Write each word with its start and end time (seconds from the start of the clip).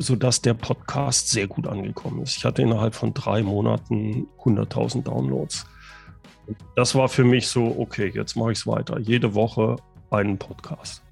sodass 0.00 0.40
der 0.40 0.54
Podcast 0.54 1.28
sehr 1.28 1.46
gut 1.46 1.66
angekommen 1.66 2.22
ist. 2.22 2.38
Ich 2.38 2.44
hatte 2.44 2.62
innerhalb 2.62 2.94
von 2.94 3.12
drei 3.12 3.42
Monaten 3.42 4.26
100.000 4.42 5.02
Downloads. 5.02 5.66
Das 6.74 6.94
war 6.94 7.08
für 7.08 7.22
mich 7.22 7.46
so, 7.48 7.76
okay, 7.78 8.10
jetzt 8.14 8.34
mache 8.34 8.52
ich 8.52 8.58
es 8.58 8.66
weiter. 8.66 8.98
Jede 8.98 9.34
Woche 9.34 9.76
einen 10.10 10.38
Podcast. 10.38 11.02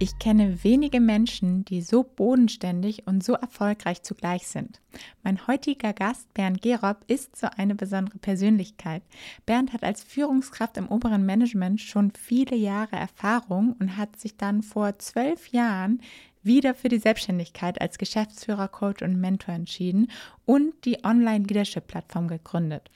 Ich 0.00 0.20
kenne 0.20 0.62
wenige 0.62 1.00
Menschen, 1.00 1.64
die 1.64 1.82
so 1.82 2.04
bodenständig 2.04 3.08
und 3.08 3.24
so 3.24 3.32
erfolgreich 3.32 4.04
zugleich 4.04 4.46
sind. 4.46 4.80
Mein 5.24 5.44
heutiger 5.48 5.92
Gast, 5.92 6.32
Bernd 6.34 6.62
Gerob, 6.62 6.98
ist 7.08 7.34
so 7.34 7.48
eine 7.56 7.74
besondere 7.74 8.18
Persönlichkeit. 8.18 9.02
Bernd 9.44 9.72
hat 9.72 9.82
als 9.82 10.04
Führungskraft 10.04 10.76
im 10.76 10.86
oberen 10.86 11.26
Management 11.26 11.80
schon 11.80 12.12
viele 12.12 12.54
Jahre 12.54 12.94
Erfahrung 12.94 13.74
und 13.80 13.96
hat 13.96 14.20
sich 14.20 14.36
dann 14.36 14.62
vor 14.62 14.96
zwölf 15.00 15.48
Jahren 15.48 16.00
wieder 16.44 16.76
für 16.76 16.88
die 16.88 17.00
Selbstständigkeit 17.00 17.80
als 17.80 17.98
Geschäftsführer, 17.98 18.68
Coach 18.68 19.02
und 19.02 19.20
Mentor 19.20 19.56
entschieden 19.56 20.12
und 20.44 20.74
die 20.84 21.04
Online-Leadership-Plattform 21.04 22.28
gegründet. 22.28 22.88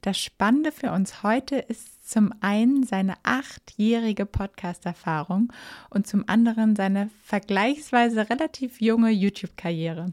Das 0.00 0.18
Spannende 0.18 0.72
für 0.72 0.90
uns 0.90 1.22
heute 1.22 1.54
ist 1.54 1.91
zum 2.02 2.34
einen 2.40 2.84
seine 2.84 3.14
achtjährige 3.22 4.26
Podcast-Erfahrung 4.26 5.52
und 5.88 6.06
zum 6.06 6.24
anderen 6.26 6.76
seine 6.76 7.10
vergleichsweise 7.22 8.28
relativ 8.28 8.80
junge 8.80 9.10
YouTube-Karriere. 9.10 10.12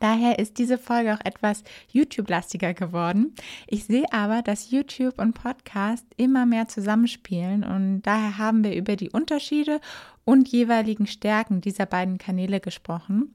Daher 0.00 0.38
ist 0.38 0.58
diese 0.58 0.78
Folge 0.78 1.14
auch 1.14 1.24
etwas 1.24 1.64
YouTube-lastiger 1.90 2.74
geworden. 2.74 3.34
Ich 3.66 3.84
sehe 3.84 4.10
aber, 4.10 4.42
dass 4.42 4.70
YouTube 4.70 5.18
und 5.20 5.34
Podcast 5.34 6.06
immer 6.16 6.46
mehr 6.46 6.68
zusammenspielen 6.68 7.62
und 7.62 8.02
daher 8.02 8.38
haben 8.38 8.64
wir 8.64 8.74
über 8.74 8.96
die 8.96 9.10
Unterschiede 9.10 9.80
und 10.24 10.48
jeweiligen 10.48 11.06
Stärken 11.06 11.60
dieser 11.60 11.86
beiden 11.86 12.18
Kanäle 12.18 12.60
gesprochen 12.60 13.34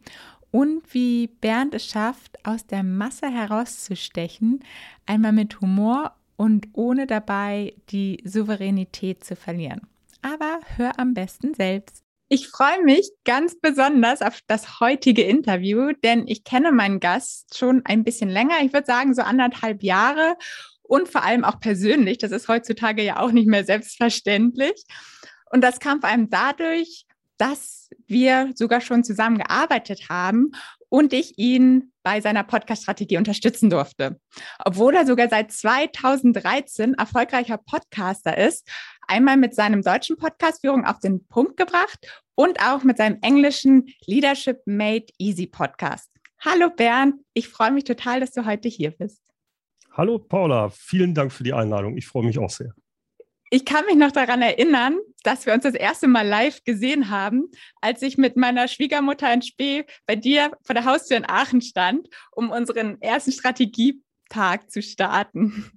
und 0.52 0.82
wie 0.94 1.28
Bernd 1.28 1.74
es 1.74 1.86
schafft, 1.86 2.46
aus 2.46 2.66
der 2.66 2.84
Masse 2.84 3.30
herauszustechen, 3.30 4.62
einmal 5.06 5.34
mit 5.34 5.60
Humor 5.62 6.14
und 6.38 6.68
ohne 6.74 7.08
dabei 7.08 7.74
die 7.90 8.22
Souveränität 8.24 9.24
zu 9.24 9.36
verlieren. 9.36 9.82
Aber 10.22 10.60
hör 10.78 11.00
am 11.00 11.14
besten 11.14 11.54
selbst. 11.54 12.04
Ich 12.30 12.50
freue 12.50 12.84
mich 12.84 13.10
ganz 13.24 13.60
besonders 13.60 14.22
auf 14.22 14.40
das 14.48 14.80
heutige 14.80 15.24
Interview, 15.24 15.94
denn 16.04 16.28
ich 16.28 16.44
kenne 16.44 16.72
meinen 16.72 17.00
Gast 17.00 17.58
schon 17.58 17.82
ein 17.86 18.04
bisschen 18.04 18.30
länger. 18.30 18.56
Ich 18.64 18.74
würde 18.74 18.86
sagen, 18.86 19.14
so 19.14 19.22
anderthalb 19.22 19.82
Jahre 19.82 20.36
und 20.84 21.08
vor 21.08 21.24
allem 21.24 21.46
auch 21.46 21.60
persönlich. 21.60 22.18
Das 22.18 22.32
ist 22.32 22.48
heutzutage 22.48 23.04
ja 23.04 23.20
auch 23.20 23.32
nicht 23.32 23.48
mehr 23.48 23.64
selbstverständlich. 23.64 24.84
Und 25.52 25.62
das 25.62 25.80
kam 25.80 26.02
vor 26.02 26.10
allem 26.10 26.30
dadurch, 26.30 27.06
dass 27.38 27.90
wir 28.08 28.52
sogar 28.56 28.82
schon 28.82 29.04
zusammengearbeitet 29.04 30.10
haben 30.10 30.52
und 30.90 31.14
ich 31.14 31.38
ihn 31.38 31.92
bei 32.04 32.22
seiner 32.22 32.44
Podcast-Strategie 32.44 33.18
unterstützen 33.18 33.70
durfte. 33.70 34.20
Obwohl 34.64 34.96
er 34.96 35.06
sogar 35.06 35.30
seit 35.30 35.52
2013 35.52 36.94
erfolgreicher 36.94 37.58
Podcaster 37.58 38.38
ist, 38.38 38.68
einmal 39.08 39.38
mit 39.38 39.56
seinem 39.56 39.82
deutschen 39.82 40.18
Podcast 40.18 40.62
Führung 40.62 40.86
auf 40.86 41.00
den 41.00 41.26
Punkt 41.28 41.58
gebracht 41.58 42.00
und 42.36 42.62
auch 42.62 42.84
mit 42.84 42.98
seinem 42.98 43.18
englischen 43.22 43.94
Leadership 44.06 44.62
Made 44.66 45.08
Easy 45.18 45.48
Podcast. 45.48 46.10
Hallo 46.40 46.70
Bernd, 46.70 47.16
ich 47.34 47.50
freue 47.50 47.72
mich 47.72 47.84
total, 47.84 48.20
dass 48.20 48.32
du 48.32 48.46
heute 48.46 48.70
hier 48.70 48.92
bist. 48.92 49.22
Hallo 49.92 50.20
Paula, 50.20 50.70
vielen 50.70 51.14
Dank 51.16 51.32
für 51.32 51.44
die 51.44 51.54
Einladung. 51.54 51.98
Ich 51.98 52.06
freue 52.06 52.24
mich 52.24 52.38
auch 52.38 52.52
sehr. 52.52 52.74
Ich 53.50 53.64
kann 53.64 53.86
mich 53.86 53.96
noch 53.96 54.12
daran 54.12 54.42
erinnern, 54.42 54.98
dass 55.24 55.46
wir 55.46 55.54
uns 55.54 55.64
das 55.64 55.74
erste 55.74 56.08
Mal 56.08 56.28
live 56.28 56.64
gesehen 56.64 57.10
haben, 57.10 57.50
als 57.82 58.02
ich 58.02 58.18
mit 58.18 58.36
meiner 58.36 58.68
Schwiegermutter 58.68 59.34
in 59.34 59.42
Spee 59.42 59.86
bei 60.06 60.16
dir 60.16 60.52
vor 60.64 60.74
der 60.74 60.86
Haustür 60.86 61.18
in 61.18 61.30
Aachen 61.30 61.62
stand, 61.62 62.10
um 62.32 62.52
unseren 62.52 63.02
ersten 63.02 63.32
Strategietag 63.32 64.70
zu 64.70 64.82
starten. 64.82 65.72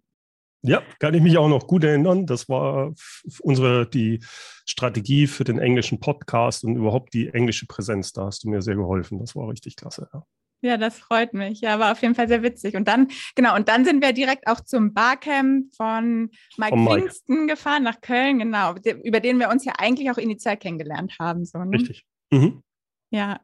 Ja, 0.62 0.82
kann 0.98 1.14
ich 1.14 1.22
mich 1.22 1.38
auch 1.38 1.48
noch 1.48 1.66
gut 1.66 1.84
erinnern. 1.84 2.26
Das 2.26 2.48
war 2.48 2.92
unsere 3.40 3.88
die 3.88 4.20
Strategie 4.66 5.26
für 5.26 5.44
den 5.44 5.58
englischen 5.58 6.00
Podcast 6.00 6.64
und 6.64 6.76
überhaupt 6.76 7.14
die 7.14 7.28
englische 7.28 7.66
Präsenz. 7.66 8.12
Da 8.12 8.26
hast 8.26 8.44
du 8.44 8.50
mir 8.50 8.60
sehr 8.60 8.76
geholfen. 8.76 9.18
Das 9.18 9.34
war 9.34 9.48
richtig 9.48 9.76
klasse. 9.76 10.08
Ja. 10.12 10.24
Ja, 10.62 10.76
das 10.76 10.98
freut 10.98 11.32
mich. 11.32 11.62
Ja, 11.62 11.78
war 11.78 11.92
auf 11.92 12.02
jeden 12.02 12.14
Fall 12.14 12.28
sehr 12.28 12.42
witzig. 12.42 12.76
Und 12.76 12.86
dann, 12.86 13.08
genau, 13.34 13.56
und 13.56 13.68
dann 13.68 13.84
sind 13.84 14.02
wir 14.02 14.12
direkt 14.12 14.46
auch 14.46 14.60
zum 14.60 14.92
Barcamp 14.92 15.74
von 15.74 16.30
Mike, 16.58 16.70
von 16.70 16.84
Mike. 16.84 17.00
Pfingsten 17.00 17.46
gefahren 17.46 17.82
nach 17.82 18.00
Köln, 18.02 18.40
genau, 18.40 18.74
über 19.02 19.20
den 19.20 19.38
wir 19.38 19.48
uns 19.48 19.64
ja 19.64 19.72
eigentlich 19.78 20.10
auch 20.10 20.18
initial 20.18 20.58
kennengelernt 20.58 21.16
haben. 21.18 21.44
So, 21.46 21.58
ne? 21.64 21.78
Richtig. 21.78 22.04
Mhm. 22.30 22.62
Ja, 23.10 23.40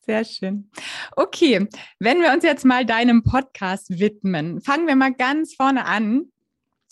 sehr 0.00 0.24
schön. 0.24 0.70
Okay, 1.14 1.68
wenn 2.00 2.20
wir 2.20 2.32
uns 2.32 2.42
jetzt 2.42 2.64
mal 2.64 2.84
deinem 2.84 3.22
Podcast 3.22 3.98
widmen, 4.00 4.60
fangen 4.60 4.88
wir 4.88 4.96
mal 4.96 5.14
ganz 5.14 5.54
vorne 5.54 5.84
an. 5.84 6.32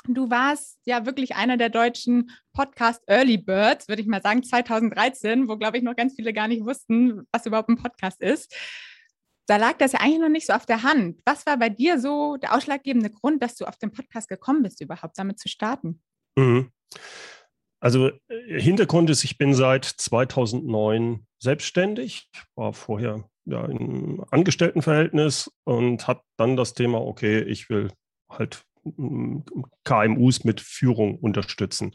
Du 0.06 0.30
warst 0.30 0.78
ja 0.84 1.06
wirklich 1.06 1.34
einer 1.34 1.56
der 1.56 1.70
deutschen 1.70 2.30
Podcast 2.52 3.02
Early 3.06 3.38
Birds, 3.38 3.88
würde 3.88 4.02
ich 4.02 4.08
mal 4.08 4.22
sagen, 4.22 4.42
2013, 4.44 5.48
wo, 5.48 5.56
glaube 5.56 5.78
ich, 5.78 5.82
noch 5.82 5.96
ganz 5.96 6.14
viele 6.14 6.32
gar 6.32 6.46
nicht 6.46 6.64
wussten, 6.64 7.22
was 7.32 7.46
überhaupt 7.46 7.70
ein 7.70 7.78
Podcast 7.78 8.20
ist 8.20 8.54
da 9.46 9.56
lag 9.56 9.76
das 9.78 9.92
ja 9.92 10.00
eigentlich 10.00 10.20
noch 10.20 10.28
nicht 10.28 10.46
so 10.46 10.52
auf 10.52 10.66
der 10.66 10.82
Hand. 10.82 11.20
Was 11.24 11.46
war 11.46 11.58
bei 11.58 11.68
dir 11.68 11.98
so 11.98 12.36
der 12.36 12.54
ausschlaggebende 12.54 13.10
Grund, 13.10 13.42
dass 13.42 13.56
du 13.56 13.66
auf 13.66 13.76
den 13.76 13.92
Podcast 13.92 14.28
gekommen 14.28 14.62
bist, 14.62 14.80
überhaupt 14.80 15.18
damit 15.18 15.38
zu 15.38 15.48
starten? 15.48 16.02
Mhm. 16.36 16.70
Also 17.80 18.08
äh, 18.28 18.60
Hintergrund 18.60 19.10
ist, 19.10 19.24
ich 19.24 19.36
bin 19.36 19.54
seit 19.54 19.84
2009 19.84 21.26
selbstständig, 21.38 22.30
war 22.54 22.72
vorher 22.72 23.28
ja, 23.44 23.66
im 23.66 24.24
Angestelltenverhältnis 24.30 25.50
und 25.64 26.08
habe 26.08 26.22
dann 26.38 26.56
das 26.56 26.72
Thema, 26.72 26.98
okay, 27.00 27.40
ich 27.40 27.68
will 27.68 27.90
halt 28.30 28.64
mm, 28.84 29.40
KMUs 29.84 30.44
mit 30.44 30.62
Führung 30.62 31.18
unterstützen, 31.18 31.94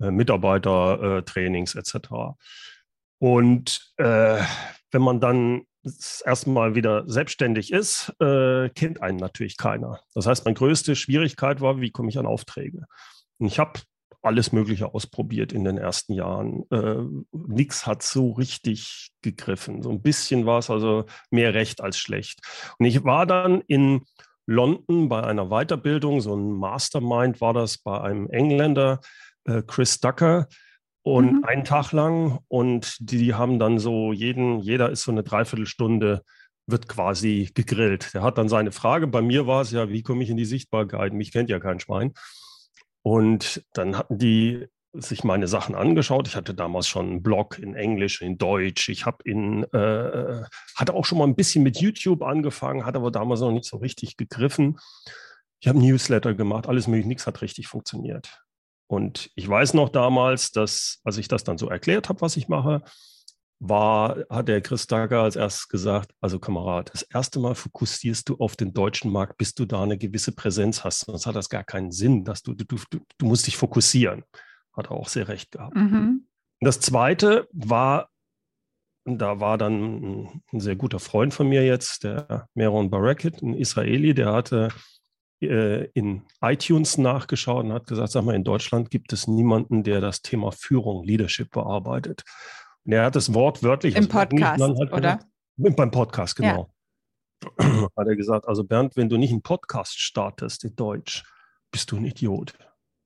äh, 0.00 0.10
Mitarbeitertrainings 0.10 1.74
äh, 1.74 1.80
etc. 1.80 2.08
Und 3.18 3.92
äh, 3.98 4.40
wenn 4.90 5.02
man 5.02 5.20
dann 5.20 5.62
das 5.96 6.22
erste 6.24 6.50
Mal 6.50 6.74
wieder 6.74 7.08
selbstständig 7.08 7.72
ist, 7.72 8.12
äh, 8.20 8.68
kennt 8.70 9.02
einen 9.02 9.18
natürlich 9.18 9.56
keiner. 9.56 10.00
Das 10.14 10.26
heißt, 10.26 10.44
meine 10.44 10.54
größte 10.54 10.96
Schwierigkeit 10.96 11.60
war, 11.60 11.80
wie 11.80 11.90
komme 11.90 12.08
ich 12.08 12.18
an 12.18 12.26
Aufträge? 12.26 12.84
Und 13.38 13.46
ich 13.46 13.58
habe 13.58 13.80
alles 14.22 14.52
Mögliche 14.52 14.94
ausprobiert 14.94 15.52
in 15.52 15.64
den 15.64 15.78
ersten 15.78 16.12
Jahren. 16.12 16.64
Äh, 16.70 17.02
Nichts 17.32 17.86
hat 17.86 18.02
so 18.02 18.32
richtig 18.32 19.10
gegriffen. 19.22 19.82
So 19.82 19.90
ein 19.90 20.02
bisschen 20.02 20.44
war 20.44 20.58
es 20.58 20.70
also 20.70 21.06
mehr 21.30 21.54
recht 21.54 21.80
als 21.80 21.98
schlecht. 21.98 22.40
Und 22.78 22.86
ich 22.86 23.04
war 23.04 23.26
dann 23.26 23.62
in 23.62 24.02
London 24.46 25.08
bei 25.08 25.22
einer 25.22 25.50
Weiterbildung, 25.50 26.20
so 26.20 26.34
ein 26.34 26.52
Mastermind 26.52 27.40
war 27.40 27.52
das 27.52 27.78
bei 27.78 28.00
einem 28.00 28.28
Engländer, 28.30 29.00
äh, 29.44 29.62
Chris 29.62 30.00
Ducker, 30.00 30.48
und 31.02 31.38
mhm. 31.38 31.44
einen 31.44 31.64
Tag 31.64 31.92
lang 31.92 32.40
und 32.48 32.96
die 33.00 33.34
haben 33.34 33.58
dann 33.58 33.78
so 33.78 34.12
jeden, 34.12 34.60
jeder 34.60 34.90
ist 34.90 35.02
so 35.02 35.10
eine 35.10 35.22
Dreiviertelstunde 35.22 36.22
wird 36.66 36.86
quasi 36.86 37.50
gegrillt. 37.54 38.12
Der 38.14 38.22
hat 38.22 38.36
dann 38.36 38.48
seine 38.48 38.72
Frage. 38.72 39.06
Bei 39.06 39.22
mir 39.22 39.46
war 39.46 39.62
es 39.62 39.70
ja, 39.70 39.88
wie 39.88 40.02
komme 40.02 40.22
ich 40.22 40.30
in 40.30 40.36
die 40.36 40.44
Sichtbarkeit? 40.44 41.14
Mich 41.14 41.32
kennt 41.32 41.48
ja 41.48 41.58
kein 41.58 41.80
Schwein. 41.80 42.12
Und 43.02 43.64
dann 43.72 43.96
hatten 43.96 44.18
die 44.18 44.66
sich 44.92 45.24
meine 45.24 45.48
Sachen 45.48 45.74
angeschaut. 45.74 46.28
Ich 46.28 46.36
hatte 46.36 46.54
damals 46.54 46.86
schon 46.86 47.06
einen 47.06 47.22
Blog 47.22 47.58
in 47.58 47.74
Englisch, 47.74 48.20
in 48.20 48.38
Deutsch. 48.38 48.88
Ich 48.88 49.06
habe 49.06 49.18
in 49.24 49.64
äh, 49.72 50.42
hatte 50.76 50.94
auch 50.94 51.04
schon 51.04 51.18
mal 51.18 51.26
ein 51.26 51.36
bisschen 51.36 51.62
mit 51.62 51.80
YouTube 51.80 52.22
angefangen, 52.22 52.84
hat 52.84 52.96
aber 52.96 53.10
damals 53.10 53.40
noch 53.40 53.52
nicht 53.52 53.66
so 53.66 53.78
richtig 53.78 54.16
gegriffen. 54.16 54.78
Ich 55.60 55.68
habe 55.68 55.78
Newsletter 55.78 56.34
gemacht, 56.34 56.68
alles 56.68 56.86
mögliche, 56.86 57.08
nichts 57.08 57.26
hat 57.26 57.42
richtig 57.42 57.66
funktioniert. 57.68 58.42
Und 58.88 59.30
ich 59.34 59.46
weiß 59.46 59.74
noch 59.74 59.90
damals, 59.90 60.50
dass, 60.50 61.00
als 61.04 61.18
ich 61.18 61.28
das 61.28 61.44
dann 61.44 61.58
so 61.58 61.68
erklärt 61.68 62.08
habe, 62.08 62.22
was 62.22 62.36
ich 62.36 62.48
mache, 62.48 62.82
war, 63.60 64.24
hat 64.30 64.48
der 64.48 64.60
Chris 64.60 64.86
Dager 64.86 65.22
als 65.22 65.36
erstes 65.36 65.68
gesagt, 65.68 66.12
also 66.20 66.38
Kamerad, 66.38 66.90
das 66.92 67.02
erste 67.02 67.38
Mal 67.38 67.54
fokussierst 67.54 68.28
du 68.28 68.36
auf 68.36 68.56
den 68.56 68.72
deutschen 68.72 69.12
Markt, 69.12 69.36
bis 69.36 69.54
du 69.54 69.66
da 69.66 69.82
eine 69.82 69.98
gewisse 69.98 70.32
Präsenz 70.32 70.84
hast. 70.84 71.00
Sonst 71.00 71.26
hat 71.26 71.36
das 71.36 71.48
gar 71.48 71.64
keinen 71.64 71.90
Sinn, 71.90 72.24
dass 72.24 72.42
du, 72.42 72.54
du, 72.54 72.64
du, 72.64 72.98
du 73.18 73.26
musst 73.26 73.46
dich 73.46 73.56
fokussieren. 73.56 74.24
Hat 74.72 74.86
er 74.86 74.92
auch 74.92 75.08
sehr 75.08 75.28
recht 75.28 75.52
gehabt. 75.52 75.74
Mhm. 75.74 76.26
Das 76.60 76.80
zweite 76.80 77.48
war, 77.52 78.08
da 79.04 79.40
war 79.40 79.58
dann 79.58 80.42
ein 80.52 80.60
sehr 80.60 80.76
guter 80.76 81.00
Freund 81.00 81.34
von 81.34 81.48
mir 81.48 81.64
jetzt, 81.64 82.04
der 82.04 82.48
Meron 82.54 82.90
Baraket, 82.90 83.42
ein 83.42 83.54
Israeli, 83.54 84.14
der 84.14 84.32
hatte 84.32 84.68
in 85.40 86.22
iTunes 86.40 86.98
nachgeschaut 86.98 87.64
und 87.64 87.72
hat 87.72 87.86
gesagt, 87.86 88.10
sag 88.10 88.24
mal, 88.24 88.34
in 88.34 88.44
Deutschland 88.44 88.90
gibt 88.90 89.12
es 89.12 89.28
niemanden, 89.28 89.84
der 89.84 90.00
das 90.00 90.22
Thema 90.22 90.50
Führung, 90.50 91.04
Leadership 91.04 91.50
bearbeitet. 91.52 92.24
Und 92.84 92.92
er 92.92 93.04
hat 93.04 93.16
das 93.16 93.34
Wort 93.34 93.62
wörtlich 93.62 93.94
im 93.94 94.08
Podcast, 94.08 94.60
halt 94.60 94.92
oder? 94.92 95.20
Beim 95.56 95.90
Podcast, 95.90 96.36
genau. 96.36 96.72
Ja. 97.58 97.88
Hat 97.96 98.06
er 98.06 98.16
gesagt, 98.16 98.48
also 98.48 98.64
Bernd, 98.64 98.96
wenn 98.96 99.08
du 99.08 99.16
nicht 99.16 99.30
einen 99.30 99.42
Podcast 99.42 100.00
startest 100.00 100.64
in 100.64 100.74
Deutsch, 100.74 101.24
bist 101.70 101.90
du 101.92 101.96
ein 101.96 102.04
Idiot. 102.04 102.54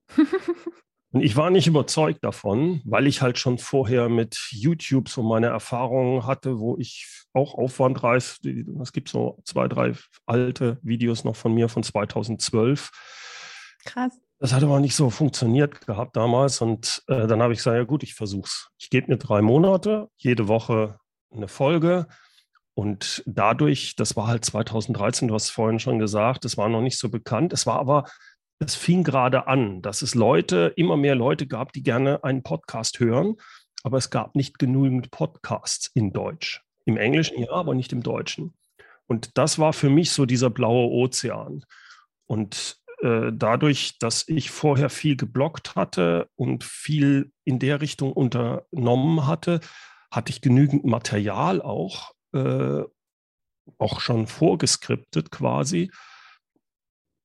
Und 1.12 1.20
ich 1.20 1.37
war 1.37 1.50
nicht 1.50 1.67
überzeugt 1.67 2.25
davon, 2.25 2.81
weil 2.85 3.06
ich 3.06 3.20
halt 3.20 3.38
schon 3.38 3.59
vorher 3.59 4.09
mit 4.09 4.49
YouTube 4.50 5.11
so 5.11 5.23
meine 5.23 5.49
Erfahrungen 5.49 6.26
hatte, 6.26 6.59
wo 6.59 6.79
ich 6.79 7.06
auch 7.35 7.55
Aufwand 7.55 8.03
reiß. 8.03 8.41
Es 8.81 8.93
gibt 8.93 9.11
so 9.11 9.38
zwei, 9.44 9.69
drei 9.69 9.93
alte 10.25 10.79
Videos 10.82 11.25
noch 11.25 11.37
von 11.37 11.53
mir 11.53 11.69
von 11.69 11.82
2012. 11.82 12.91
Krass. 13.85 14.19
Das 14.38 14.53
hat 14.53 14.62
aber 14.62 14.81
nicht 14.81 14.97
so 14.97 15.11
funktioniert 15.11 15.87
gehabt 15.87 16.17
damals. 16.17 16.61
Und 16.62 17.03
äh, 17.09 17.26
dann 17.26 17.43
habe 17.43 17.53
ich 17.53 17.58
gesagt, 17.58 17.76
ja 17.76 17.85
gut, 17.85 18.03
ich 18.03 18.15
versuche 18.15 18.47
es. 18.47 18.70
Ich 18.79 18.88
gebe 18.88 19.12
mir 19.12 19.19
drei 19.19 19.43
Monate, 19.43 20.08
jede 20.17 20.49
Woche 20.49 20.99
eine 21.31 21.47
Folge. 21.47 22.06
Und 22.75 23.23
dadurch, 23.26 23.97
das 23.97 24.17
war 24.17 24.29
halt 24.29 24.44
2013, 24.47 25.29
du 25.29 25.35
hast 25.35 25.50
vorhin 25.50 25.79
schon 25.79 25.99
gesagt, 25.99 26.44
das 26.47 26.56
war 26.56 26.70
noch 26.70 26.81
nicht 26.81 26.99
so 26.99 27.11
bekannt. 27.11 27.53
Es 27.53 27.67
war 27.67 27.79
aber 27.79 28.05
es 28.59 28.75
fing 28.75 29.05
gerade 29.05 29.47
an, 29.47 29.83
dass 29.83 30.03
es 30.03 30.15
Leute, 30.15 30.73
immer 30.77 30.97
mehr 30.97 31.15
Leute 31.15 31.47
gab, 31.47 31.73
die 31.73 31.83
gerne 31.83 32.23
einen 32.25 32.43
Podcast 32.43 33.01
hören, 33.01 33.37
aber 33.83 33.99
es 33.99 34.11
gab 34.11 34.35
nicht 34.35 34.59
genügend 34.59 35.11
Podcasts 35.11 35.91
in 35.95 36.13
Deutsch. 36.13 36.63
Im 36.85 36.97
Englischen 36.97 37.39
ja, 37.41 37.51
aber 37.51 37.75
nicht 37.75 37.93
im 37.93 38.03
Deutschen. 38.03 38.55
Und 39.07 39.37
das 39.37 39.59
war 39.59 39.73
für 39.73 39.91
mich 39.91 40.11
so 40.13 40.27
dieser 40.27 40.51
blaue 40.51 40.89
Ozean. 40.89 41.65
Und 42.27 42.79
äh, 43.03 43.33
dadurch, 43.33 43.99
dass 43.99 44.29
ich 44.29 44.51
vorher 44.51 44.91
viel 44.91 45.17
geblockt 45.17 45.75
hatte 45.75 46.29
und 46.37 46.65
viel 46.65 47.33
in 47.45 47.59
der 47.59 47.81
Richtung 47.81 48.13
unternommen 48.13 49.27
hatte, 49.27 49.61
hatte 50.11 50.31
ich 50.31 50.41
genügend 50.41 50.85
Material 50.85 51.61
auch, 51.61 52.13
äh, 52.33 52.83
auch 53.79 54.01
schon 54.01 54.27
vorgeskriptet 54.27 55.31
quasi, 55.31 55.91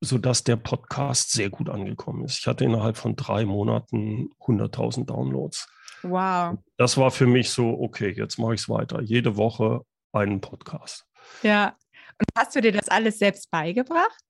sodass 0.02 0.44
der 0.44 0.56
Podcast 0.56 1.32
sehr 1.32 1.50
gut 1.50 1.70
angekommen 1.70 2.26
ist. 2.26 2.40
Ich 2.40 2.48
hatte 2.48 2.66
innerhalb 2.66 2.98
von 2.98 3.16
drei 3.16 3.46
Monaten 3.46 4.30
100.000 4.42 5.06
Downloads. 5.06 5.68
Wow. 6.04 6.58
Das 6.78 6.98
war 6.98 7.12
für 7.12 7.28
mich 7.28 7.50
so, 7.50 7.70
okay, 7.80 8.14
jetzt 8.16 8.38
mache 8.38 8.54
ich 8.54 8.62
es 8.62 8.70
weiter. 8.70 9.02
Jede 9.02 9.38
Woche 9.38 9.82
einen 10.12 10.42
Podcast. 10.42 11.06
Ja. 11.42 11.76
Und 12.20 12.28
hast 12.36 12.56
du 12.56 12.62
dir 12.62 12.72
das 12.72 12.90
alles 12.90 13.20
selbst 13.20 13.50
beigebracht? 13.52 14.24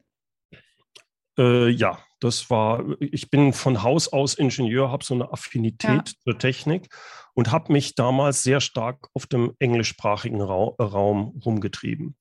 Äh, 1.38 1.70
ja, 1.70 2.00
das 2.20 2.50
war, 2.50 2.84
ich 3.00 3.30
bin 3.30 3.54
von 3.54 3.84
Haus 3.84 4.12
aus 4.12 4.34
Ingenieur, 4.34 4.92
habe 4.92 5.06
so 5.06 5.14
eine 5.14 5.32
Affinität 5.32 5.90
ja. 5.90 6.04
zur 6.24 6.38
Technik 6.38 6.90
und 7.34 7.52
habe 7.52 7.72
mich 7.72 7.94
damals 7.96 8.42
sehr 8.42 8.60
stark 8.60 9.10
auf 9.14 9.28
dem 9.28 9.54
englischsprachigen 9.60 10.42
Ra 10.42 10.74
Raum 10.80 11.40
rumgetrieben. 11.46 12.16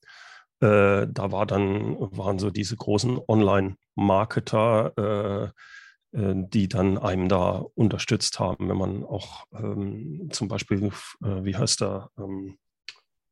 Äh, 0.60 1.06
da 1.08 1.32
war 1.32 1.46
dann, 1.46 1.96
waren 1.98 2.38
so 2.38 2.50
diese 2.50 2.76
großen 2.76 3.20
Online-Marketer, 3.28 4.92
äh, 4.96 5.48
äh, 6.18 6.34
die 6.48 6.68
dann 6.68 6.98
einem 6.98 7.28
da 7.28 7.64
unterstützt 7.74 8.40
haben, 8.40 8.68
wenn 8.68 8.78
man 8.78 9.04
auch 9.04 9.44
ähm, 9.52 10.28
zum 10.32 10.48
Beispiel, 10.48 10.90
äh, 11.22 11.44
wie 11.44 11.56
heißt 11.56 11.82
der, 11.82 12.10
ähm, 12.18 12.58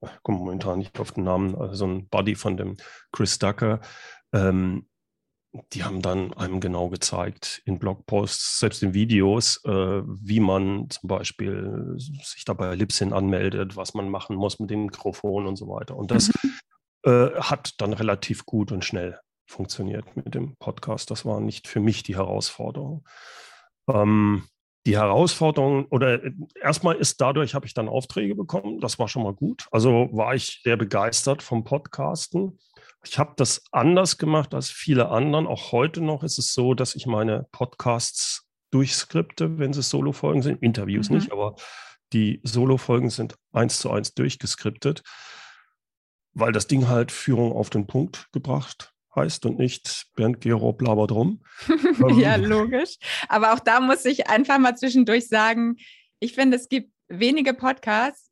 ich 0.02 0.22
komme 0.22 0.38
momentan 0.38 0.80
nicht 0.80 1.00
auf 1.00 1.12
den 1.12 1.24
Namen, 1.24 1.54
also 1.54 1.74
so 1.74 1.86
ein 1.86 2.08
Buddy 2.08 2.34
von 2.34 2.58
dem 2.58 2.76
Chris 3.10 3.38
Ducker, 3.38 3.80
ähm, 4.32 4.86
die 5.72 5.84
haben 5.84 6.02
dann 6.02 6.32
einem 6.34 6.60
genau 6.60 6.88
gezeigt 6.88 7.62
in 7.64 7.78
Blogposts, 7.78 8.58
selbst 8.58 8.82
in 8.82 8.92
Videos, 8.92 9.64
äh, 9.64 10.02
wie 10.04 10.40
man 10.40 10.90
zum 10.90 11.08
Beispiel 11.08 11.94
sich 11.96 12.44
dabei 12.44 12.74
Libsyn 12.74 13.12
anmeldet, 13.12 13.76
was 13.76 13.94
man 13.94 14.08
machen 14.08 14.36
muss 14.36 14.58
mit 14.58 14.70
dem 14.70 14.86
Mikrofon 14.86 15.46
und 15.46 15.56
so 15.56 15.68
weiter. 15.68 15.96
Und 15.96 16.10
das 16.10 16.28
mhm. 16.28 16.50
Äh, 17.04 17.38
hat 17.38 17.74
dann 17.82 17.92
relativ 17.92 18.46
gut 18.46 18.72
und 18.72 18.82
schnell 18.82 19.20
funktioniert 19.46 20.16
mit 20.16 20.34
dem 20.34 20.56
Podcast. 20.56 21.10
Das 21.10 21.26
war 21.26 21.38
nicht 21.38 21.68
für 21.68 21.80
mich 21.80 22.02
die 22.02 22.16
Herausforderung. 22.16 23.06
Ähm, 23.88 24.44
die 24.86 24.96
Herausforderung 24.96 25.84
oder 25.86 26.24
äh, 26.24 26.32
erstmal 26.62 26.96
ist 26.96 27.20
dadurch 27.20 27.54
habe 27.54 27.66
ich 27.66 27.74
dann 27.74 27.90
Aufträge 27.90 28.34
bekommen. 28.34 28.80
Das 28.80 28.98
war 28.98 29.08
schon 29.08 29.22
mal 29.22 29.34
gut. 29.34 29.66
Also 29.70 30.08
war 30.12 30.34
ich 30.34 30.62
sehr 30.64 30.78
begeistert 30.78 31.42
vom 31.42 31.64
Podcasten. 31.64 32.58
Ich 33.04 33.18
habe 33.18 33.34
das 33.36 33.64
anders 33.70 34.16
gemacht 34.16 34.54
als 34.54 34.70
viele 34.70 35.10
anderen. 35.10 35.46
Auch 35.46 35.72
heute 35.72 36.00
noch 36.00 36.22
ist 36.22 36.38
es 36.38 36.54
so, 36.54 36.72
dass 36.72 36.94
ich 36.94 37.04
meine 37.04 37.46
Podcasts 37.52 38.46
durchskripte, 38.70 39.58
wenn 39.58 39.72
es 39.72 39.90
Solo-Folgen 39.90 40.40
sind. 40.40 40.62
Interviews 40.62 41.10
mhm. 41.10 41.16
nicht, 41.16 41.32
aber 41.32 41.56
die 42.14 42.40
Solo-Folgen 42.44 43.10
sind 43.10 43.36
eins 43.52 43.78
zu 43.78 43.90
eins 43.90 44.14
durchgeskriptet 44.14 45.02
weil 46.34 46.52
das 46.52 46.66
Ding 46.66 46.88
halt 46.88 47.12
Führung 47.12 47.52
auf 47.52 47.70
den 47.70 47.86
Punkt 47.86 48.28
gebracht 48.32 48.94
heißt 49.14 49.46
und 49.46 49.58
nicht 49.58 50.06
Bernd 50.16 50.40
Gerob 50.40 50.82
labert 50.82 51.12
rum. 51.12 51.40
ja, 52.19 52.34
ähm, 52.34 52.44
logisch. 52.44 52.96
Aber 53.28 53.52
auch 53.52 53.60
da 53.60 53.81
muss 53.81 54.04
ich 54.04 54.28
einfach 54.28 54.58
mal 54.58 54.76
zwischendurch 54.76 55.28
sagen, 55.28 55.76
ich 56.19 56.34
finde, 56.34 56.56
es 56.56 56.69
gibt 56.69 56.90
wenige 57.08 57.54
Podcasts, 57.54 58.23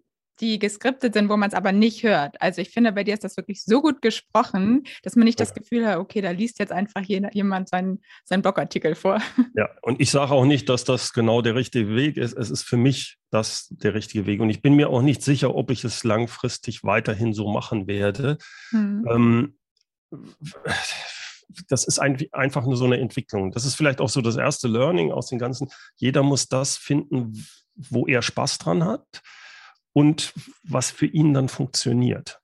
die 0.42 0.58
geskriptet 0.58 1.14
sind, 1.14 1.28
wo 1.28 1.36
man 1.36 1.48
es 1.48 1.54
aber 1.54 1.70
nicht 1.70 2.02
hört. 2.02 2.38
Also 2.42 2.60
ich 2.60 2.70
finde, 2.70 2.90
bei 2.92 3.04
dir 3.04 3.14
ist 3.14 3.22
das 3.22 3.36
wirklich 3.36 3.62
so 3.64 3.80
gut 3.80 4.02
gesprochen, 4.02 4.82
dass 5.04 5.14
man 5.14 5.24
nicht 5.24 5.38
das 5.38 5.54
Gefühl 5.54 5.86
hat, 5.86 5.98
okay, 5.98 6.20
da 6.20 6.32
liest 6.32 6.58
jetzt 6.58 6.72
einfach 6.72 7.02
jemand 7.02 7.68
seinen, 7.68 8.02
seinen 8.24 8.42
Blogartikel 8.42 8.94
vor. 8.94 9.22
Ja, 9.54 9.68
und 9.82 10.00
ich 10.00 10.10
sage 10.10 10.32
auch 10.32 10.46
nicht, 10.46 10.68
dass 10.68 10.84
das 10.84 11.12
genau 11.12 11.42
der 11.42 11.54
richtige 11.54 11.94
Weg 11.94 12.16
ist. 12.16 12.32
Es 12.32 12.50
ist 12.50 12.62
für 12.62 12.78
mich 12.78 13.18
das 13.30 13.68
der 13.70 13.92
richtige 13.92 14.24
Weg. 14.24 14.40
Und 14.40 14.48
ich 14.50 14.62
bin 14.62 14.74
mir 14.74 14.88
auch 14.88 15.02
nicht 15.02 15.22
sicher, 15.22 15.54
ob 15.54 15.70
ich 15.70 15.84
es 15.84 16.04
langfristig 16.04 16.82
weiterhin 16.84 17.34
so 17.34 17.50
machen 17.50 17.86
werde. 17.86 18.38
Hm. 18.70 19.06
Ähm, 19.10 19.58
das 21.68 21.84
ist 21.84 21.98
ein, 21.98 22.18
einfach 22.32 22.64
nur 22.64 22.76
so 22.76 22.86
eine 22.86 22.98
Entwicklung. 22.98 23.52
Das 23.52 23.66
ist 23.66 23.74
vielleicht 23.74 24.00
auch 24.00 24.08
so 24.08 24.22
das 24.22 24.36
erste 24.36 24.68
Learning 24.68 25.12
aus 25.12 25.26
den 25.26 25.38
ganzen. 25.38 25.68
Jeder 25.96 26.22
muss 26.22 26.48
das 26.48 26.78
finden, 26.78 27.34
wo 27.74 28.06
er 28.06 28.22
Spaß 28.22 28.58
dran 28.58 28.84
hat 28.84 29.22
und 29.92 30.32
was 30.62 30.90
für 30.90 31.06
ihn 31.06 31.34
dann 31.34 31.48
funktioniert. 31.48 32.40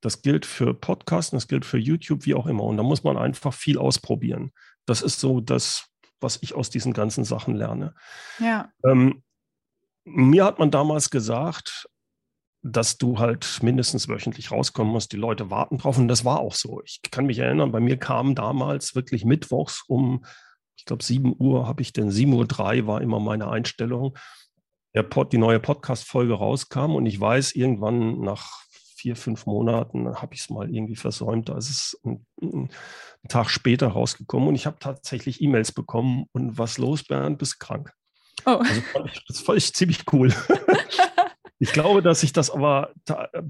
Das 0.00 0.22
gilt 0.22 0.46
für 0.46 0.74
Podcasts, 0.74 1.32
das 1.32 1.48
gilt 1.48 1.64
für 1.64 1.78
YouTube, 1.78 2.26
wie 2.26 2.34
auch 2.34 2.46
immer. 2.46 2.64
Und 2.64 2.76
da 2.76 2.82
muss 2.82 3.02
man 3.02 3.16
einfach 3.16 3.52
viel 3.52 3.78
ausprobieren. 3.78 4.52
Das 4.84 5.02
ist 5.02 5.18
so 5.18 5.40
das, 5.40 5.88
was 6.20 6.38
ich 6.42 6.54
aus 6.54 6.70
diesen 6.70 6.92
ganzen 6.92 7.24
Sachen 7.24 7.54
lerne. 7.54 7.94
Ja. 8.38 8.70
Ähm, 8.84 9.22
mir 10.04 10.44
hat 10.44 10.58
man 10.58 10.70
damals 10.70 11.10
gesagt, 11.10 11.88
dass 12.62 12.98
du 12.98 13.18
halt 13.18 13.58
mindestens 13.62 14.08
wöchentlich 14.08 14.50
rauskommen 14.50 14.92
musst. 14.92 15.12
Die 15.12 15.16
Leute 15.16 15.50
warten 15.50 15.78
drauf. 15.78 15.98
Und 15.98 16.08
das 16.08 16.24
war 16.24 16.40
auch 16.40 16.54
so. 16.54 16.82
Ich 16.84 17.00
kann 17.10 17.26
mich 17.26 17.38
erinnern, 17.38 17.72
bei 17.72 17.80
mir 17.80 17.96
kam 17.96 18.34
damals 18.34 18.94
wirklich 18.94 19.24
mittwochs 19.24 19.84
um, 19.88 20.24
ich 20.76 20.84
glaube, 20.84 21.02
7 21.02 21.34
Uhr 21.38 21.66
habe 21.66 21.82
ich 21.82 21.92
denn, 21.92 22.10
7.03 22.10 22.82
Uhr 22.82 22.86
war 22.86 23.00
immer 23.00 23.18
meine 23.18 23.48
Einstellung 23.48 24.16
der 24.96 25.02
Pod, 25.02 25.30
die 25.30 25.38
neue 25.38 25.60
Podcast-Folge 25.60 26.32
rauskam 26.32 26.94
und 26.94 27.04
ich 27.04 27.20
weiß, 27.20 27.54
irgendwann 27.54 28.22
nach 28.22 28.64
vier, 28.96 29.14
fünf 29.14 29.44
Monaten 29.44 30.08
habe 30.22 30.34
ich 30.34 30.40
es 30.40 30.50
mal 30.50 30.74
irgendwie 30.74 30.96
versäumt. 30.96 31.50
Da 31.50 31.58
ist 31.58 31.68
es 31.68 32.00
ein, 32.02 32.26
ein 32.40 32.70
Tag 33.28 33.50
später 33.50 33.88
rausgekommen 33.88 34.48
und 34.48 34.54
ich 34.54 34.64
habe 34.64 34.78
tatsächlich 34.80 35.42
E-Mails 35.42 35.72
bekommen 35.72 36.24
und 36.32 36.56
was 36.56 36.78
los, 36.78 37.04
Bernd, 37.04 37.36
bist 37.36 37.60
krank. 37.60 37.92
Oh. 38.46 38.52
Also 38.52 38.82
das 39.28 39.40
fand 39.40 39.58
ich 39.58 39.74
ziemlich 39.74 40.10
cool. 40.14 40.32
ich 41.58 41.72
glaube, 41.72 42.00
dass 42.00 42.20
sich 42.20 42.32
das 42.32 42.50
aber, 42.50 42.94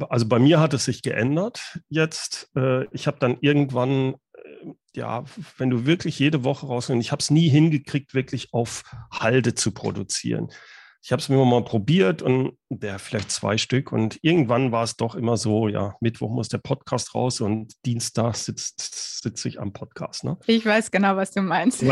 also 0.08 0.26
bei 0.26 0.40
mir 0.40 0.58
hat 0.58 0.74
es 0.74 0.86
sich 0.86 1.00
geändert 1.00 1.78
jetzt. 1.88 2.50
Äh, 2.56 2.86
ich 2.90 3.06
habe 3.06 3.20
dann 3.20 3.38
irgendwann 3.40 4.14
äh, 4.34 4.72
ja, 4.96 5.22
wenn 5.58 5.70
du 5.70 5.86
wirklich 5.86 6.18
jede 6.18 6.42
Woche 6.42 6.66
rausgehst, 6.66 6.98
ich 6.98 7.12
habe 7.12 7.20
es 7.20 7.30
nie 7.30 7.48
hingekriegt, 7.48 8.14
wirklich 8.14 8.52
auf 8.52 8.82
Halde 9.12 9.54
zu 9.54 9.70
produzieren 9.70 10.50
ich 11.02 11.12
habe 11.12 11.20
es 11.20 11.28
mir 11.28 11.36
mal 11.44 11.62
probiert 11.62 12.22
und 12.22 12.58
der 12.68 12.98
vielleicht 12.98 13.30
zwei 13.30 13.58
Stück 13.58 13.92
und 13.92 14.18
irgendwann 14.22 14.72
war 14.72 14.82
es 14.82 14.96
doch 14.96 15.14
immer 15.14 15.36
so, 15.36 15.68
ja, 15.68 15.94
Mittwoch 16.00 16.30
muss 16.30 16.48
der 16.48 16.58
Podcast 16.58 17.14
raus 17.14 17.40
und 17.40 17.74
Dienstag 17.84 18.34
sitzt 18.34 19.22
sitze 19.22 19.48
ich 19.48 19.60
am 19.60 19.72
Podcast. 19.72 20.24
Ne? 20.24 20.36
Ich 20.46 20.64
weiß 20.64 20.90
genau, 20.90 21.16
was 21.16 21.30
du 21.32 21.42
meinst. 21.42 21.82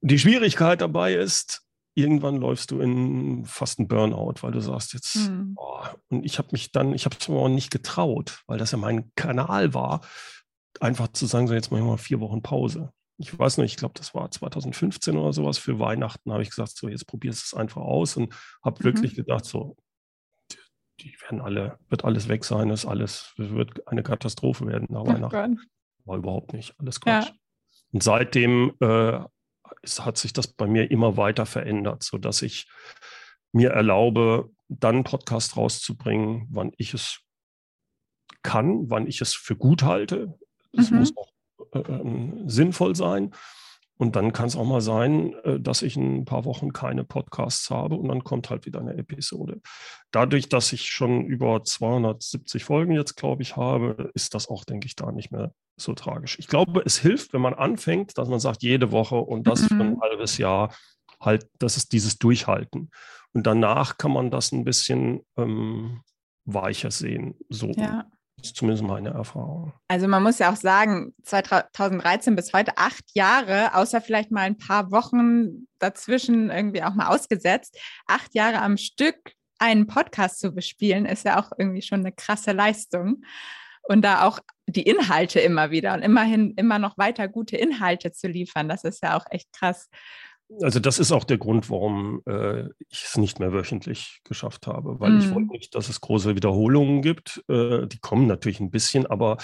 Die 0.00 0.18
Schwierigkeit 0.18 0.80
dabei 0.80 1.14
ist, 1.14 1.62
irgendwann 1.94 2.36
läufst 2.36 2.70
du 2.70 2.80
in 2.80 3.44
fast 3.44 3.78
einen 3.78 3.88
Burnout, 3.88 4.34
weil 4.42 4.52
du 4.52 4.60
sagst 4.60 4.92
jetzt, 4.92 5.14
hm. 5.14 5.54
oh, 5.56 5.84
und 6.10 6.24
ich 6.24 6.38
habe 6.38 6.48
mich 6.52 6.72
dann, 6.72 6.92
ich 6.92 7.04
habe 7.06 7.16
es 7.18 7.28
mir 7.28 7.36
auch 7.36 7.48
nicht 7.48 7.70
getraut, 7.70 8.42
weil 8.46 8.58
das 8.58 8.72
ja 8.72 8.78
mein 8.78 9.12
Kanal 9.14 9.74
war, 9.74 10.02
einfach 10.80 11.08
zu 11.08 11.26
sagen, 11.26 11.46
so 11.46 11.54
jetzt 11.54 11.70
machen 11.70 11.84
wir 11.84 11.90
mal 11.92 11.98
vier 11.98 12.20
Wochen 12.20 12.42
Pause 12.42 12.92
ich 13.16 13.38
weiß 13.38 13.58
nicht, 13.58 13.72
ich 13.72 13.76
glaube, 13.76 13.94
das 13.96 14.14
war 14.14 14.30
2015 14.30 15.16
oder 15.16 15.32
sowas 15.32 15.58
für 15.58 15.78
Weihnachten, 15.78 16.32
habe 16.32 16.42
ich 16.42 16.50
gesagt, 16.50 16.76
so 16.76 16.88
jetzt 16.88 17.06
probierst 17.06 17.52
du 17.52 17.56
es 17.56 17.60
einfach 17.60 17.82
aus 17.82 18.16
und 18.16 18.34
habe 18.62 18.76
mhm. 18.80 18.84
wirklich 18.84 19.14
gedacht, 19.14 19.44
so, 19.44 19.76
die, 21.00 21.14
werden 21.22 21.40
alle, 21.40 21.78
wird 21.88 22.04
alles 22.04 22.28
weg 22.28 22.44
sein, 22.44 22.70
ist 22.70 22.86
alles, 22.86 23.32
wird 23.36 23.86
eine 23.86 24.02
Katastrophe 24.02 24.66
werden 24.66 24.88
nach 24.90 25.06
Weihnachten. 25.06 25.60
War 26.04 26.18
überhaupt 26.18 26.52
nicht, 26.52 26.74
alles 26.78 27.00
Quatsch. 27.00 27.28
Ja. 27.28 27.34
Und 27.92 28.02
seitdem 28.02 28.74
äh, 28.80 29.20
ist, 29.82 30.04
hat 30.04 30.18
sich 30.18 30.32
das 30.32 30.48
bei 30.48 30.66
mir 30.66 30.90
immer 30.90 31.16
weiter 31.16 31.46
verändert, 31.46 32.02
sodass 32.02 32.42
ich 32.42 32.68
mir 33.52 33.70
erlaube, 33.70 34.50
dann 34.68 34.96
einen 34.96 35.04
Podcast 35.04 35.56
rauszubringen, 35.56 36.46
wann 36.50 36.72
ich 36.76 36.94
es 36.94 37.20
kann, 38.42 38.90
wann 38.90 39.06
ich 39.06 39.20
es 39.20 39.34
für 39.34 39.56
gut 39.56 39.82
halte. 39.82 40.38
Das 40.72 40.90
mhm. 40.90 40.98
muss 40.98 41.16
auch 41.16 41.33
sinnvoll 42.46 42.96
sein. 42.96 43.32
Und 43.96 44.16
dann 44.16 44.32
kann 44.32 44.46
es 44.46 44.56
auch 44.56 44.64
mal 44.64 44.80
sein, 44.80 45.34
äh, 45.44 45.60
dass 45.60 45.82
ich 45.82 45.96
ein 45.96 46.24
paar 46.24 46.44
Wochen 46.44 46.72
keine 46.72 47.04
Podcasts 47.04 47.70
habe 47.70 47.94
und 47.94 48.08
dann 48.08 48.24
kommt 48.24 48.50
halt 48.50 48.66
wieder 48.66 48.80
eine 48.80 48.94
Episode. 48.94 49.60
Dadurch, 50.10 50.48
dass 50.48 50.72
ich 50.72 50.90
schon 50.90 51.24
über 51.26 51.62
270 51.62 52.64
Folgen 52.64 52.92
jetzt, 52.92 53.14
glaube 53.14 53.42
ich, 53.42 53.56
habe, 53.56 54.10
ist 54.14 54.34
das 54.34 54.48
auch, 54.48 54.64
denke 54.64 54.86
ich, 54.86 54.96
da 54.96 55.12
nicht 55.12 55.30
mehr 55.30 55.54
so 55.76 55.94
tragisch. 55.94 56.38
Ich 56.38 56.48
glaube, 56.48 56.82
es 56.84 56.98
hilft, 56.98 57.32
wenn 57.32 57.40
man 57.40 57.54
anfängt, 57.54 58.18
dass 58.18 58.28
man 58.28 58.40
sagt, 58.40 58.62
jede 58.62 58.90
Woche 58.90 59.16
und 59.16 59.46
das 59.46 59.62
mhm. 59.62 59.66
für 59.68 59.74
ein 59.84 59.94
mhm. 59.94 60.00
halbes 60.00 60.38
Jahr, 60.38 60.74
halt, 61.20 61.48
das 61.58 61.76
ist 61.76 61.92
dieses 61.92 62.18
Durchhalten. 62.18 62.90
Und 63.32 63.46
danach 63.46 63.96
kann 63.96 64.12
man 64.12 64.30
das 64.30 64.52
ein 64.52 64.64
bisschen 64.64 65.24
ähm, 65.36 66.02
weicher 66.44 66.90
sehen. 66.90 67.36
So. 67.48 67.70
Ja. 67.76 68.06
Ist 68.42 68.56
zumindest 68.56 68.84
meine 68.84 69.10
Erfahrung. 69.10 69.72
Also 69.88 70.08
man 70.08 70.22
muss 70.22 70.38
ja 70.38 70.52
auch 70.52 70.56
sagen, 70.56 71.14
2013 71.22 72.36
bis 72.36 72.52
heute 72.52 72.76
acht 72.76 73.04
Jahre, 73.14 73.74
außer 73.74 74.00
vielleicht 74.00 74.30
mal 74.30 74.42
ein 74.42 74.58
paar 74.58 74.90
Wochen 74.90 75.66
dazwischen 75.78 76.50
irgendwie 76.50 76.82
auch 76.82 76.94
mal 76.94 77.08
ausgesetzt, 77.08 77.78
acht 78.06 78.34
Jahre 78.34 78.60
am 78.60 78.76
Stück 78.76 79.16
einen 79.58 79.86
Podcast 79.86 80.40
zu 80.40 80.52
bespielen, 80.52 81.06
ist 81.06 81.24
ja 81.24 81.40
auch 81.40 81.52
irgendwie 81.56 81.82
schon 81.82 82.00
eine 82.00 82.12
krasse 82.12 82.52
Leistung. 82.52 83.22
Und 83.86 84.02
da 84.02 84.26
auch 84.26 84.38
die 84.66 84.82
Inhalte 84.82 85.40
immer 85.40 85.70
wieder 85.70 85.92
und 85.94 86.02
immerhin 86.02 86.54
immer 86.56 86.78
noch 86.78 86.96
weiter 86.96 87.28
gute 87.28 87.56
Inhalte 87.56 88.12
zu 88.12 88.28
liefern, 88.28 88.68
das 88.68 88.82
ist 88.84 89.02
ja 89.02 89.16
auch 89.16 89.26
echt 89.30 89.52
krass 89.52 89.88
also 90.62 90.80
das 90.80 90.98
ist 90.98 91.12
auch 91.12 91.24
der 91.24 91.38
Grund, 91.38 91.70
warum 91.70 92.22
äh, 92.26 92.68
ich 92.88 93.04
es 93.04 93.16
nicht 93.16 93.40
mehr 93.40 93.52
wöchentlich 93.52 94.20
geschafft 94.24 94.66
habe, 94.66 95.00
weil 95.00 95.12
mm. 95.12 95.18
ich 95.18 95.26
wollte 95.30 95.46
mhm. 95.46 95.50
nicht, 95.50 95.74
dass 95.74 95.88
es 95.88 96.00
große 96.00 96.34
Wiederholungen 96.34 97.02
gibt. 97.02 97.44
Äh, 97.48 97.86
die 97.86 97.98
kommen 97.98 98.26
natürlich 98.26 98.60
ein 98.60 98.70
bisschen, 98.70 99.06
aber 99.06 99.38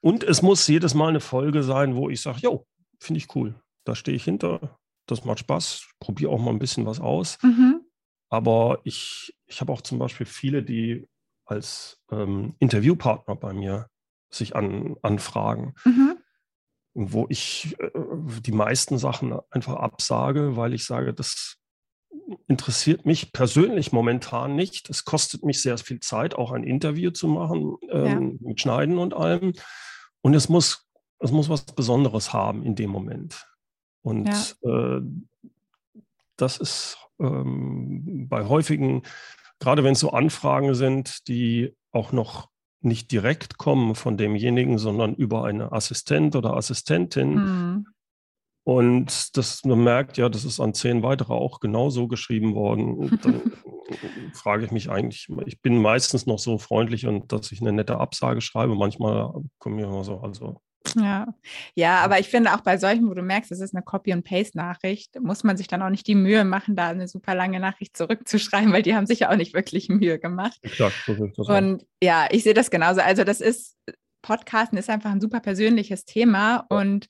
und 0.00 0.22
es 0.22 0.42
muss 0.42 0.66
jedes 0.66 0.94
Mal 0.94 1.08
eine 1.08 1.20
Folge 1.20 1.62
sein, 1.62 1.96
wo 1.96 2.08
ich 2.08 2.20
sage, 2.20 2.40
jo, 2.42 2.66
finde 3.00 3.18
ich 3.18 3.34
cool, 3.34 3.54
da 3.84 3.94
stehe 3.94 4.16
ich 4.16 4.24
hinter, 4.24 4.78
das 5.06 5.24
macht 5.24 5.40
Spaß, 5.40 5.88
probiere 6.00 6.30
auch 6.30 6.40
mal 6.40 6.50
ein 6.50 6.58
bisschen 6.58 6.86
was 6.86 7.00
aus. 7.00 7.38
Mhm. 7.42 7.80
Aber 8.28 8.80
ich, 8.84 9.36
ich 9.46 9.60
habe 9.60 9.72
auch 9.72 9.80
zum 9.80 9.98
Beispiel 9.98 10.26
viele, 10.26 10.62
die 10.62 11.06
als 11.44 12.00
ähm, 12.10 12.54
Interviewpartner 12.58 13.36
bei 13.36 13.52
mir 13.52 13.88
sich 14.30 14.56
an, 14.56 14.96
anfragen. 15.02 15.74
Mhm 15.84 16.15
wo 16.98 17.26
ich 17.28 17.76
äh, 17.78 17.90
die 18.40 18.52
meisten 18.52 18.96
Sachen 18.96 19.38
einfach 19.50 19.74
absage, 19.74 20.56
weil 20.56 20.72
ich 20.72 20.86
sage, 20.86 21.12
das 21.12 21.58
interessiert 22.48 23.04
mich 23.04 23.32
persönlich 23.32 23.92
momentan 23.92 24.56
nicht. 24.56 24.88
Es 24.88 25.04
kostet 25.04 25.44
mich 25.44 25.60
sehr 25.60 25.76
viel 25.76 26.00
Zeit, 26.00 26.34
auch 26.34 26.52
ein 26.52 26.64
Interview 26.64 27.10
zu 27.10 27.28
machen, 27.28 27.76
ähm, 27.90 28.38
ja. 28.40 28.48
mit 28.48 28.60
Schneiden 28.60 28.96
und 28.96 29.12
allem. 29.12 29.52
Und 30.22 30.34
es 30.34 30.48
muss, 30.48 30.88
es 31.18 31.30
muss 31.30 31.50
was 31.50 31.66
Besonderes 31.66 32.32
haben 32.32 32.64
in 32.64 32.74
dem 32.74 32.90
Moment. 32.90 33.46
Und 34.02 34.56
ja. 34.62 34.96
äh, 34.96 35.02
das 36.36 36.56
ist 36.56 36.96
ähm, 37.20 38.26
bei 38.28 38.46
häufigen, 38.46 39.02
gerade 39.58 39.84
wenn 39.84 39.92
es 39.92 40.00
so 40.00 40.10
Anfragen 40.10 40.74
sind, 40.74 41.28
die 41.28 41.76
auch 41.92 42.12
noch 42.12 42.48
nicht 42.86 43.12
direkt 43.12 43.58
kommen 43.58 43.94
von 43.94 44.16
demjenigen, 44.16 44.78
sondern 44.78 45.14
über 45.14 45.44
eine 45.44 45.72
Assistent 45.72 46.36
oder 46.36 46.54
Assistentin. 46.54 47.34
Mhm. 47.34 47.86
Und 48.64 49.36
das, 49.36 49.64
man 49.64 49.84
merkt, 49.84 50.16
ja, 50.16 50.28
das 50.28 50.44
ist 50.44 50.58
an 50.58 50.74
zehn 50.74 51.04
weitere 51.04 51.34
auch 51.34 51.60
genauso 51.60 52.08
geschrieben 52.08 52.54
worden. 52.54 52.94
Und 52.94 53.24
dann 53.24 53.52
frage 54.32 54.64
ich 54.64 54.72
mich 54.72 54.90
eigentlich, 54.90 55.28
ich 55.46 55.60
bin 55.60 55.80
meistens 55.80 56.26
noch 56.26 56.40
so 56.40 56.58
freundlich 56.58 57.06
und 57.06 57.32
dass 57.32 57.52
ich 57.52 57.60
eine 57.60 57.72
nette 57.72 57.98
Absage 57.98 58.40
schreibe. 58.40 58.74
Manchmal 58.74 59.32
kommen 59.58 59.76
mir 59.76 59.84
immer 59.84 60.02
so, 60.02 60.18
also 60.18 60.60
ja. 60.94 61.26
ja, 61.74 61.98
aber 61.98 62.18
ich 62.18 62.28
finde 62.28 62.54
auch 62.54 62.60
bei 62.60 62.78
solchen, 62.78 63.08
wo 63.08 63.14
du 63.14 63.22
merkst, 63.22 63.50
es 63.52 63.60
ist 63.60 63.74
eine 63.74 63.82
Copy-and-Paste-Nachricht, 63.82 65.20
muss 65.20 65.44
man 65.44 65.56
sich 65.56 65.66
dann 65.66 65.82
auch 65.82 65.90
nicht 65.90 66.06
die 66.06 66.14
Mühe 66.14 66.44
machen, 66.44 66.76
da 66.76 66.88
eine 66.88 67.08
super 67.08 67.34
lange 67.34 67.60
Nachricht 67.60 67.96
zurückzuschreiben, 67.96 68.72
weil 68.72 68.82
die 68.82 68.94
haben 68.94 69.06
sich 69.06 69.20
ja 69.20 69.30
auch 69.30 69.36
nicht 69.36 69.54
wirklich 69.54 69.88
Mühe 69.90 70.18
gemacht. 70.18 70.58
Exakt, 70.62 70.94
ist 71.08 71.38
das 71.38 71.48
Und 71.48 71.82
auch. 71.82 71.86
ja, 72.02 72.28
ich 72.30 72.42
sehe 72.42 72.54
das 72.54 72.70
genauso. 72.70 73.00
Also 73.00 73.24
das 73.24 73.40
ist, 73.40 73.76
Podcasten 74.22 74.78
ist 74.78 74.90
einfach 74.90 75.10
ein 75.10 75.20
super 75.20 75.40
persönliches 75.40 76.04
Thema 76.04 76.66
ja. 76.70 76.76
und 76.76 77.06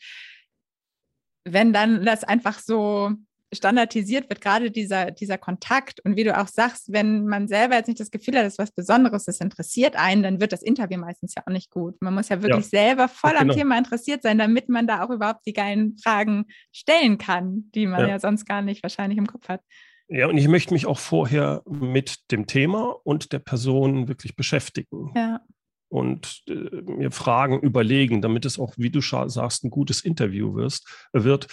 wenn 1.45 1.73
dann 1.73 2.05
das 2.05 2.25
einfach 2.25 2.59
so 2.59 3.13
standardisiert 3.53 4.29
wird, 4.29 4.41
gerade 4.41 4.71
dieser, 4.71 5.11
dieser 5.11 5.39
Kontakt. 5.39 6.01
Und 6.05 6.17
wie 6.17 6.25
du 6.25 6.39
auch 6.39 6.49
sagst, 6.49 6.93
wenn 6.93 7.27
man 7.27 7.49
selber 7.49 7.77
jetzt 7.77 7.87
nicht 7.87 8.01
das 8.01 8.11
Gefühl 8.11 8.37
hat, 8.37 8.45
dass 8.45 8.59
was 8.59 8.73
Besonderes 8.73 9.25
das 9.25 9.41
interessiert 9.41 9.97
einen, 9.97 10.23
dann 10.23 10.41
wird 10.41 10.53
das 10.53 10.63
Interview 10.63 10.99
meistens 10.99 11.35
ja 11.37 11.43
auch 11.47 11.53
nicht 11.53 11.71
gut. 11.71 11.95
Man 12.01 12.15
muss 12.15 12.29
ja 12.29 12.43
wirklich 12.43 12.71
ja. 12.71 12.85
selber 12.85 13.09
voll 13.09 13.33
genau. 13.33 13.53
am 13.53 13.59
Thema 13.59 13.79
interessiert 13.79 14.23
sein, 14.23 14.39
damit 14.39 14.69
man 14.69 14.87
da 14.87 15.05
auch 15.05 15.11
überhaupt 15.11 15.47
die 15.47 15.53
geilen 15.53 15.97
Fragen 15.99 16.47
stellen 16.73 17.19
kann, 17.19 17.71
die 17.75 17.87
man 17.87 18.01
ja, 18.01 18.09
ja 18.09 18.19
sonst 18.19 18.47
gar 18.47 18.63
nicht 18.63 18.83
wahrscheinlich 18.83 19.19
im 19.19 19.27
Kopf 19.27 19.49
hat. 19.49 19.61
Ja, 20.09 20.29
und 20.29 20.39
ich 20.39 20.49
möchte 20.49 20.73
mich 20.73 20.87
auch 20.87 20.99
vorher 20.99 21.63
mit 21.67 22.31
dem 22.31 22.47
Thema 22.47 22.95
und 23.03 23.33
der 23.33 23.41
Person 23.41 24.09
wirklich 24.09 24.37
beschäftigen. 24.37 25.13
Ja. 25.17 25.41
Und 25.89 26.43
äh, 26.49 26.53
mir 26.53 27.11
Fragen 27.11 27.61
überlegen, 27.61 28.23
damit 28.23 28.45
es 28.45 28.59
auch, 28.59 28.75
wie 28.77 28.91
du 28.91 29.01
sagst, 29.01 29.65
ein 29.65 29.71
gutes 29.71 30.01
Interview 30.03 30.55
wirst, 30.55 31.09
wird. 31.13 31.49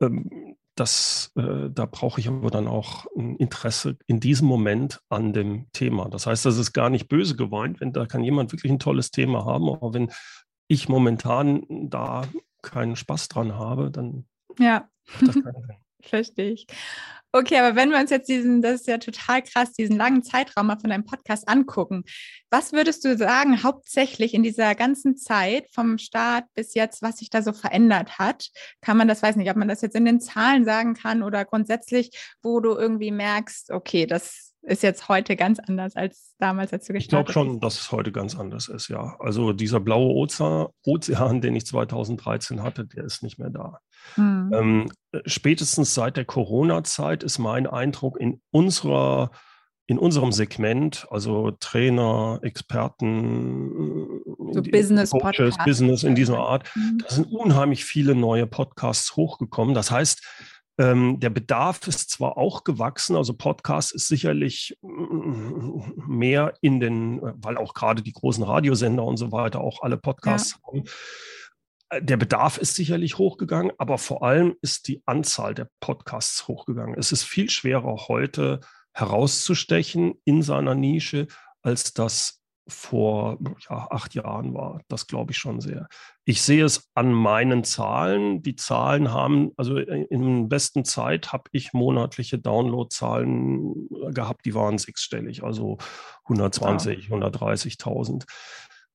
Ähm, 0.00 0.56
das, 0.82 1.30
äh, 1.36 1.70
da 1.70 1.86
brauche 1.86 2.20
ich 2.20 2.26
aber 2.26 2.50
dann 2.50 2.66
auch 2.66 3.06
ein 3.16 3.36
Interesse 3.36 3.96
in 4.08 4.18
diesem 4.18 4.48
Moment 4.48 5.00
an 5.08 5.32
dem 5.32 5.70
Thema. 5.72 6.08
Das 6.08 6.26
heißt, 6.26 6.44
das 6.44 6.58
ist 6.58 6.72
gar 6.72 6.90
nicht 6.90 7.08
böse 7.08 7.36
gemeint, 7.36 7.80
wenn 7.80 7.92
da 7.92 8.04
kann 8.04 8.24
jemand 8.24 8.50
wirklich 8.52 8.72
ein 8.72 8.80
tolles 8.80 9.12
Thema 9.12 9.44
haben, 9.44 9.68
aber 9.68 9.94
wenn 9.94 10.10
ich 10.66 10.88
momentan 10.88 11.64
da 11.68 12.24
keinen 12.62 12.96
Spaß 12.96 13.28
dran 13.28 13.54
habe, 13.54 13.92
dann 13.92 14.26
ja. 14.58 14.88
das 15.20 15.34
keinen 15.34 15.62
Sinn. 15.62 15.76
Verstehe 16.02 16.52
ich. 16.52 16.66
Okay, 17.34 17.56
aber 17.58 17.76
wenn 17.76 17.90
wir 17.90 17.98
uns 17.98 18.10
jetzt 18.10 18.28
diesen, 18.28 18.60
das 18.60 18.82
ist 18.82 18.86
ja 18.88 18.98
total 18.98 19.40
krass, 19.40 19.72
diesen 19.72 19.96
langen 19.96 20.22
Zeitraum 20.22 20.66
mal 20.66 20.78
von 20.78 20.90
deinem 20.90 21.06
Podcast 21.06 21.48
angucken, 21.48 22.04
was 22.50 22.74
würdest 22.74 23.06
du 23.06 23.16
sagen, 23.16 23.62
hauptsächlich 23.62 24.34
in 24.34 24.42
dieser 24.42 24.74
ganzen 24.74 25.16
Zeit 25.16 25.66
vom 25.72 25.96
Start 25.96 26.44
bis 26.54 26.74
jetzt, 26.74 27.00
was 27.00 27.16
sich 27.16 27.30
da 27.30 27.40
so 27.40 27.54
verändert 27.54 28.18
hat? 28.18 28.50
Kann 28.82 28.98
man 28.98 29.08
das, 29.08 29.22
weiß 29.22 29.36
nicht, 29.36 29.50
ob 29.50 29.56
man 29.56 29.68
das 29.68 29.80
jetzt 29.80 29.96
in 29.96 30.04
den 30.04 30.20
Zahlen 30.20 30.66
sagen 30.66 30.92
kann 30.92 31.22
oder 31.22 31.46
grundsätzlich, 31.46 32.10
wo 32.42 32.60
du 32.60 32.76
irgendwie 32.76 33.12
merkst, 33.12 33.70
okay, 33.70 34.04
das 34.04 34.51
ist 34.62 34.82
jetzt 34.82 35.08
heute 35.08 35.36
ganz 35.36 35.58
anders 35.58 35.96
als 35.96 36.34
damals, 36.38 36.72
als 36.72 36.86
du 36.86 36.92
gestartet 36.92 37.28
Ich 37.28 37.34
glaube 37.34 37.50
schon, 37.50 37.60
dass 37.60 37.80
es 37.80 37.92
heute 37.92 38.12
ganz 38.12 38.36
anders 38.36 38.68
ist, 38.68 38.88
ja. 38.88 39.16
Also 39.18 39.52
dieser 39.52 39.80
blaue 39.80 40.14
Ozean, 40.14 40.68
Ozean, 40.84 41.40
den 41.40 41.56
ich 41.56 41.66
2013 41.66 42.62
hatte, 42.62 42.86
der 42.86 43.04
ist 43.04 43.22
nicht 43.22 43.38
mehr 43.38 43.50
da. 43.50 43.80
Mhm. 44.16 44.50
Ähm, 44.54 44.92
spätestens 45.26 45.94
seit 45.94 46.16
der 46.16 46.24
Corona-Zeit 46.24 47.22
ist 47.22 47.38
mein 47.38 47.66
Eindruck 47.66 48.18
in 48.20 48.40
unserer 48.50 49.30
in 49.88 49.98
unserem 49.98 50.32
Segment, 50.32 51.06
also 51.10 51.50
Trainer, 51.50 52.38
Experten, 52.42 54.20
so 54.52 54.62
Business, 54.62 55.10
Coaches, 55.10 55.56
Business 55.64 56.04
in 56.04 56.14
dieser 56.14 56.38
Art, 56.38 56.70
mhm. 56.74 56.98
da 56.98 57.12
sind 57.12 57.26
unheimlich 57.32 57.84
viele 57.84 58.14
neue 58.14 58.46
Podcasts 58.46 59.16
hochgekommen. 59.16 59.74
Das 59.74 59.90
heißt, 59.90 60.22
ähm, 60.82 61.20
der 61.20 61.30
Bedarf 61.30 61.86
ist 61.86 62.10
zwar 62.10 62.36
auch 62.36 62.64
gewachsen, 62.64 63.14
also 63.14 63.34
Podcast 63.34 63.92
ist 63.92 64.08
sicherlich 64.08 64.76
mehr 64.82 66.54
in 66.60 66.80
den, 66.80 67.20
weil 67.22 67.56
auch 67.56 67.72
gerade 67.72 68.02
die 68.02 68.12
großen 68.12 68.42
Radiosender 68.42 69.04
und 69.04 69.16
so 69.16 69.30
weiter 69.30 69.60
auch 69.60 69.82
alle 69.82 69.96
Podcasts 69.96 70.58
ja. 70.58 70.66
haben. 70.66 70.84
Äh, 71.90 72.02
der 72.02 72.16
Bedarf 72.16 72.58
ist 72.58 72.74
sicherlich 72.74 73.16
hochgegangen, 73.16 73.70
aber 73.78 73.96
vor 73.96 74.24
allem 74.24 74.56
ist 74.60 74.88
die 74.88 75.02
Anzahl 75.06 75.54
der 75.54 75.68
Podcasts 75.78 76.48
hochgegangen. 76.48 76.96
Es 76.98 77.12
ist 77.12 77.22
viel 77.22 77.48
schwerer 77.48 78.08
heute 78.08 78.58
herauszustechen 78.92 80.14
in 80.24 80.42
seiner 80.42 80.74
Nische, 80.74 81.28
als 81.62 81.94
das 81.94 82.41
vor 82.68 83.38
ja, 83.68 83.88
acht 83.90 84.14
Jahren 84.14 84.54
war. 84.54 84.82
Das 84.88 85.06
glaube 85.06 85.32
ich 85.32 85.38
schon 85.38 85.60
sehr. 85.60 85.88
Ich 86.24 86.42
sehe 86.42 86.64
es 86.64 86.90
an 86.94 87.12
meinen 87.12 87.64
Zahlen. 87.64 88.42
Die 88.42 88.54
Zahlen 88.54 89.12
haben, 89.12 89.50
also 89.56 89.76
in 89.76 90.48
besten 90.48 90.84
Zeit 90.84 91.32
habe 91.32 91.44
ich 91.52 91.72
monatliche 91.72 92.38
Downloadzahlen 92.38 93.88
gehabt, 94.12 94.44
die 94.44 94.54
waren 94.54 94.78
sechsstellig, 94.78 95.42
also 95.42 95.78
120, 96.24 97.08
ja. 97.08 97.16
130.000. 97.16 98.24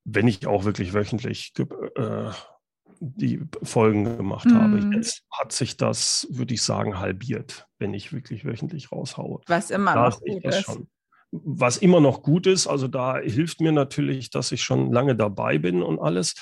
Wenn 0.06 0.28
ich 0.28 0.48
auch 0.48 0.64
wirklich 0.64 0.94
wöchentlich 0.94 1.54
äh, 1.96 2.32
die 3.00 3.42
Folgen 3.62 4.06
gemacht 4.06 4.46
mhm. 4.46 4.56
habe. 4.56 4.96
Jetzt 4.96 5.24
hat 5.32 5.52
sich 5.52 5.78
das, 5.78 6.28
würde 6.32 6.54
ich 6.54 6.64
sagen, 6.64 7.00
halbiert, 7.00 7.68
wenn 7.78 7.94
ich 7.94 8.12
wirklich 8.12 8.44
wöchentlich 8.44 8.92
raushaue. 8.92 9.42
Was 9.46 9.70
immer 9.70 9.94
da 9.94 10.10
noch 10.10 10.20
gut 10.20 10.44
ist. 10.44 10.62
Schon 10.64 10.88
was 11.32 11.78
immer 11.78 12.00
noch 12.00 12.22
gut 12.22 12.48
ist. 12.48 12.68
Also 12.68 12.88
da 12.88 13.18
hilft 13.18 13.62
mir 13.62 13.72
natürlich, 13.72 14.30
dass 14.30 14.52
ich 14.52 14.64
schon 14.64 14.92
lange 14.92 15.16
dabei 15.16 15.58
bin 15.58 15.82
und 15.84 16.00
alles. 16.00 16.36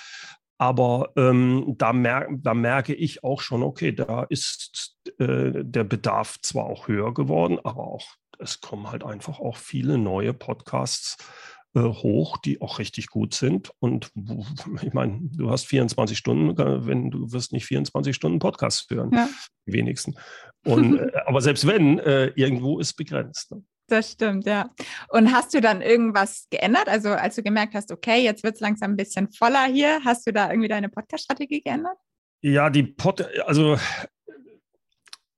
Aber 0.57 1.11
ähm, 1.17 1.75
da, 1.77 1.91
mer 1.91 2.27
da, 2.31 2.53
merke 2.53 2.93
ich 2.93 3.23
auch 3.23 3.41
schon, 3.41 3.61
okay, 3.61 3.91
da 3.91 4.23
ist 4.23 4.95
äh, 5.19 5.51
der 5.63 5.83
Bedarf 5.83 6.37
zwar 6.41 6.65
auch 6.65 6.87
höher 6.87 7.13
geworden, 7.13 7.59
aber 7.63 7.87
auch 7.87 8.15
es 8.39 8.61
kommen 8.61 8.89
halt 8.91 9.03
einfach 9.03 9.39
auch 9.39 9.57
viele 9.57 9.97
neue 9.97 10.33
Podcasts 10.33 11.17
äh, 11.75 11.81
hoch, 11.81 12.37
die 12.37 12.61
auch 12.61 12.79
richtig 12.79 13.07
gut 13.07 13.33
sind. 13.33 13.71
Und 13.79 14.11
ich 14.81 14.93
meine, 14.93 15.19
du 15.23 15.49
hast 15.49 15.65
24 15.67 16.17
Stunden, 16.17 16.57
wenn 16.87 17.11
du 17.11 17.31
wirst 17.33 17.51
nicht 17.51 17.65
24 17.65 18.15
Stunden 18.15 18.39
Podcast 18.39 18.89
hören, 18.89 19.11
ja. 19.13 19.27
wenigsten. 19.65 20.15
Und, 20.65 20.99
äh, 20.99 21.11
aber 21.25 21.41
selbst 21.41 21.67
wenn, 21.67 21.99
äh, 21.99 22.27
irgendwo 22.35 22.79
ist 22.79 22.93
begrenzt. 22.93 23.51
Ne? 23.51 23.63
Das 23.87 24.11
stimmt, 24.11 24.45
ja. 24.45 24.71
Und 25.09 25.31
hast 25.31 25.53
du 25.53 25.61
dann 25.61 25.81
irgendwas 25.81 26.47
geändert? 26.49 26.89
Also 26.89 27.09
als 27.09 27.35
du 27.35 27.43
gemerkt 27.43 27.75
hast, 27.75 27.91
okay, 27.91 28.23
jetzt 28.23 28.43
wird 28.43 28.55
es 28.55 28.61
langsam 28.61 28.91
ein 28.91 28.97
bisschen 28.97 29.31
voller 29.31 29.65
hier, 29.65 29.99
hast 30.03 30.25
du 30.25 30.33
da 30.33 30.49
irgendwie 30.49 30.69
deine 30.69 30.89
Podcast-Strategie 30.89 31.61
geändert? 31.61 31.97
Ja, 32.41 32.69
die 32.69 32.83
Pod, 32.83 33.27
also 33.45 33.77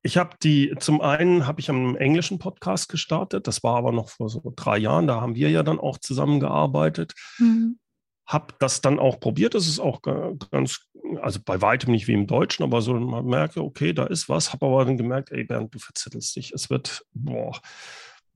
ich 0.01 0.15
habe 0.15 0.37
die, 0.41 0.73
zum 0.79 1.01
einen 1.01 1.45
habe 1.47 1.59
ich 1.59 1.69
einen 1.69 1.97
englischen 1.97 2.39
Podcast 2.39 2.87
gestartet, 2.87 3.47
das 3.47 3.63
war 3.63 3.75
aber 3.75 3.91
noch 3.91 4.09
vor 4.09 4.29
so 4.29 4.53
drei 4.55 4.77
Jahren, 4.77 5.07
da 5.07 5.19
haben 5.19 5.35
wir 5.35 5.49
ja 5.49 5.63
dann 5.63 5.79
auch 5.79 5.97
zusammengearbeitet. 5.97 7.13
Mhm. 7.39 7.79
Habe 8.25 8.53
das 8.59 8.79
dann 8.79 8.99
auch 8.99 9.19
probiert, 9.19 9.53
das 9.53 9.67
ist 9.67 9.79
auch 9.79 10.01
ganz, 10.01 10.79
also 11.21 11.39
bei 11.43 11.61
weitem 11.61 11.91
nicht 11.91 12.07
wie 12.07 12.13
im 12.13 12.27
Deutschen, 12.27 12.63
aber 12.63 12.81
so 12.81 12.93
man 12.93 13.25
merke, 13.25 13.61
okay, 13.61 13.91
da 13.91 14.05
ist 14.05 14.29
was, 14.29 14.53
habe 14.53 14.65
aber 14.65 14.85
dann 14.85 14.97
gemerkt, 14.97 15.31
ey 15.31 15.43
Bernd, 15.43 15.73
du 15.75 15.79
verzettelst 15.79 16.35
dich, 16.35 16.53
es 16.53 16.69
wird, 16.69 17.05
boah, 17.13 17.59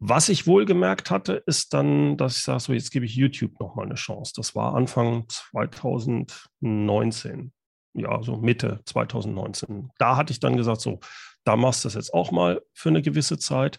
was 0.03 0.29
ich 0.29 0.47
wohl 0.47 0.65
gemerkt 0.65 1.11
hatte, 1.11 1.43
ist 1.45 1.75
dann, 1.75 2.17
dass 2.17 2.37
ich 2.37 2.43
sage, 2.43 2.59
so 2.59 2.73
jetzt 2.73 2.89
gebe 2.89 3.05
ich 3.05 3.15
YouTube 3.15 3.59
nochmal 3.59 3.85
eine 3.85 3.93
Chance. 3.93 4.33
Das 4.35 4.55
war 4.55 4.73
Anfang 4.73 5.29
2019, 5.29 7.53
ja, 7.93 8.23
so 8.23 8.37
Mitte 8.37 8.81
2019. 8.85 9.91
Da 9.99 10.17
hatte 10.17 10.33
ich 10.33 10.39
dann 10.39 10.57
gesagt, 10.57 10.81
so, 10.81 10.99
da 11.43 11.55
machst 11.55 11.83
du 11.83 11.87
das 11.87 11.93
jetzt 11.93 12.15
auch 12.15 12.31
mal 12.31 12.63
für 12.73 12.89
eine 12.89 13.03
gewisse 13.03 13.37
Zeit, 13.37 13.77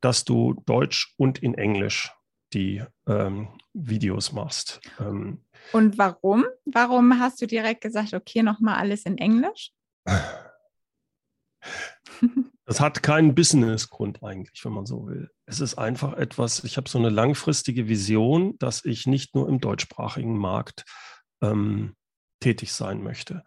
dass 0.00 0.24
du 0.24 0.54
Deutsch 0.66 1.12
und 1.16 1.42
in 1.42 1.54
Englisch 1.54 2.12
die 2.52 2.84
ähm, 3.08 3.48
Videos 3.72 4.32
machst. 4.32 4.80
Ähm, 5.00 5.44
und 5.72 5.98
warum? 5.98 6.44
Warum 6.64 7.18
hast 7.18 7.42
du 7.42 7.48
direkt 7.48 7.80
gesagt, 7.80 8.14
okay, 8.14 8.44
nochmal 8.44 8.76
alles 8.76 9.04
in 9.04 9.18
Englisch? 9.18 9.72
Das 12.66 12.80
hat 12.80 13.02
keinen 13.02 13.34
Businessgrund 13.36 14.24
eigentlich, 14.24 14.64
wenn 14.64 14.72
man 14.72 14.86
so 14.86 15.06
will. 15.06 15.30
Es 15.46 15.60
ist 15.60 15.78
einfach 15.78 16.14
etwas, 16.14 16.64
ich 16.64 16.76
habe 16.76 16.88
so 16.88 16.98
eine 16.98 17.10
langfristige 17.10 17.88
Vision, 17.88 18.58
dass 18.58 18.84
ich 18.84 19.06
nicht 19.06 19.36
nur 19.36 19.48
im 19.48 19.60
deutschsprachigen 19.60 20.36
Markt 20.36 20.84
ähm, 21.40 21.94
tätig 22.40 22.72
sein 22.72 23.02
möchte. 23.02 23.44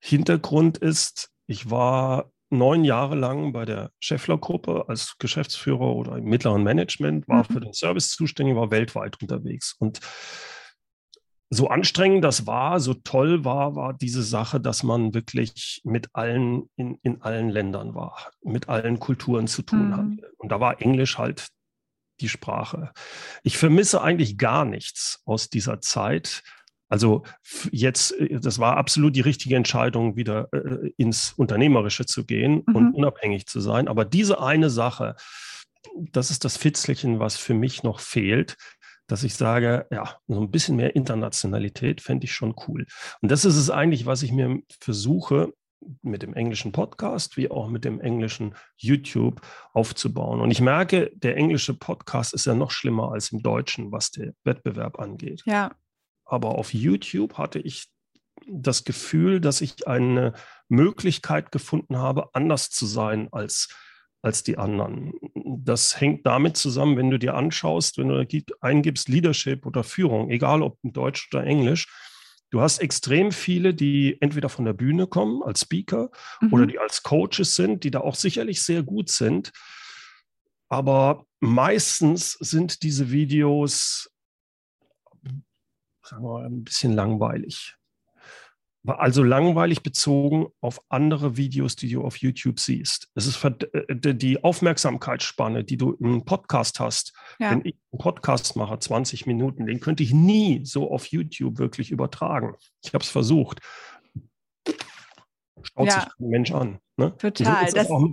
Hintergrund 0.00 0.78
ist, 0.78 1.30
ich 1.46 1.70
war 1.70 2.32
neun 2.48 2.84
Jahre 2.84 3.14
lang 3.14 3.52
bei 3.52 3.66
der 3.66 3.90
Scheffler-Gruppe 4.00 4.86
als 4.88 5.16
Geschäftsführer 5.18 5.94
oder 5.94 6.16
im 6.16 6.24
mittleren 6.24 6.62
Management, 6.62 7.28
war 7.28 7.46
mhm. 7.48 7.52
für 7.52 7.60
den 7.60 7.72
Service 7.74 8.10
zuständig, 8.10 8.56
war 8.56 8.70
weltweit 8.70 9.20
unterwegs. 9.20 9.74
Und 9.78 10.00
so 11.54 11.68
anstrengend 11.68 12.24
das 12.24 12.46
war, 12.46 12.80
so 12.80 12.94
toll 12.94 13.44
war, 13.44 13.76
war 13.76 13.92
diese 13.92 14.22
Sache, 14.22 14.58
dass 14.58 14.82
man 14.82 15.12
wirklich 15.12 15.82
mit 15.84 16.08
allen 16.14 16.70
in, 16.76 16.98
in 17.02 17.20
allen 17.20 17.50
Ländern 17.50 17.94
war, 17.94 18.30
mit 18.42 18.70
allen 18.70 18.98
Kulturen 18.98 19.46
zu 19.46 19.60
tun 19.60 19.88
mhm. 19.88 19.96
hatte. 19.96 20.32
Und 20.38 20.50
da 20.50 20.60
war 20.60 20.80
Englisch 20.80 21.18
halt 21.18 21.48
die 22.20 22.30
Sprache. 22.30 22.92
Ich 23.42 23.58
vermisse 23.58 24.00
eigentlich 24.00 24.38
gar 24.38 24.64
nichts 24.64 25.20
aus 25.26 25.50
dieser 25.50 25.82
Zeit. 25.82 26.42
Also 26.88 27.24
jetzt, 27.70 28.12
äh, 28.12 28.40
das 28.40 28.58
war 28.58 28.78
absolut 28.78 29.14
die 29.14 29.20
richtige 29.20 29.56
Entscheidung, 29.56 30.16
wieder 30.16 30.48
äh, 30.54 30.90
ins 30.96 31.34
Unternehmerische 31.34 32.06
zu 32.06 32.24
gehen 32.24 32.62
mhm. 32.66 32.76
und 32.76 32.94
unabhängig 32.94 33.44
zu 33.44 33.60
sein. 33.60 33.88
Aber 33.88 34.06
diese 34.06 34.40
eine 34.40 34.70
Sache, 34.70 35.16
das 35.98 36.30
ist 36.30 36.46
das 36.46 36.56
Fitzelchen, 36.56 37.18
was 37.18 37.36
für 37.36 37.54
mich 37.54 37.82
noch 37.82 38.00
fehlt, 38.00 38.56
dass 39.06 39.24
ich 39.24 39.34
sage, 39.34 39.86
ja, 39.90 40.16
so 40.26 40.40
ein 40.40 40.50
bisschen 40.50 40.76
mehr 40.76 40.96
Internationalität 40.96 42.00
fände 42.00 42.24
ich 42.24 42.32
schon 42.32 42.54
cool. 42.66 42.86
Und 43.20 43.30
das 43.30 43.44
ist 43.44 43.56
es 43.56 43.70
eigentlich, 43.70 44.06
was 44.06 44.22
ich 44.22 44.32
mir 44.32 44.60
versuche, 44.80 45.52
mit 46.02 46.22
dem 46.22 46.34
englischen 46.34 46.72
Podcast 46.72 47.36
wie 47.36 47.50
auch 47.50 47.68
mit 47.68 47.84
dem 47.84 48.00
englischen 48.00 48.54
YouTube 48.76 49.40
aufzubauen. 49.72 50.40
Und 50.40 50.50
ich 50.50 50.60
merke, 50.60 51.10
der 51.14 51.36
englische 51.36 51.74
Podcast 51.74 52.34
ist 52.34 52.46
ja 52.46 52.54
noch 52.54 52.70
schlimmer 52.70 53.12
als 53.12 53.32
im 53.32 53.42
deutschen, 53.42 53.92
was 53.92 54.10
den 54.10 54.34
Wettbewerb 54.44 54.98
angeht. 54.98 55.42
Ja. 55.44 55.74
Aber 56.24 56.56
auf 56.56 56.72
YouTube 56.72 57.36
hatte 57.38 57.58
ich 57.58 57.88
das 58.48 58.84
Gefühl, 58.84 59.40
dass 59.40 59.60
ich 59.60 59.86
eine 59.86 60.32
Möglichkeit 60.68 61.52
gefunden 61.52 61.98
habe, 61.98 62.34
anders 62.34 62.70
zu 62.70 62.86
sein 62.86 63.28
als 63.32 63.68
als 64.22 64.42
die 64.42 64.56
anderen. 64.56 65.12
Das 65.34 66.00
hängt 66.00 66.24
damit 66.26 66.56
zusammen, 66.56 66.96
wenn 66.96 67.10
du 67.10 67.18
dir 67.18 67.34
anschaust, 67.34 67.98
wenn 67.98 68.08
du 68.08 68.26
eingibst 68.60 69.08
Leadership 69.08 69.66
oder 69.66 69.84
Führung, 69.84 70.30
egal 70.30 70.62
ob 70.62 70.78
in 70.82 70.92
Deutsch 70.92 71.28
oder 71.32 71.44
Englisch, 71.44 71.88
du 72.50 72.60
hast 72.60 72.78
extrem 72.78 73.32
viele, 73.32 73.74
die 73.74 74.16
entweder 74.20 74.48
von 74.48 74.64
der 74.64 74.74
Bühne 74.74 75.06
kommen 75.06 75.42
als 75.42 75.60
Speaker 75.60 76.10
mhm. 76.40 76.52
oder 76.52 76.66
die 76.66 76.78
als 76.78 77.02
Coaches 77.02 77.54
sind, 77.54 77.84
die 77.84 77.90
da 77.90 78.00
auch 78.00 78.14
sicherlich 78.14 78.62
sehr 78.62 78.82
gut 78.82 79.10
sind. 79.10 79.52
Aber 80.68 81.26
meistens 81.40 82.32
sind 82.40 82.82
diese 82.82 83.10
Videos 83.10 84.08
sagen 86.04 86.24
wir 86.24 86.32
mal, 86.32 86.46
ein 86.46 86.64
bisschen 86.64 86.92
langweilig. 86.92 87.76
Also 88.84 89.22
langweilig 89.22 89.84
bezogen 89.84 90.48
auf 90.60 90.80
andere 90.88 91.36
Videos, 91.36 91.76
die 91.76 91.88
du 91.88 92.02
auf 92.02 92.16
YouTube 92.16 92.58
siehst. 92.58 93.08
Es 93.14 93.26
ist 93.26 93.44
äh, 93.44 94.14
die 94.14 94.42
Aufmerksamkeitsspanne, 94.42 95.62
die 95.62 95.76
du 95.76 95.92
im 95.92 96.24
Podcast 96.24 96.80
hast. 96.80 97.12
Ja. 97.38 97.52
Wenn 97.52 97.60
ich 97.64 97.76
einen 97.92 98.00
Podcast 98.00 98.56
mache, 98.56 98.76
20 98.76 99.26
Minuten, 99.26 99.66
den 99.66 99.78
könnte 99.78 100.02
ich 100.02 100.12
nie 100.12 100.64
so 100.64 100.90
auf 100.90 101.06
YouTube 101.06 101.58
wirklich 101.58 101.92
übertragen. 101.92 102.56
Ich 102.84 102.92
habe 102.92 103.04
es 103.04 103.10
versucht. 103.10 103.60
Schaut 105.62 105.86
ja. 105.86 106.00
sich 106.00 106.08
ein 106.18 106.28
Mensch 106.28 106.50
an. 106.50 106.78
Ne? 106.96 107.16
Total. 107.16 107.68
So 107.68 107.76
das, 107.76 107.88
auch, 107.88 108.08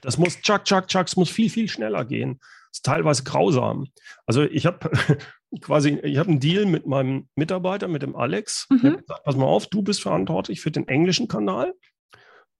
das, 0.00 0.16
muss, 0.16 0.40
tschak, 0.40 0.64
tschak, 0.64 0.88
tschak, 0.88 1.08
es 1.08 1.16
muss 1.16 1.28
viel, 1.28 1.50
viel 1.50 1.68
schneller 1.68 2.06
gehen. 2.06 2.38
Das 2.40 2.78
ist 2.78 2.86
teilweise 2.86 3.22
grausam. 3.22 3.88
Also 4.24 4.44
ich 4.44 4.64
habe 4.64 4.90
quasi, 5.60 5.98
ich 6.02 6.18
habe 6.18 6.30
einen 6.30 6.40
Deal 6.40 6.66
mit 6.66 6.86
meinem 6.86 7.28
Mitarbeiter, 7.36 7.88
mit 7.88 8.02
dem 8.02 8.16
Alex. 8.16 8.66
Mhm. 8.70 8.98
Gesagt, 8.98 9.24
pass 9.24 9.36
mal 9.36 9.46
auf, 9.46 9.66
du 9.66 9.82
bist 9.82 10.02
verantwortlich 10.02 10.60
für 10.60 10.70
den 10.70 10.88
englischen 10.88 11.28
Kanal 11.28 11.74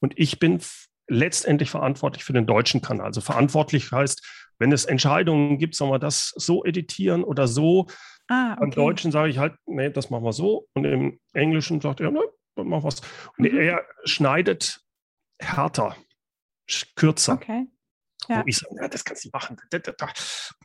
und 0.00 0.14
ich 0.16 0.38
bin 0.38 0.60
letztendlich 1.08 1.70
verantwortlich 1.70 2.24
für 2.24 2.32
den 2.32 2.46
deutschen 2.46 2.80
Kanal. 2.80 3.06
Also 3.06 3.20
verantwortlich 3.20 3.90
heißt, 3.92 4.48
wenn 4.58 4.72
es 4.72 4.84
Entscheidungen 4.84 5.58
gibt, 5.58 5.74
sollen 5.74 5.90
wir 5.90 5.98
das 5.98 6.32
so 6.36 6.64
editieren 6.64 7.24
oder 7.24 7.48
so. 7.48 7.86
Ah, 8.28 8.52
okay. 8.52 8.64
Im 8.64 8.70
Deutschen 8.70 9.10
sage 9.10 9.30
ich 9.30 9.38
halt, 9.38 9.54
nee, 9.66 9.90
das 9.90 10.10
machen 10.10 10.24
wir 10.24 10.32
so. 10.32 10.68
Und 10.74 10.84
im 10.84 11.20
Englischen 11.32 11.80
sagt 11.80 12.00
er, 12.00 12.10
ne, 12.10 12.22
dann 12.54 12.68
machen 12.68 12.84
wir 12.84 12.88
es. 12.88 13.00
Und 13.36 13.52
mhm. 13.52 13.58
er 13.58 13.84
schneidet 14.04 14.80
härter, 15.40 15.96
kürzer. 16.94 17.34
Okay. 17.34 17.66
Ja. 18.28 18.42
Wo 18.42 18.46
ich 18.46 18.58
sage, 18.58 18.76
ja, 18.80 18.88
das 18.88 19.04
kannst 19.04 19.24
du 19.24 19.28
nicht 19.28 19.34
machen. 19.34 19.56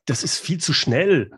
Das 0.06 0.24
ist 0.24 0.40
viel 0.40 0.60
zu 0.60 0.74
schnell. 0.74 1.32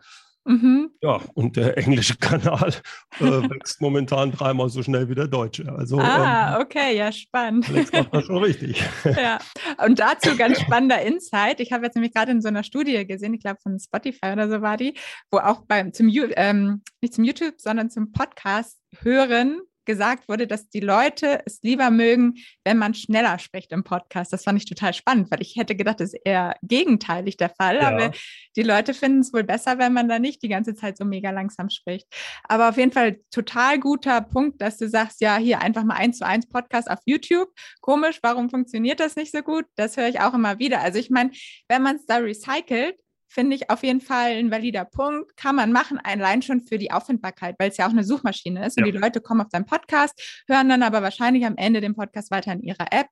Mhm. 0.50 0.90
Ja, 1.02 1.22
und 1.36 1.58
der 1.58 1.78
englische 1.78 2.18
Kanal 2.18 2.74
äh, 3.20 3.24
wächst 3.52 3.82
momentan 3.82 4.32
dreimal 4.32 4.68
so 4.70 4.82
schnell 4.82 5.08
wie 5.08 5.14
der 5.14 5.28
deutsche. 5.28 5.72
Also, 5.72 6.00
ah, 6.00 6.56
ähm, 6.56 6.62
okay, 6.64 6.98
ja, 6.98 7.12
spannend. 7.12 7.70
Alex 7.70 7.92
macht 7.92 8.16
das 8.16 8.26
schon 8.26 8.38
richtig. 8.38 8.84
ja, 9.04 9.38
und 9.86 10.00
dazu 10.00 10.36
ganz 10.36 10.60
spannender 10.60 11.04
Insight. 11.04 11.60
Ich 11.60 11.72
habe 11.72 11.86
jetzt 11.86 11.94
nämlich 11.94 12.16
gerade 12.16 12.32
in 12.32 12.42
so 12.42 12.48
einer 12.48 12.64
Studie 12.64 13.06
gesehen, 13.06 13.36
ich 13.36 13.42
glaube 13.42 13.60
von 13.62 13.78
Spotify 13.80 14.32
oder 14.34 14.50
so 14.50 14.64
war 14.64 14.76
die, 14.76 14.96
wo 15.30 15.38
auch 15.38 15.62
beim, 15.68 15.94
zum, 15.94 16.10
ähm, 16.12 16.82
nicht 17.00 17.14
zum 17.14 17.26
YouTube, 17.26 17.62
sondern 17.62 17.92
zum 17.92 18.12
Podcast 18.12 18.80
hören 19.04 19.62
gesagt 19.90 20.30
wurde, 20.30 20.46
dass 20.46 20.70
die 20.70 20.82
Leute 20.82 21.42
es 21.48 21.64
lieber 21.64 21.90
mögen, 21.90 22.36
wenn 22.64 22.78
man 22.78 22.94
schneller 22.94 23.40
spricht 23.40 23.72
im 23.72 23.84
Podcast. 23.84 24.32
Das 24.32 24.44
fand 24.44 24.60
ich 24.60 24.70
total 24.70 24.94
spannend, 24.94 25.32
weil 25.32 25.42
ich 25.42 25.56
hätte 25.56 25.76
gedacht, 25.76 26.00
das 26.00 26.14
ist 26.14 26.22
eher 26.26 26.56
gegenteilig 26.62 27.38
der 27.38 27.50
Fall. 27.50 27.78
Ja. 27.78 27.88
Aber 27.88 28.12
die 28.56 28.62
Leute 28.62 28.94
finden 28.94 29.22
es 29.22 29.34
wohl 29.34 29.44
besser, 29.44 29.80
wenn 29.80 29.92
man 29.92 30.08
da 30.08 30.20
nicht 30.20 30.44
die 30.44 30.48
ganze 30.48 30.76
Zeit 30.76 30.96
so 30.96 31.06
mega 31.06 31.32
langsam 31.32 31.72
spricht. 31.72 32.06
Aber 32.44 32.70
auf 32.70 32.78
jeden 32.78 32.92
Fall 32.92 33.20
total 33.32 33.80
guter 33.80 34.22
Punkt, 34.22 34.62
dass 34.62 34.78
du 34.78 34.88
sagst, 34.88 35.22
ja, 35.22 35.38
hier 35.38 35.60
einfach 35.60 35.84
mal 35.84 35.96
eins 35.96 36.20
zu 36.20 36.26
eins 36.28 36.48
Podcast 36.48 36.88
auf 36.88 37.00
YouTube. 37.08 37.50
Komisch, 37.82 38.20
warum 38.22 38.52
funktioniert 38.52 39.00
das 39.00 39.16
nicht 39.16 39.32
so 39.32 39.42
gut? 39.42 39.66
Das 39.76 39.98
höre 39.98 40.10
ich 40.10 40.20
auch 40.20 40.36
immer 40.36 40.60
wieder. 40.60 40.82
Also 40.82 41.00
ich 41.00 41.10
meine, 41.10 41.32
wenn 41.68 41.82
man 41.82 41.96
es 41.96 42.06
da 42.06 42.18
recycelt, 42.18 42.96
finde 43.30 43.56
ich 43.56 43.70
auf 43.70 43.84
jeden 43.84 44.02
Fall 44.02 44.32
ein 44.32 44.52
valider 44.52 44.86
Punkt. 44.86 45.38
Kann 45.38 45.56
man 45.56 45.72
machen, 45.72 46.00
allein 46.04 46.42
schon 46.42 46.62
für 46.62 46.78
die 46.78 46.92
Auffindbarkeit, 46.92 47.56
weil 47.60 47.70
es 47.70 47.78
ja 47.78 47.86
auch 47.86 47.92
eine 47.92 48.04
Suchmaschine 48.04 48.66
ist. 48.66 48.78
Und 48.78 48.86
ja. 48.86 48.92
die 48.92 48.98
Leute 48.98 49.22
kommen 49.22 49.42
auf 49.42 49.50
deinen 49.50 49.66
Podcast, 49.66 50.44
hören 50.48 50.68
dann 50.68 50.84
aber 50.84 51.02
wahrscheinlich 51.02 51.46
am 51.46 51.56
Ende 51.56 51.80
den 51.80 51.96
Podcast 51.96 52.32
weiter 52.32 52.52
in 52.52 52.64
ihrer 52.64 52.92
App. 52.92 53.08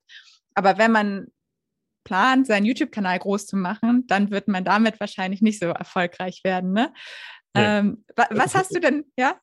Aber 0.54 0.76
wenn 0.76 0.92
man 0.92 1.28
plant, 2.04 2.46
seinen 2.46 2.66
YouTube-Kanal 2.66 3.20
groß 3.20 3.46
zu 3.46 3.56
machen, 3.56 4.04
dann 4.08 4.30
wird 4.30 4.48
man 4.48 4.64
damit 4.64 4.98
wahrscheinlich 4.98 5.40
nicht 5.40 5.60
so 5.60 5.66
erfolgreich 5.66 6.40
werden. 6.42 6.72
Ne? 6.72 6.92
Nee. 7.54 7.62
Ähm, 7.64 8.04
was 8.30 8.54
hast 8.54 8.74
du 8.74 8.80
denn, 8.80 9.04
ja? 9.16 9.38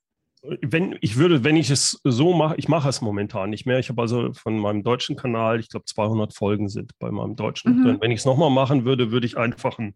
wenn 0.61 0.97
ich 1.01 1.17
würde, 1.17 1.43
wenn 1.43 1.55
ich 1.55 1.69
es 1.69 1.99
so 2.03 2.33
mache, 2.33 2.55
ich 2.57 2.67
mache 2.67 2.89
es 2.89 3.01
momentan 3.01 3.49
nicht 3.49 3.65
mehr. 3.65 3.79
Ich 3.79 3.89
habe 3.89 4.01
also 4.01 4.31
von 4.33 4.59
meinem 4.59 4.83
deutschen 4.83 5.15
Kanal, 5.15 5.59
ich 5.59 5.69
glaube 5.69 5.85
200 5.85 6.33
Folgen 6.33 6.69
sind 6.69 6.91
bei 6.99 7.11
meinem 7.11 7.35
deutschen. 7.35 7.79
Mhm. 7.79 7.97
Wenn 8.01 8.11
ich 8.11 8.19
es 8.19 8.25
nochmal 8.25 8.49
machen 8.49 8.85
würde, 8.85 9.11
würde 9.11 9.25
ich 9.25 9.37
einfach 9.37 9.79
einen 9.79 9.95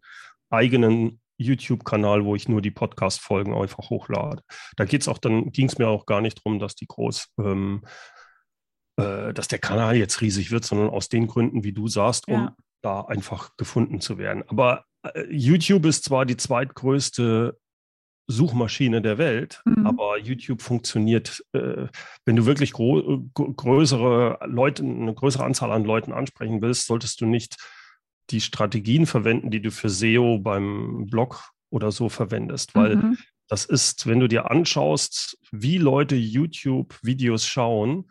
eigenen 0.50 1.20
YouTube-Kanal, 1.40 2.24
wo 2.24 2.36
ich 2.36 2.48
nur 2.48 2.60
die 2.60 2.70
Podcast-Folgen 2.70 3.54
einfach 3.54 3.90
hochlade. 3.90 4.42
Da 4.76 4.84
geht 4.84 5.00
es 5.00 5.08
auch, 5.08 5.18
dann 5.18 5.50
ging 5.52 5.66
es 5.66 5.78
mir 5.78 5.88
auch 5.88 6.06
gar 6.06 6.20
nicht 6.20 6.38
darum, 6.38 6.58
dass 6.58 6.74
die 6.74 6.86
groß, 6.86 7.28
ähm, 7.38 7.82
äh, 8.96 9.32
dass 9.32 9.48
der 9.48 9.58
Kanal 9.58 9.96
jetzt 9.96 10.20
riesig 10.20 10.50
wird, 10.50 10.64
sondern 10.64 10.90
aus 10.90 11.08
den 11.08 11.26
Gründen, 11.26 11.64
wie 11.64 11.72
du 11.72 11.88
sagst, 11.88 12.28
um 12.28 12.34
ja. 12.34 12.56
da 12.82 13.00
einfach 13.02 13.56
gefunden 13.56 14.00
zu 14.00 14.18
werden. 14.18 14.44
Aber 14.48 14.84
äh, 15.02 15.24
YouTube 15.30 15.86
ist 15.86 16.04
zwar 16.04 16.26
die 16.26 16.36
zweitgrößte 16.36 17.58
Suchmaschine 18.26 19.02
der 19.02 19.18
Welt, 19.18 19.62
mhm. 19.64 19.86
aber 19.86 20.18
YouTube 20.18 20.62
funktioniert, 20.62 21.42
äh, 21.52 21.88
wenn 22.24 22.36
du 22.36 22.46
wirklich 22.46 22.72
gro 22.72 23.24
größere 23.34 24.38
Leute, 24.46 24.84
eine 24.84 25.14
größere 25.14 25.44
Anzahl 25.44 25.72
an 25.72 25.84
Leuten 25.84 26.12
ansprechen 26.12 26.62
willst, 26.62 26.86
solltest 26.86 27.20
du 27.20 27.26
nicht 27.26 27.56
die 28.30 28.40
Strategien 28.40 29.06
verwenden, 29.06 29.50
die 29.50 29.60
du 29.60 29.70
für 29.70 29.90
SEO 29.90 30.38
beim 30.38 31.06
Blog 31.06 31.52
oder 31.70 31.92
so 31.92 32.08
verwendest, 32.08 32.74
weil 32.74 32.96
mhm. 32.96 33.18
das 33.48 33.64
ist, 33.64 34.06
wenn 34.06 34.20
du 34.20 34.28
dir 34.28 34.50
anschaust, 34.50 35.38
wie 35.52 35.78
Leute 35.78 36.16
YouTube-Videos 36.16 37.46
schauen, 37.46 38.10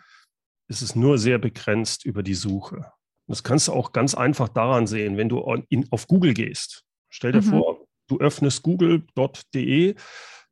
ist 0.67 0.81
es 0.81 0.95
nur 0.95 1.17
sehr 1.17 1.39
begrenzt 1.39 2.05
über 2.05 2.23
die 2.23 2.35
Suche. 2.35 2.91
Das 3.27 3.43
kannst 3.43 3.67
du 3.67 3.73
auch 3.73 3.91
ganz 3.91 4.15
einfach 4.15 4.49
daran 4.49 4.87
sehen, 4.87 5.17
wenn 5.17 5.29
du 5.29 5.39
in, 5.69 5.91
auf 5.91 6.07
Google 6.07 6.33
gehst. 6.33 6.83
Stell 7.09 7.31
dir 7.31 7.41
mhm. 7.41 7.49
vor, 7.49 7.87
du 8.07 8.19
öffnest 8.19 8.63
google.de, 8.63 9.95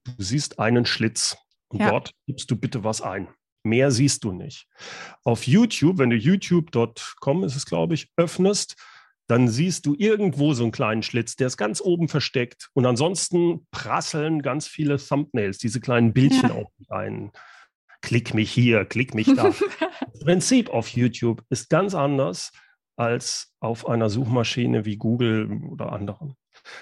du 0.04 0.12
siehst 0.18 0.60
einen 0.60 0.86
Schlitz 0.86 1.38
und 1.70 1.80
ja. 1.80 1.90
dort 1.90 2.12
gibst 2.26 2.50
du 2.52 2.56
bitte 2.56 2.84
was 2.84 3.02
ein. 3.02 3.28
Mehr 3.64 3.92
siehst 3.92 4.24
du 4.24 4.32
nicht. 4.32 4.68
Auf 5.24 5.46
YouTube, 5.46 5.98
wenn 5.98 6.10
du 6.10 6.16
youtube.com 6.16 7.44
ist 7.44 7.56
es, 7.56 7.66
glaube 7.66 7.96
ich, 7.96 8.10
öffnest, 8.16 8.76
dann 9.28 9.50
siehst 9.50 9.86
du 9.86 9.94
irgendwo 9.98 10.54
so 10.54 10.64
einen 10.64 10.72
kleinen 10.72 11.04
Schlitz, 11.04 11.36
der 11.36 11.48
ist 11.48 11.58
ganz 11.58 11.82
oben 11.82 12.08
versteckt. 12.08 12.70
Und 12.74 12.86
ansonsten 12.86 13.68
prasseln 13.72 14.42
ganz 14.42 14.68
viele 14.68 14.98
Thumbnails, 14.98 15.58
diese 15.58 15.82
kleinen 15.82 16.14
Bildchen 16.14 16.50
ja. 16.50 16.56
auf 16.56 16.72
ein. 16.90 17.32
Klick 18.02 18.34
mich 18.34 18.52
hier, 18.52 18.86
klick 18.86 19.14
mich 19.14 19.28
da. 19.36 19.52
das 20.14 20.20
Prinzip 20.22 20.70
auf 20.70 20.88
YouTube 20.90 21.44
ist 21.50 21.70
ganz 21.70 21.94
anders 21.94 22.52
als 22.96 23.54
auf 23.60 23.88
einer 23.88 24.10
Suchmaschine 24.10 24.86
wie 24.86 24.98
Google 24.98 25.62
oder 25.70 25.92
anderen. 25.92 26.36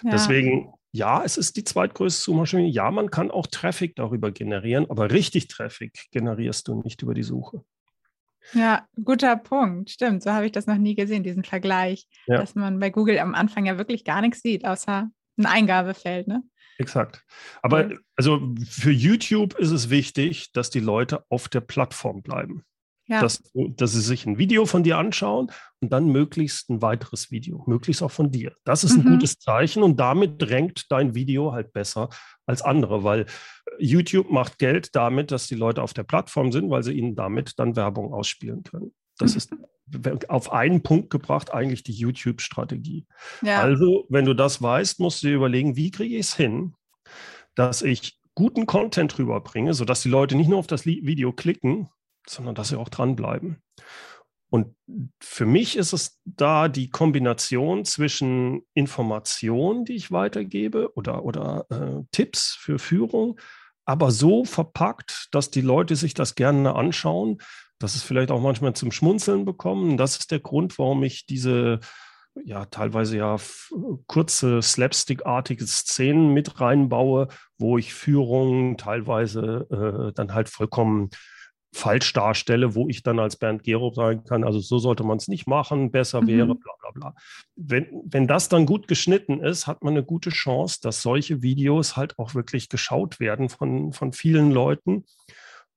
Ja. 0.03 0.11
Deswegen, 0.11 0.71
ja, 0.91 1.23
es 1.23 1.37
ist 1.37 1.57
die 1.57 1.63
zweitgrößte 1.63 2.23
Suchmaschine. 2.23 2.67
Ja, 2.67 2.91
man 2.91 3.09
kann 3.09 3.31
auch 3.31 3.47
Traffic 3.47 3.95
darüber 3.95 4.31
generieren, 4.31 4.89
aber 4.89 5.11
richtig 5.11 5.47
Traffic 5.47 6.07
generierst 6.11 6.67
du 6.67 6.81
nicht 6.81 7.01
über 7.01 7.13
die 7.13 7.23
Suche. 7.23 7.63
Ja, 8.53 8.87
guter 9.03 9.35
Punkt. 9.35 9.89
Stimmt, 9.89 10.23
so 10.23 10.31
habe 10.31 10.45
ich 10.45 10.51
das 10.51 10.67
noch 10.67 10.77
nie 10.77 10.95
gesehen, 10.95 11.23
diesen 11.23 11.43
Vergleich, 11.43 12.07
ja. 12.27 12.37
dass 12.37 12.55
man 12.55 12.79
bei 12.79 12.89
Google 12.89 13.19
am 13.19 13.35
Anfang 13.35 13.65
ja 13.65 13.77
wirklich 13.77 14.03
gar 14.03 14.21
nichts 14.21 14.41
sieht, 14.41 14.65
außer 14.65 15.09
ein 15.37 15.45
Eingabefeld. 15.45 16.27
Ne? 16.27 16.43
Exakt. 16.77 17.23
Aber 17.61 17.89
also 18.15 18.53
für 18.67 18.91
YouTube 18.91 19.55
ist 19.55 19.71
es 19.71 19.89
wichtig, 19.89 20.51
dass 20.51 20.69
die 20.69 20.79
Leute 20.79 21.23
auf 21.29 21.47
der 21.47 21.61
Plattform 21.61 22.21
bleiben. 22.21 22.63
Ja. 23.07 23.21
Dass, 23.21 23.43
dass 23.53 23.91
sie 23.91 24.01
sich 24.01 24.25
ein 24.25 24.39
Video 24.39 24.65
von 24.65 24.81
dir 24.81 24.97
anschauen 24.97 25.51
und 25.79 25.93
dann 25.93 26.07
möglichst 26.07 26.71
ein 26.71 26.81
weiteres 26.81 27.29
Video, 27.29 27.63
möglichst 27.67 28.01
auch 28.01 28.11
von 28.11 28.31
dir. 28.31 28.53
Das 28.63 28.83
ist 28.83 28.97
ein 28.97 29.05
mhm. 29.05 29.11
gutes 29.11 29.37
Zeichen 29.37 29.83
und 29.83 29.99
damit 29.99 30.49
rankt 30.49 30.87
dein 30.89 31.13
Video 31.13 31.51
halt 31.51 31.71
besser 31.71 32.09
als 32.47 32.63
andere, 32.63 33.03
weil 33.03 33.27
YouTube 33.79 34.29
macht 34.31 34.59
Geld 34.59 34.95
damit, 34.95 35.31
dass 35.31 35.47
die 35.47 35.55
Leute 35.55 35.81
auf 35.81 35.93
der 35.93 36.03
Plattform 36.03 36.51
sind, 36.51 36.69
weil 36.69 36.83
sie 36.83 36.93
ihnen 36.93 37.15
damit 37.15 37.59
dann 37.59 37.75
Werbung 37.75 38.13
ausspielen 38.13 38.63
können. 38.63 38.93
Das 39.17 39.31
mhm. 39.31 39.37
ist 39.37 39.55
auf 40.27 40.51
einen 40.51 40.81
Punkt 40.81 41.09
gebracht 41.09 41.53
eigentlich 41.53 41.83
die 41.83 41.93
YouTube-Strategie. 41.93 43.05
Ja. 43.41 43.61
Also, 43.61 44.05
wenn 44.09 44.25
du 44.25 44.33
das 44.33 44.61
weißt, 44.61 44.99
musst 44.99 45.23
du 45.23 45.27
dir 45.27 45.35
überlegen, 45.35 45.75
wie 45.75 45.91
kriege 45.91 46.15
ich 46.15 46.27
es 46.27 46.35
hin, 46.35 46.73
dass 47.53 47.81
ich 47.81 48.19
guten 48.33 48.65
Content 48.65 49.17
rüberbringe, 49.17 49.73
sodass 49.73 50.01
die 50.01 50.09
Leute 50.09 50.35
nicht 50.35 50.49
nur 50.49 50.59
auf 50.59 50.67
das 50.67 50.85
Video 50.85 51.31
klicken, 51.31 51.89
sondern 52.27 52.55
dass 52.55 52.69
sie 52.69 52.79
auch 52.79 52.89
dranbleiben. 52.89 53.61
Und 54.49 54.75
für 55.19 55.45
mich 55.45 55.75
ist 55.75 55.93
es 55.93 56.21
da 56.23 56.69
die 56.69 56.89
Kombination 56.89 57.83
zwischen 57.83 58.61
Informationen, 58.73 59.85
die 59.85 59.95
ich 59.95 60.11
weitergebe 60.11 60.93
oder, 60.95 61.23
oder 61.23 61.65
äh, 61.69 62.03
Tipps 62.11 62.55
für 62.59 62.79
Führung, 62.79 63.39
aber 63.85 64.11
so 64.11 64.45
verpackt, 64.45 65.27
dass 65.31 65.51
die 65.51 65.61
Leute 65.61 65.95
sich 65.95 66.13
das 66.13 66.35
gerne 66.35 66.75
anschauen, 66.75 67.39
dass 67.79 67.95
es 67.95 68.03
vielleicht 68.03 68.31
auch 68.31 68.41
manchmal 68.41 68.73
zum 68.73 68.91
Schmunzeln 68.91 69.45
bekommen. 69.45 69.97
Das 69.97 70.17
ist 70.17 70.31
der 70.31 70.39
Grund, 70.39 70.77
warum 70.79 71.03
ich 71.03 71.25
diese 71.25 71.79
ja 72.43 72.65
teilweise 72.65 73.17
ja 73.17 73.37
kurze 74.07 74.61
slapstick-artige 74.61 75.65
Szenen 75.65 76.33
mit 76.33 76.59
reinbaue, 76.59 77.29
wo 77.57 77.77
ich 77.77 77.93
Führung 77.93 78.77
teilweise 78.77 79.67
äh, 80.09 80.13
dann 80.13 80.33
halt 80.33 80.49
vollkommen 80.49 81.09
falsch 81.75 82.13
darstelle, 82.13 82.73
wo 82.73 82.87
ich 82.87 83.03
dann 83.03 83.19
als 83.19 83.35
Bernd 83.35 83.63
Gerob 83.63 83.95
sagen 83.95 84.23
kann, 84.23 84.43
also 84.43 84.59
so 84.59 84.79
sollte 84.79 85.03
man 85.03 85.17
es 85.17 85.27
nicht 85.27 85.45
machen, 85.45 85.91
besser 85.91 86.21
mhm. 86.21 86.27
wäre, 86.27 86.55
bla 86.55 86.73
bla 86.79 86.91
bla. 86.91 87.15
Wenn, 87.55 87.87
wenn 88.05 88.27
das 88.27 88.47
dann 88.49 88.65
gut 88.65 88.87
geschnitten 88.87 89.41
ist, 89.41 89.67
hat 89.67 89.83
man 89.83 89.93
eine 89.93 90.03
gute 90.03 90.29
Chance, 90.29 90.79
dass 90.81 91.01
solche 91.01 91.41
Videos 91.41 91.97
halt 91.97 92.17
auch 92.17 92.33
wirklich 92.33 92.69
geschaut 92.69 93.19
werden 93.19 93.49
von, 93.49 93.91
von 93.91 94.13
vielen 94.13 94.51
Leuten. 94.51 95.05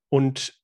Und 0.09 0.59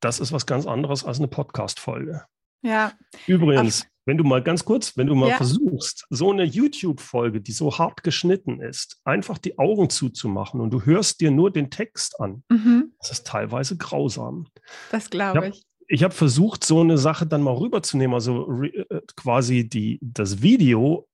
das 0.00 0.20
ist 0.20 0.32
was 0.32 0.46
ganz 0.46 0.66
anderes 0.66 1.04
als 1.04 1.18
eine 1.18 1.28
Podcast-Folge. 1.28 2.24
Ja. 2.62 2.92
Übrigens, 3.26 3.84
Ach. 3.84 3.97
Wenn 4.08 4.16
du 4.16 4.24
mal 4.24 4.42
ganz 4.42 4.64
kurz, 4.64 4.96
wenn 4.96 5.06
du 5.06 5.14
mal 5.14 5.28
ja. 5.28 5.36
versuchst, 5.36 6.06
so 6.08 6.32
eine 6.32 6.44
YouTube-Folge, 6.44 7.42
die 7.42 7.52
so 7.52 7.76
hart 7.76 8.02
geschnitten 8.02 8.58
ist, 8.62 9.02
einfach 9.04 9.36
die 9.36 9.58
Augen 9.58 9.90
zuzumachen 9.90 10.62
und 10.62 10.70
du 10.70 10.86
hörst 10.86 11.20
dir 11.20 11.30
nur 11.30 11.52
den 11.52 11.70
Text 11.70 12.18
an, 12.18 12.42
mhm. 12.48 12.94
das 13.00 13.10
ist 13.10 13.26
teilweise 13.26 13.76
grausam. 13.76 14.48
Das 14.90 15.10
glaube 15.10 15.48
ich. 15.48 15.62
Ich 15.88 16.04
habe 16.04 16.14
versucht, 16.14 16.64
so 16.64 16.80
eine 16.80 16.96
Sache 16.96 17.26
dann 17.26 17.42
mal 17.42 17.54
rüberzunehmen, 17.54 18.14
also 18.14 18.62
äh, 18.62 19.02
quasi 19.14 19.68
die, 19.68 19.98
das 20.00 20.40
Video 20.40 21.06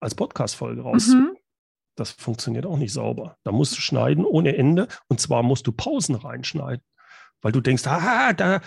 als 0.00 0.14
Podcast-Folge 0.14 0.80
rauszubringen. 0.80 1.32
Mhm. 1.32 1.38
Das 1.96 2.12
funktioniert 2.12 2.64
auch 2.64 2.78
nicht 2.78 2.94
sauber. 2.94 3.36
Da 3.44 3.52
musst 3.52 3.76
du 3.76 3.82
schneiden 3.82 4.24
ohne 4.24 4.56
Ende 4.56 4.88
und 5.08 5.20
zwar 5.20 5.42
musst 5.42 5.66
du 5.66 5.72
Pausen 5.72 6.14
reinschneiden 6.14 6.82
weil 7.40 7.52
du 7.52 7.60
denkst, 7.60 7.86
ah, 7.86 8.32
da 8.32 8.60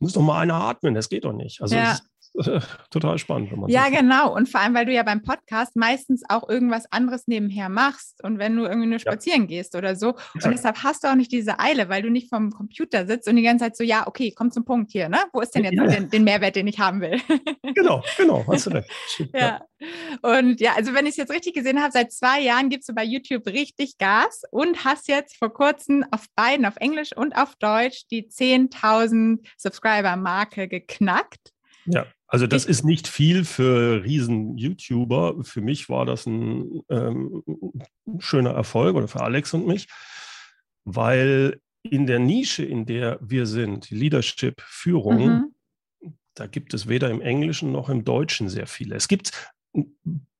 muss 0.00 0.12
doch 0.12 0.20
mal 0.22 0.40
einer 0.40 0.54
atmen, 0.54 0.94
das 0.94 1.08
geht 1.08 1.24
doch 1.24 1.32
nicht. 1.32 1.62
Also 1.62 1.76
ja. 1.76 1.98
total 2.90 3.18
spannend. 3.18 3.52
ja, 3.68 3.86
so 3.86 3.96
genau. 3.96 4.34
Und 4.34 4.48
vor 4.48 4.60
allem, 4.60 4.74
weil 4.74 4.86
du 4.86 4.92
ja 4.92 5.02
beim 5.02 5.22
Podcast 5.22 5.76
meistens 5.76 6.22
auch 6.28 6.48
irgendwas 6.48 6.90
anderes 6.90 7.26
nebenher 7.26 7.68
machst 7.68 8.24
und 8.24 8.38
wenn 8.38 8.56
du 8.56 8.64
irgendwie 8.64 8.88
nur 8.88 8.98
spazieren 8.98 9.42
ja. 9.42 9.46
gehst 9.48 9.76
oder 9.76 9.96
so. 9.96 10.10
Exakt. 10.10 10.44
Und 10.44 10.52
deshalb 10.52 10.82
hast 10.82 11.04
du 11.04 11.08
auch 11.08 11.14
nicht 11.14 11.30
diese 11.30 11.58
Eile, 11.58 11.88
weil 11.88 12.02
du 12.02 12.10
nicht 12.10 12.30
vom 12.30 12.50
Computer 12.50 13.06
sitzt 13.06 13.28
und 13.28 13.36
die 13.36 13.42
ganze 13.42 13.64
Zeit 13.64 13.76
so, 13.76 13.84
ja, 13.84 14.06
okay, 14.06 14.32
komm 14.34 14.50
zum 14.50 14.64
Punkt 14.64 14.92
hier, 14.92 15.08
ne? 15.08 15.18
Wo 15.32 15.40
ist 15.40 15.54
denn 15.54 15.64
jetzt 15.64 15.74
ja. 15.74 15.86
den, 15.86 16.08
den, 16.08 16.24
Mehrwert, 16.24 16.56
den 16.56 16.66
ich 16.66 16.78
haben 16.78 17.00
will? 17.02 17.20
genau, 17.74 18.02
genau, 18.16 18.44
hast 18.48 18.66
du 18.66 18.70
recht. 18.70 18.90
ja. 19.34 19.60
Und 20.22 20.60
ja, 20.60 20.74
also 20.74 20.94
wenn 20.94 21.06
ich 21.06 21.12
es 21.12 21.16
jetzt 21.16 21.32
richtig 21.32 21.54
gesehen 21.54 21.82
habe, 21.82 21.92
seit 21.92 22.12
zwei 22.12 22.40
Jahren 22.40 22.70
gibst 22.70 22.88
du 22.88 22.94
bei 22.94 23.04
YouTube 23.04 23.46
richtig 23.46 23.98
Gas 23.98 24.42
und 24.50 24.84
hast 24.84 25.08
jetzt 25.08 25.36
vor 25.36 25.52
kurzem 25.52 26.04
auf 26.10 26.26
beiden, 26.34 26.64
auf 26.64 26.76
Englisch 26.76 27.14
und 27.14 27.36
auf 27.36 27.56
Deutsch, 27.56 28.04
die 28.10 28.28
10.000 28.28 29.46
Subscriber-Marke 29.58 30.68
geknackt. 30.68 31.52
Ja. 31.86 32.06
Also 32.32 32.46
das 32.46 32.64
ist 32.64 32.82
nicht 32.82 33.08
viel 33.08 33.44
für 33.44 34.02
Riesen-YouTuber. 34.04 35.44
Für 35.44 35.60
mich 35.60 35.90
war 35.90 36.06
das 36.06 36.24
ein 36.24 36.80
ähm, 36.88 37.42
schöner 38.20 38.52
Erfolg 38.52 38.96
oder 38.96 39.06
für 39.06 39.20
Alex 39.20 39.52
und 39.52 39.66
mich, 39.66 39.86
weil 40.84 41.60
in 41.82 42.06
der 42.06 42.20
Nische, 42.20 42.64
in 42.64 42.86
der 42.86 43.18
wir 43.20 43.44
sind, 43.44 43.90
Leadership, 43.90 44.62
Führung, 44.62 45.52
mhm. 46.00 46.14
da 46.32 46.46
gibt 46.46 46.72
es 46.72 46.88
weder 46.88 47.10
im 47.10 47.20
Englischen 47.20 47.70
noch 47.70 47.90
im 47.90 48.02
Deutschen 48.02 48.48
sehr 48.48 48.66
viele. 48.66 48.94
Es 48.94 49.08
gibt 49.08 49.52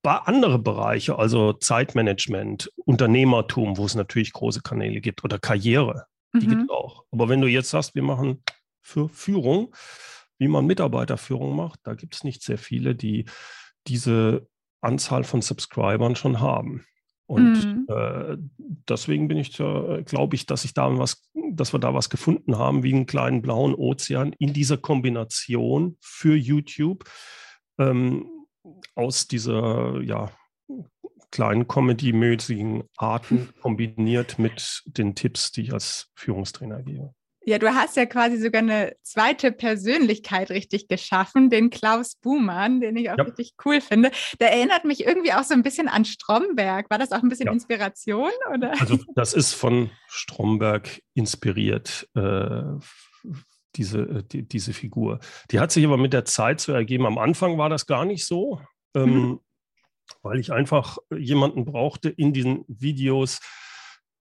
andere 0.03 0.59
Bereiche, 0.59 1.19
also 1.19 1.53
Zeitmanagement, 1.53 2.73
Unternehmertum, 2.87 3.77
wo 3.77 3.85
es 3.85 3.95
natürlich 3.95 4.33
große 4.33 4.63
Kanäle 4.63 5.03
gibt 5.03 5.25
oder 5.25 5.39
Karriere, 5.39 6.07
die 6.35 6.47
mhm. 6.47 6.51
gibt 6.51 6.63
es 6.63 6.71
auch. 6.71 7.05
Aber 7.11 7.29
wenn 7.29 7.43
du 7.43 7.49
jetzt 7.49 7.69
sagst, 7.69 7.95
wir 7.95 8.03
machen 8.03 8.43
für 8.81 9.11
Führung, 9.11 9.75
wie 10.43 10.49
man 10.49 10.67
Mitarbeiterführung 10.67 11.55
macht. 11.55 11.79
Da 11.85 11.95
gibt 11.95 12.17
es 12.17 12.25
nicht 12.25 12.43
sehr 12.43 12.59
viele, 12.59 12.97
die 12.97 13.27
diese 13.87 14.49
Anzahl 14.81 15.23
von 15.23 15.41
Subscribern 15.41 16.17
schon 16.17 16.41
haben. 16.41 16.85
Und 17.27 17.65
mhm. 17.65 17.87
äh, 17.89 18.37
deswegen 18.89 19.29
bin 19.29 19.39
ich, 19.39 19.53
glaube 19.53 20.35
ich, 20.35 20.47
dass 20.47 20.65
ich 20.65 20.75
da 20.75 20.99
was, 20.99 21.31
dass 21.53 21.73
wir 21.73 21.79
da 21.79 21.95
was 21.95 22.11
gefunden 22.11 22.59
haben, 22.59 22.83
wie 22.83 22.93
einen 22.93 23.07
kleinen 23.07 23.41
blauen 23.41 23.75
Ozean 23.75 24.35
in 24.39 24.53
dieser 24.53 24.77
Kombination 24.77 25.97
für 26.01 26.35
YouTube 26.35 27.05
ähm, 27.79 28.29
aus 28.97 29.29
dieser 29.29 30.03
ja, 30.03 30.31
kleinen 31.31 31.69
Comedy-mäßigen 31.69 32.83
Arten 32.97 33.49
kombiniert 33.63 34.39
mit 34.39 34.83
den 34.87 35.15
Tipps, 35.15 35.53
die 35.53 35.63
ich 35.63 35.73
als 35.73 36.11
Führungstrainer 36.15 36.83
gebe. 36.83 37.15
Ja, 37.45 37.59
du 37.59 37.75
hast 37.75 37.97
ja 37.97 38.07
quasi 38.07 38.37
sogar 38.39 38.63
eine 38.63 38.95
zweite 39.03 39.51
Persönlichkeit 39.51 40.51
richtig 40.51 40.87
geschaffen, 40.87 41.51
den 41.51 41.71
Klaus 41.71 42.15
Buhmann, 42.15 42.81
den 42.81 42.97
ich 42.97 43.11
auch 43.11 43.19
ja. 43.19 43.25
richtig 43.25 43.55
cool 43.65 43.81
finde. 43.81 44.13
Der 44.41 44.53
erinnert 44.53 44.85
mich 44.85 45.05
irgendwie 45.05 45.33
auch 45.33 45.43
so 45.43 45.55
ein 45.55 45.65
bisschen 45.65 45.89
an 45.89 46.05
Stromberg. 46.05 46.89
War 46.89 46.99
das 46.99 47.11
auch 47.11 47.23
ein 47.23 47.29
bisschen 47.29 47.47
ja. 47.47 47.53
Inspiration? 47.53 48.31
Oder? 48.53 48.81
Also 48.81 48.99
das 49.17 49.35
ist 49.35 49.55
von 49.55 49.91
Stromberg 50.07 51.03
inspiriert, 51.15 52.09
äh, 52.15 52.63
diese, 53.75 54.01
äh, 54.01 54.23
die, 54.23 54.47
diese 54.47 54.73
Figur. 54.73 55.19
Die 55.51 55.59
hat 55.59 55.73
sich 55.73 55.85
aber 55.85 55.97
mit 55.97 56.13
der 56.13 56.25
Zeit 56.25 56.61
so 56.61 56.73
ergeben. 56.73 57.07
Am 57.07 57.19
Anfang 57.19 57.59
war 57.59 57.69
das 57.69 57.87
gar 57.87 58.05
nicht 58.05 58.25
so, 58.25 58.61
ähm, 58.95 59.15
mhm. 59.15 59.41
weil 60.23 60.39
ich 60.39 60.53
einfach 60.53 60.99
jemanden 61.11 61.65
brauchte 61.65 62.09
in 62.09 62.33
diesen 62.33 62.65
Videos, 62.69 63.41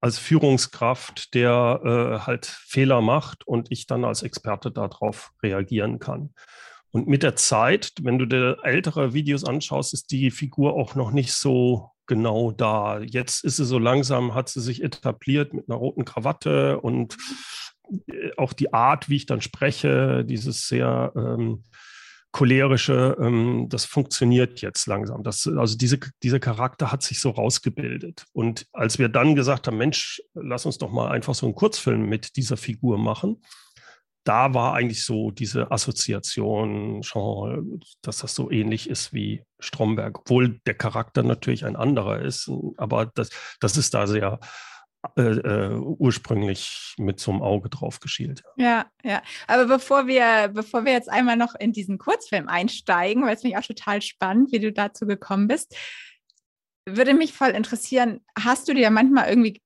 als 0.01 0.17
Führungskraft, 0.17 1.33
der 1.35 1.79
äh, 1.83 2.25
halt 2.25 2.45
Fehler 2.47 3.01
macht 3.01 3.47
und 3.47 3.71
ich 3.71 3.85
dann 3.85 4.03
als 4.03 4.23
Experte 4.23 4.71
darauf 4.71 5.31
reagieren 5.43 5.99
kann. 5.99 6.33
Und 6.89 7.07
mit 7.07 7.23
der 7.23 7.35
Zeit, 7.35 7.93
wenn 8.01 8.19
du 8.19 8.25
dir 8.25 8.57
ältere 8.63 9.13
Videos 9.13 9.45
anschaust, 9.45 9.93
ist 9.93 10.11
die 10.11 10.31
Figur 10.31 10.73
auch 10.73 10.95
noch 10.95 11.11
nicht 11.11 11.33
so 11.33 11.91
genau 12.07 12.51
da. 12.51 12.99
Jetzt 12.99 13.45
ist 13.45 13.57
sie 13.57 13.65
so 13.65 13.79
langsam, 13.79 14.33
hat 14.33 14.49
sie 14.49 14.59
sich 14.59 14.83
etabliert 14.83 15.53
mit 15.53 15.69
einer 15.69 15.77
roten 15.77 16.03
Krawatte 16.03 16.81
und 16.81 17.15
äh, 18.07 18.31
auch 18.37 18.53
die 18.53 18.73
Art, 18.73 19.07
wie 19.07 19.17
ich 19.17 19.27
dann 19.27 19.39
spreche, 19.39 20.25
dieses 20.25 20.67
sehr 20.67 21.13
ähm, 21.15 21.63
cholerische, 22.31 23.17
ähm, 23.19 23.67
das 23.69 23.85
funktioniert 23.85 24.61
jetzt 24.61 24.87
langsam. 24.87 25.23
Das, 25.23 25.47
also 25.47 25.77
diese, 25.77 25.99
dieser 26.23 26.39
Charakter 26.39 26.91
hat 26.91 27.03
sich 27.03 27.19
so 27.19 27.31
rausgebildet. 27.31 28.25
Und 28.31 28.67
als 28.71 28.99
wir 28.99 29.09
dann 29.09 29.35
gesagt 29.35 29.67
haben, 29.67 29.77
Mensch, 29.77 30.21
lass 30.33 30.65
uns 30.65 30.77
doch 30.77 30.91
mal 30.91 31.11
einfach 31.11 31.35
so 31.35 31.45
einen 31.45 31.55
Kurzfilm 31.55 32.07
mit 32.07 32.35
dieser 32.37 32.57
Figur 32.57 32.97
machen, 32.97 33.41
da 34.23 34.53
war 34.53 34.75
eigentlich 34.75 35.03
so 35.03 35.31
diese 35.31 35.71
Assoziation, 35.71 37.01
schon, 37.03 37.81
dass 38.01 38.17
das 38.17 38.35
so 38.35 38.51
ähnlich 38.51 38.89
ist 38.89 39.13
wie 39.13 39.43
Stromberg, 39.59 40.19
obwohl 40.19 40.59
der 40.67 40.75
Charakter 40.75 41.23
natürlich 41.23 41.65
ein 41.65 41.75
anderer 41.75 42.21
ist. 42.21 42.49
Aber 42.77 43.07
das, 43.07 43.29
das 43.59 43.77
ist 43.77 43.93
da 43.93 44.05
sehr 44.05 44.39
äh, 45.17 45.21
äh, 45.21 45.73
ursprünglich 45.77 46.93
mit 46.97 47.19
so 47.19 47.31
einem 47.31 47.41
Auge 47.41 47.69
drauf 47.69 47.99
geschielt. 47.99 48.43
Ja, 48.55 48.85
ja. 49.03 49.23
Aber 49.47 49.65
bevor 49.65 50.05
wir, 50.05 50.49
bevor 50.53 50.85
wir 50.85 50.91
jetzt 50.91 51.09
einmal 51.09 51.37
noch 51.37 51.55
in 51.55 51.71
diesen 51.71 51.97
Kurzfilm 51.97 52.47
einsteigen, 52.47 53.23
weil 53.25 53.35
es 53.35 53.43
mich 53.43 53.57
auch 53.57 53.63
total 53.63 54.01
spannend, 54.01 54.51
wie 54.51 54.59
du 54.59 54.71
dazu 54.71 55.07
gekommen 55.07 55.47
bist, 55.47 55.75
würde 56.85 57.13
mich 57.13 57.33
voll 57.33 57.49
interessieren, 57.49 58.21
hast 58.37 58.67
du 58.67 58.73
dir 58.73 58.91
manchmal 58.91 59.29
irgendwie 59.29 59.61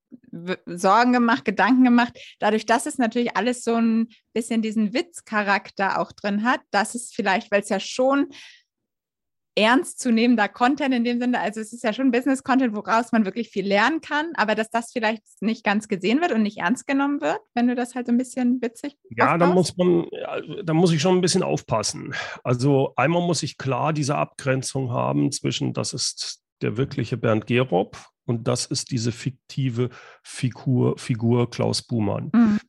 Sorgen 0.65 1.13
gemacht, 1.13 1.45
Gedanken 1.45 1.83
gemacht, 1.83 2.17
dadurch, 2.39 2.65
dass 2.65 2.85
es 2.85 2.97
natürlich 2.97 3.35
alles 3.35 3.63
so 3.63 3.75
ein 3.75 4.09
bisschen 4.33 4.61
diesen 4.61 4.93
Witzcharakter 4.93 5.99
auch 5.99 6.11
drin 6.11 6.43
hat, 6.43 6.61
dass 6.71 6.95
es 6.95 7.11
vielleicht, 7.13 7.51
weil 7.51 7.61
es 7.61 7.69
ja 7.69 7.79
schon 7.79 8.29
ernstzunehmender 9.55 10.49
Content 10.49 10.93
in 10.93 11.03
dem 11.03 11.19
Sinne. 11.19 11.39
Also 11.39 11.61
es 11.61 11.71
ist 11.71 11.83
ja 11.83 11.93
schon 11.93 12.11
Business-Content, 12.11 12.75
woraus 12.75 13.11
man 13.11 13.25
wirklich 13.25 13.49
viel 13.49 13.65
lernen 13.65 14.01
kann, 14.01 14.31
aber 14.35 14.53
dass 14.53 14.69
das 14.69 14.91
vielleicht 14.91 15.23
nicht 15.39 15.63
ganz 15.63 15.87
gesehen 15.87 16.21
wird 16.21 16.33
und 16.33 16.43
nicht 16.43 16.57
ernst 16.57 16.85
genommen 16.85 17.21
wird, 17.21 17.39
wenn 17.53 17.67
du 17.67 17.75
das 17.75 17.95
halt 17.95 18.07
so 18.07 18.11
ein 18.11 18.17
bisschen 18.17 18.61
witzig 18.61 18.97
Ja, 19.09 19.37
da 19.37 19.47
muss 19.47 19.77
man, 19.77 20.07
da 20.63 20.73
muss 20.73 20.91
ich 20.91 21.01
schon 21.01 21.17
ein 21.17 21.21
bisschen 21.21 21.43
aufpassen. 21.43 22.13
Also 22.43 22.93
einmal 22.97 23.25
muss 23.25 23.43
ich 23.43 23.57
klar 23.57 23.93
diese 23.93 24.15
Abgrenzung 24.15 24.91
haben 24.91 25.31
zwischen, 25.31 25.73
das 25.73 25.93
ist 25.93 26.41
der 26.61 26.77
wirkliche 26.77 27.17
Bernd 27.17 27.47
Gerob 27.47 27.97
und 28.25 28.47
das 28.47 28.65
ist 28.65 28.91
diese 28.91 29.11
fiktive 29.11 29.89
Figur, 30.23 30.97
Figur 30.97 31.49
Klaus 31.49 31.81
Buhmann. 31.81 32.29
Mhm. 32.33 32.59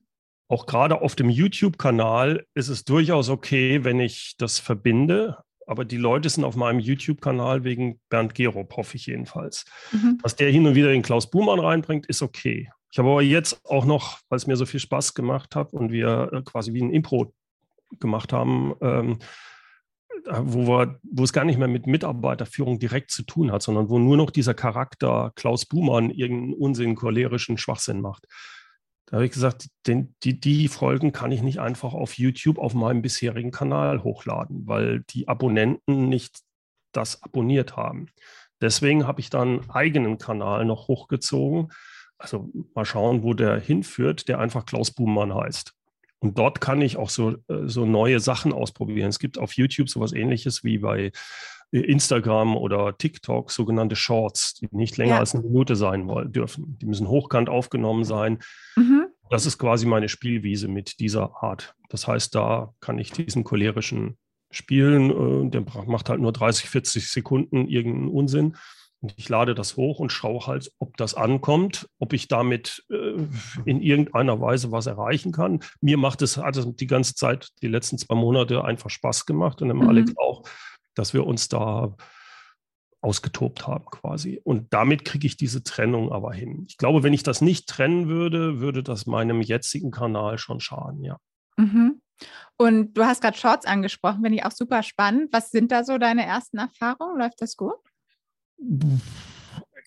Auch 0.48 0.66
gerade 0.66 1.00
auf 1.00 1.16
dem 1.16 1.28
YouTube-Kanal 1.28 2.46
ist 2.54 2.68
es 2.68 2.84
durchaus 2.84 3.28
okay, 3.28 3.82
wenn 3.82 3.98
ich 3.98 4.36
das 4.38 4.60
verbinde 4.60 5.38
aber 5.66 5.84
die 5.84 5.96
Leute 5.96 6.28
sind 6.28 6.44
auf 6.44 6.56
meinem 6.56 6.78
YouTube-Kanal 6.78 7.64
wegen 7.64 8.00
Bernd 8.08 8.34
Gerob, 8.34 8.76
hoffe 8.76 8.96
ich 8.96 9.06
jedenfalls. 9.06 9.64
Mhm. 9.92 10.18
Dass 10.22 10.36
der 10.36 10.50
hin 10.50 10.66
und 10.66 10.74
wieder 10.74 10.88
den 10.88 11.02
Klaus 11.02 11.28
Buhmann 11.28 11.58
reinbringt, 11.58 12.06
ist 12.06 12.22
okay. 12.22 12.70
Ich 12.92 12.98
habe 12.98 13.10
aber 13.10 13.22
jetzt 13.22 13.60
auch 13.64 13.84
noch, 13.84 14.20
weil 14.28 14.36
es 14.36 14.46
mir 14.46 14.56
so 14.56 14.64
viel 14.64 14.80
Spaß 14.80 15.14
gemacht 15.14 15.56
hat 15.56 15.72
und 15.72 15.90
wir 15.92 16.30
äh, 16.32 16.42
quasi 16.42 16.72
wie 16.72 16.82
ein 16.82 16.92
Impro 16.92 17.34
gemacht 18.00 18.32
haben, 18.32 18.74
ähm, 18.80 19.18
wo, 20.24 20.66
wir, 20.66 20.98
wo 21.02 21.24
es 21.24 21.32
gar 21.32 21.44
nicht 21.44 21.58
mehr 21.58 21.68
mit 21.68 21.86
Mitarbeiterführung 21.86 22.78
direkt 22.78 23.10
zu 23.10 23.22
tun 23.24 23.52
hat, 23.52 23.62
sondern 23.62 23.90
wo 23.90 23.98
nur 23.98 24.16
noch 24.16 24.30
dieser 24.30 24.54
Charakter 24.54 25.32
Klaus 25.34 25.66
Buhmann 25.66 26.10
irgendeinen 26.10 26.54
Unsinn, 26.54 26.94
cholerischen 26.94 27.58
Schwachsinn 27.58 28.00
macht. 28.00 28.26
Da 29.06 29.16
habe 29.16 29.26
ich 29.26 29.32
gesagt, 29.32 29.68
den, 29.86 30.14
die, 30.24 30.40
die 30.40 30.66
Folgen 30.68 31.12
kann 31.12 31.30
ich 31.30 31.42
nicht 31.42 31.60
einfach 31.60 31.94
auf 31.94 32.18
YouTube 32.18 32.58
auf 32.58 32.74
meinem 32.74 33.02
bisherigen 33.02 33.52
Kanal 33.52 34.02
hochladen, 34.02 34.66
weil 34.66 35.04
die 35.10 35.28
Abonnenten 35.28 36.08
nicht 36.08 36.40
das 36.92 37.22
abonniert 37.22 37.76
haben. 37.76 38.08
Deswegen 38.60 39.06
habe 39.06 39.20
ich 39.20 39.30
dann 39.30 39.60
einen 39.60 39.70
eigenen 39.70 40.18
Kanal 40.18 40.64
noch 40.64 40.88
hochgezogen. 40.88 41.70
Also 42.18 42.50
mal 42.74 42.84
schauen, 42.84 43.22
wo 43.22 43.34
der 43.34 43.60
hinführt, 43.60 44.28
der 44.28 44.40
einfach 44.40 44.66
Klaus 44.66 44.90
Buhmann 44.90 45.34
heißt. 45.34 45.74
Und 46.18 46.38
dort 46.38 46.60
kann 46.60 46.80
ich 46.80 46.96
auch 46.96 47.10
so, 47.10 47.32
äh, 47.48 47.66
so 47.66 47.84
neue 47.84 48.20
Sachen 48.20 48.52
ausprobieren. 48.52 49.10
Es 49.10 49.18
gibt 49.18 49.38
auf 49.38 49.52
YouTube 49.52 49.88
sowas 49.88 50.12
ähnliches 50.12 50.64
wie 50.64 50.78
bei 50.78 51.12
Instagram 51.70 52.56
oder 52.56 52.96
TikTok 52.96 53.50
sogenannte 53.50 53.96
Shorts, 53.96 54.54
die 54.54 54.68
nicht 54.70 54.96
länger 54.96 55.14
ja. 55.14 55.18
als 55.18 55.34
eine 55.34 55.44
Minute 55.44 55.76
sein 55.76 56.06
wollen, 56.08 56.32
dürfen. 56.32 56.78
Die 56.80 56.86
müssen 56.86 57.08
hochkant 57.08 57.48
aufgenommen 57.48 58.04
sein. 58.04 58.38
Mhm. 58.76 59.06
Das 59.30 59.46
ist 59.46 59.58
quasi 59.58 59.86
meine 59.86 60.08
Spielwiese 60.08 60.68
mit 60.68 61.00
dieser 61.00 61.42
Art. 61.42 61.74
Das 61.88 62.06
heißt, 62.06 62.34
da 62.34 62.72
kann 62.80 62.98
ich 62.98 63.10
diesen 63.10 63.44
cholerischen 63.44 64.16
spielen. 64.50 65.46
Äh, 65.46 65.50
der 65.50 65.64
macht 65.86 66.08
halt 66.08 66.20
nur 66.20 66.32
30, 66.32 66.68
40 66.68 67.10
Sekunden 67.10 67.68
irgendeinen 67.68 68.08
Unsinn. 68.08 68.56
Und 69.00 69.14
ich 69.16 69.28
lade 69.28 69.54
das 69.54 69.76
hoch 69.76 69.98
und 69.98 70.10
schaue 70.10 70.46
halt, 70.46 70.72
ob 70.78 70.96
das 70.96 71.14
ankommt, 71.14 71.88
ob 71.98 72.12
ich 72.12 72.28
damit 72.28 72.84
äh, 72.90 73.16
in 73.64 73.82
irgendeiner 73.82 74.40
Weise 74.40 74.72
was 74.72 74.86
erreichen 74.86 75.32
kann. 75.32 75.60
Mir 75.80 75.98
macht 75.98 76.22
es, 76.22 76.38
hat 76.38 76.56
es 76.56 76.66
die 76.76 76.86
ganze 76.86 77.14
Zeit, 77.14 77.50
die 77.62 77.68
letzten 77.68 77.98
zwei 77.98 78.14
Monate 78.14 78.64
einfach 78.64 78.90
Spaß 78.90 79.26
gemacht 79.26 79.60
und 79.60 79.68
dem 79.68 79.78
mhm. 79.78 79.88
Alex 79.88 80.12
auch 80.16 80.42
dass 80.96 81.14
wir 81.14 81.26
uns 81.26 81.48
da 81.48 81.94
ausgetobt 83.00 83.68
haben 83.68 83.84
quasi. 83.86 84.40
Und 84.42 84.72
damit 84.72 85.04
kriege 85.04 85.26
ich 85.26 85.36
diese 85.36 85.62
Trennung 85.62 86.10
aber 86.10 86.32
hin. 86.32 86.64
Ich 86.68 86.76
glaube, 86.76 87.04
wenn 87.04 87.12
ich 87.12 87.22
das 87.22 87.40
nicht 87.40 87.68
trennen 87.68 88.08
würde, 88.08 88.60
würde 88.60 88.82
das 88.82 89.06
meinem 89.06 89.40
jetzigen 89.42 89.92
Kanal 89.92 90.38
schon 90.38 90.58
schaden, 90.58 91.04
ja. 91.04 91.18
Mhm. 91.56 92.00
Und 92.56 92.94
du 92.94 93.04
hast 93.04 93.20
gerade 93.20 93.36
Shorts 93.36 93.66
angesprochen, 93.66 94.22
finde 94.22 94.38
ich 94.38 94.44
auch 94.44 94.52
super 94.52 94.82
spannend. 94.82 95.28
Was 95.32 95.50
sind 95.50 95.70
da 95.70 95.84
so 95.84 95.98
deine 95.98 96.24
ersten 96.24 96.58
Erfahrungen? 96.58 97.18
Läuft 97.18 97.42
das 97.42 97.56
gut? 97.56 97.76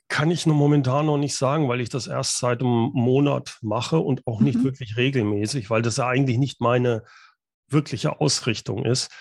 Kann 0.08 0.30
ich 0.30 0.46
nur 0.46 0.56
momentan 0.56 1.08
noch 1.08 1.18
nicht 1.18 1.36
sagen, 1.36 1.68
weil 1.68 1.82
ich 1.82 1.90
das 1.90 2.06
erst 2.08 2.38
seit 2.38 2.62
einem 2.62 2.92
Monat 2.94 3.58
mache 3.62 4.00
und 4.00 4.26
auch 4.28 4.40
nicht 4.40 4.60
mhm. 4.60 4.64
wirklich 4.64 4.96
regelmäßig, 4.98 5.70
weil 5.72 5.82
das 5.82 5.98
ja 5.98 6.08
eigentlich 6.08 6.38
nicht 6.38 6.62
meine 6.62 7.04
wirkliche 7.68 8.22
Ausrichtung 8.22 8.86
ist 8.86 9.12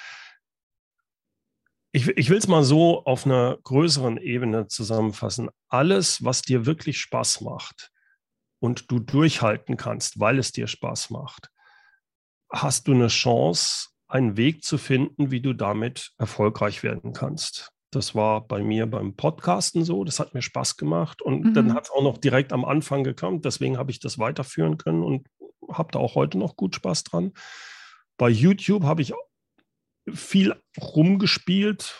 ich, 1.93 2.09
ich 2.09 2.31
will 2.31 2.39
es 2.39 2.49
mal 2.49 2.65
so 2.65 3.05
auf 3.05 3.25
einer 3.25 3.59
größeren 3.63 4.19
Ebene 4.19 4.67
zusammenfassen. 4.69 5.49
Alles, 5.69 6.23
was 6.25 6.43
dir 6.43 6.67
wirklich 6.67 7.01
Spaß 7.01 7.41
macht 7.41 7.91
und 8.61 8.91
du 8.91 8.99
durchhalten 8.99 9.77
kannst, 9.77 10.21
weil 10.21 10.39
es 10.39 10.53
dir 10.53 10.67
Spaß 10.67 11.11
macht, 11.11 11.51
hast 12.51 12.89
du 12.89 12.93
eine 12.93 13.09
Chance, 13.09 13.89
einen 14.09 14.37
Weg 14.37 14.65
zu 14.65 14.79
finden, 14.79 15.31
wie 15.31 15.41
du 15.41 15.53
damit 15.53 16.13
erfolgreich 16.19 16.83
werden 16.83 17.13
kannst. 17.13 17.73
Das 17.91 18.15
war 18.15 18.47
bei 18.47 18.63
mir 18.63 18.87
beim 18.87 19.17
Podcasten 19.17 19.85
so, 19.85 20.05
das 20.05 20.21
hat 20.21 20.35
mir 20.35 20.43
Spaß 20.43 20.77
gemacht 20.77 21.23
und 21.23 21.45
mhm. 21.45 21.55
dann 21.55 21.75
hat 21.75 21.85
es 21.85 21.91
auch 21.91 22.03
noch 22.03 22.19
direkt 22.19 22.53
am 22.53 22.65
Anfang 22.65 23.03
gekommen, 23.03 23.41
deswegen 23.41 23.79
habe 23.79 23.91
ich 23.91 23.99
das 23.99 24.19
weiterführen 24.19 24.77
können 24.77 25.03
und 25.03 25.27
habe 25.73 25.93
da 25.93 25.99
auch 25.99 26.15
heute 26.15 26.37
noch 26.37 26.57
gut 26.57 26.75
Spaß 26.75 27.05
dran. 27.05 27.33
Bei 28.19 28.29
YouTube 28.29 28.83
habe 28.83 29.01
ich 29.01 29.15
viel 30.13 30.55
rumgespielt. 30.81 31.95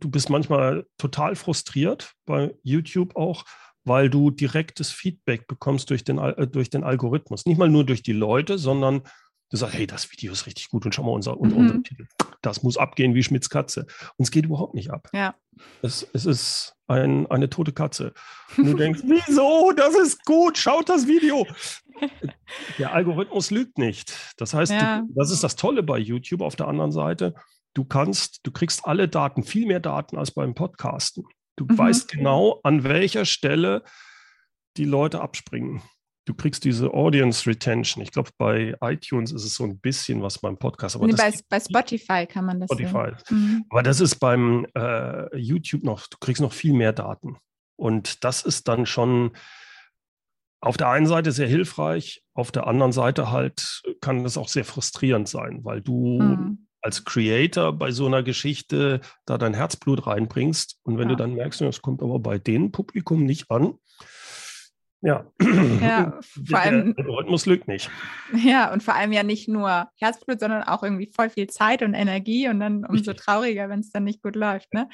Du 0.00 0.10
bist 0.10 0.30
manchmal 0.30 0.86
total 0.98 1.36
frustriert 1.36 2.14
bei 2.26 2.54
YouTube 2.62 3.16
auch, 3.16 3.44
weil 3.84 4.10
du 4.10 4.30
direktes 4.30 4.90
Feedback 4.90 5.46
bekommst 5.46 5.90
durch 5.90 6.04
den, 6.04 6.18
äh, 6.18 6.46
durch 6.46 6.70
den 6.70 6.84
Algorithmus. 6.84 7.46
Nicht 7.46 7.58
mal 7.58 7.68
nur 7.68 7.84
durch 7.84 8.02
die 8.02 8.12
Leute, 8.12 8.58
sondern 8.58 9.02
du 9.50 9.56
sagst, 9.56 9.74
hey, 9.74 9.86
das 9.86 10.10
Video 10.12 10.32
ist 10.32 10.46
richtig 10.46 10.68
gut 10.68 10.84
und 10.84 10.94
schau 10.94 11.02
mal 11.04 11.12
unser, 11.12 11.36
mhm. 11.36 11.52
unser 11.52 11.82
Titel. 11.82 12.06
Das 12.42 12.62
muss 12.62 12.76
abgehen 12.76 13.14
wie 13.14 13.22
Schmitz 13.22 13.48
Katze. 13.48 13.86
Und 14.16 14.24
es 14.24 14.30
geht 14.30 14.44
überhaupt 14.44 14.74
nicht 14.74 14.90
ab. 14.90 15.08
Ja. 15.12 15.34
Es, 15.82 16.06
es 16.12 16.24
ist 16.24 16.76
ein, 16.86 17.26
eine 17.30 17.50
tote 17.50 17.72
Katze. 17.72 18.12
Und 18.56 18.66
du 18.66 18.74
denkst, 18.76 19.00
wieso? 19.04 19.72
Das 19.76 19.94
ist 19.96 20.24
gut, 20.24 20.56
schaut 20.56 20.88
das 20.88 21.06
Video. 21.06 21.46
Der 22.78 22.92
Algorithmus 22.92 23.50
lügt 23.50 23.78
nicht. 23.78 24.34
Das 24.36 24.54
heißt, 24.54 24.72
ja. 24.72 25.00
du, 25.00 25.12
das 25.14 25.30
ist 25.30 25.42
das 25.42 25.56
Tolle 25.56 25.82
bei 25.82 25.98
YouTube 25.98 26.42
auf 26.42 26.56
der 26.56 26.68
anderen 26.68 26.92
Seite. 26.92 27.34
Du 27.74 27.84
kannst, 27.84 28.40
du 28.44 28.52
kriegst 28.52 28.86
alle 28.86 29.08
Daten, 29.08 29.42
viel 29.42 29.66
mehr 29.66 29.80
Daten 29.80 30.16
als 30.16 30.30
beim 30.30 30.54
Podcasten. 30.54 31.24
Du 31.56 31.64
mhm. 31.64 31.76
weißt 31.76 32.08
genau, 32.08 32.60
an 32.62 32.84
welcher 32.84 33.24
Stelle 33.24 33.82
die 34.76 34.84
Leute 34.84 35.20
abspringen. 35.20 35.82
Du 36.28 36.34
kriegst 36.34 36.62
diese 36.64 36.92
Audience 36.92 37.48
Retention. 37.48 38.02
Ich 38.02 38.12
glaube, 38.12 38.28
bei 38.36 38.76
iTunes 38.82 39.32
ist 39.32 39.44
es 39.44 39.54
so 39.54 39.64
ein 39.64 39.78
bisschen 39.78 40.20
was 40.20 40.38
beim 40.38 40.58
Podcast. 40.58 40.94
Aber 40.94 41.06
nee, 41.06 41.14
bei, 41.14 41.32
bei, 41.48 41.58
Spotify 41.58 42.26
kann 42.26 42.44
man 42.44 42.60
das 42.60 42.68
Spotify. 42.68 43.12
Mhm. 43.30 43.64
Aber 43.70 43.82
das 43.82 43.98
ist 44.02 44.16
beim 44.16 44.66
äh, 44.76 45.34
YouTube 45.38 45.84
noch, 45.84 46.06
du 46.06 46.18
kriegst 46.20 46.42
noch 46.42 46.52
viel 46.52 46.74
mehr 46.74 46.92
Daten. 46.92 47.38
Und 47.76 48.24
das 48.24 48.42
ist 48.42 48.68
dann 48.68 48.84
schon 48.84 49.30
auf 50.60 50.76
der 50.76 50.90
einen 50.90 51.06
Seite 51.06 51.32
sehr 51.32 51.48
hilfreich, 51.48 52.22
auf 52.34 52.52
der 52.52 52.66
anderen 52.66 52.92
Seite 52.92 53.30
halt 53.30 53.80
kann 54.02 54.22
das 54.22 54.36
auch 54.36 54.48
sehr 54.48 54.66
frustrierend 54.66 55.28
sein, 55.28 55.60
weil 55.62 55.80
du 55.80 56.20
mhm. 56.20 56.66
als 56.82 57.06
Creator 57.06 57.72
bei 57.72 57.90
so 57.90 58.04
einer 58.04 58.22
Geschichte 58.22 59.00
da 59.24 59.38
dein 59.38 59.54
Herzblut 59.54 60.06
reinbringst 60.06 60.78
und 60.82 60.98
wenn 60.98 61.08
ja. 61.08 61.14
du 61.14 61.16
dann 61.16 61.32
merkst, 61.32 61.62
das 61.62 61.80
kommt 61.80 62.02
aber 62.02 62.18
bei 62.18 62.38
dem 62.38 62.70
Publikum 62.70 63.24
nicht 63.24 63.50
an, 63.50 63.78
ja, 65.00 65.24
ja 65.80 66.18
vor 66.48 66.58
allem, 66.58 66.94
der 66.94 67.04
Algorithmus 67.04 67.46
lügt 67.46 67.68
nicht. 67.68 67.90
Ja, 68.44 68.72
und 68.72 68.82
vor 68.82 68.94
allem 68.94 69.12
ja 69.12 69.22
nicht 69.22 69.48
nur 69.48 69.88
Herzblut, 69.96 70.40
sondern 70.40 70.62
auch 70.62 70.82
irgendwie 70.82 71.10
voll 71.14 71.30
viel 71.30 71.46
Zeit 71.46 71.82
und 71.82 71.94
Energie 71.94 72.48
und 72.48 72.60
dann 72.60 72.84
umso 72.84 73.14
trauriger, 73.14 73.68
wenn 73.68 73.80
es 73.80 73.90
dann 73.90 74.04
nicht 74.04 74.22
gut 74.22 74.36
läuft. 74.36 74.74
Ne? 74.74 74.88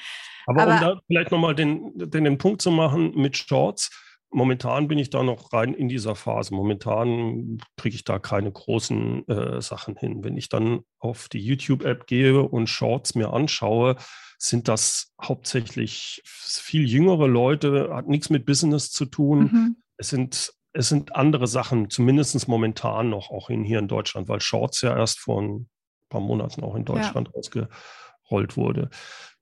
Aber, 0.47 0.63
Aber 0.63 0.75
um 0.75 0.81
da 0.81 1.01
vielleicht 1.07 1.33
nochmal 1.33 1.55
den, 1.55 1.93
den, 1.97 2.25
den 2.25 2.39
Punkt 2.39 2.63
zu 2.63 2.71
machen 2.71 3.13
mit 3.17 3.37
Shorts, 3.37 3.91
momentan 4.31 4.89
bin 4.89 4.99
ich 4.99 5.11
da 5.11 5.23
noch 5.23 5.53
rein 5.53 5.75
in 5.75 5.89
dieser 5.89 6.15
Phase. 6.15 6.55
Momentan 6.55 7.59
kriege 7.77 7.97
ich 7.97 8.05
da 8.05 8.19
keine 8.19 8.53
großen 8.53 9.27
äh, 9.29 9.61
Sachen 9.61 9.97
hin. 9.97 10.23
Wenn 10.23 10.37
ich 10.37 10.49
dann 10.49 10.81
auf 10.99 11.29
die 11.29 11.41
YouTube-App 11.41 12.07
gehe 12.07 12.43
und 12.43 12.69
Shorts 12.69 13.15
mir 13.15 13.33
anschaue, 13.33 13.97
sind 14.39 14.69
das 14.69 15.13
hauptsächlich 15.23 16.23
viel 16.25 16.87
jüngere 16.87 17.27
Leute, 17.27 17.91
hat 17.93 18.09
nichts 18.09 18.31
mit 18.31 18.45
Business 18.45 18.91
zu 18.91 19.07
tun. 19.07 19.39
Mhm. 19.39 19.77
Es 19.97 20.09
sind 20.09 20.53
es 20.75 20.89
sind 20.89 21.15
andere 21.15 21.47
Sachen, 21.47 21.89
zumindest 21.89 22.49
momentan 22.49 23.09
noch, 23.09 23.31
auch 23.31 23.49
in, 23.49 23.65
hier 23.65 23.79
in 23.79 23.89
Deutschland, 23.89 24.29
weil 24.29 24.41
Shorts 24.41 24.83
ja 24.83 24.97
erst 24.97 25.21
vor 25.21 25.41
ein 25.41 25.69
paar 26.09 26.21
Monaten 26.21 26.63
auch 26.65 26.75
in 26.75 26.85
Deutschland 26.85 27.29
ja. 27.29 27.39
ausgerollt 27.39 28.57
wurde. 28.57 28.91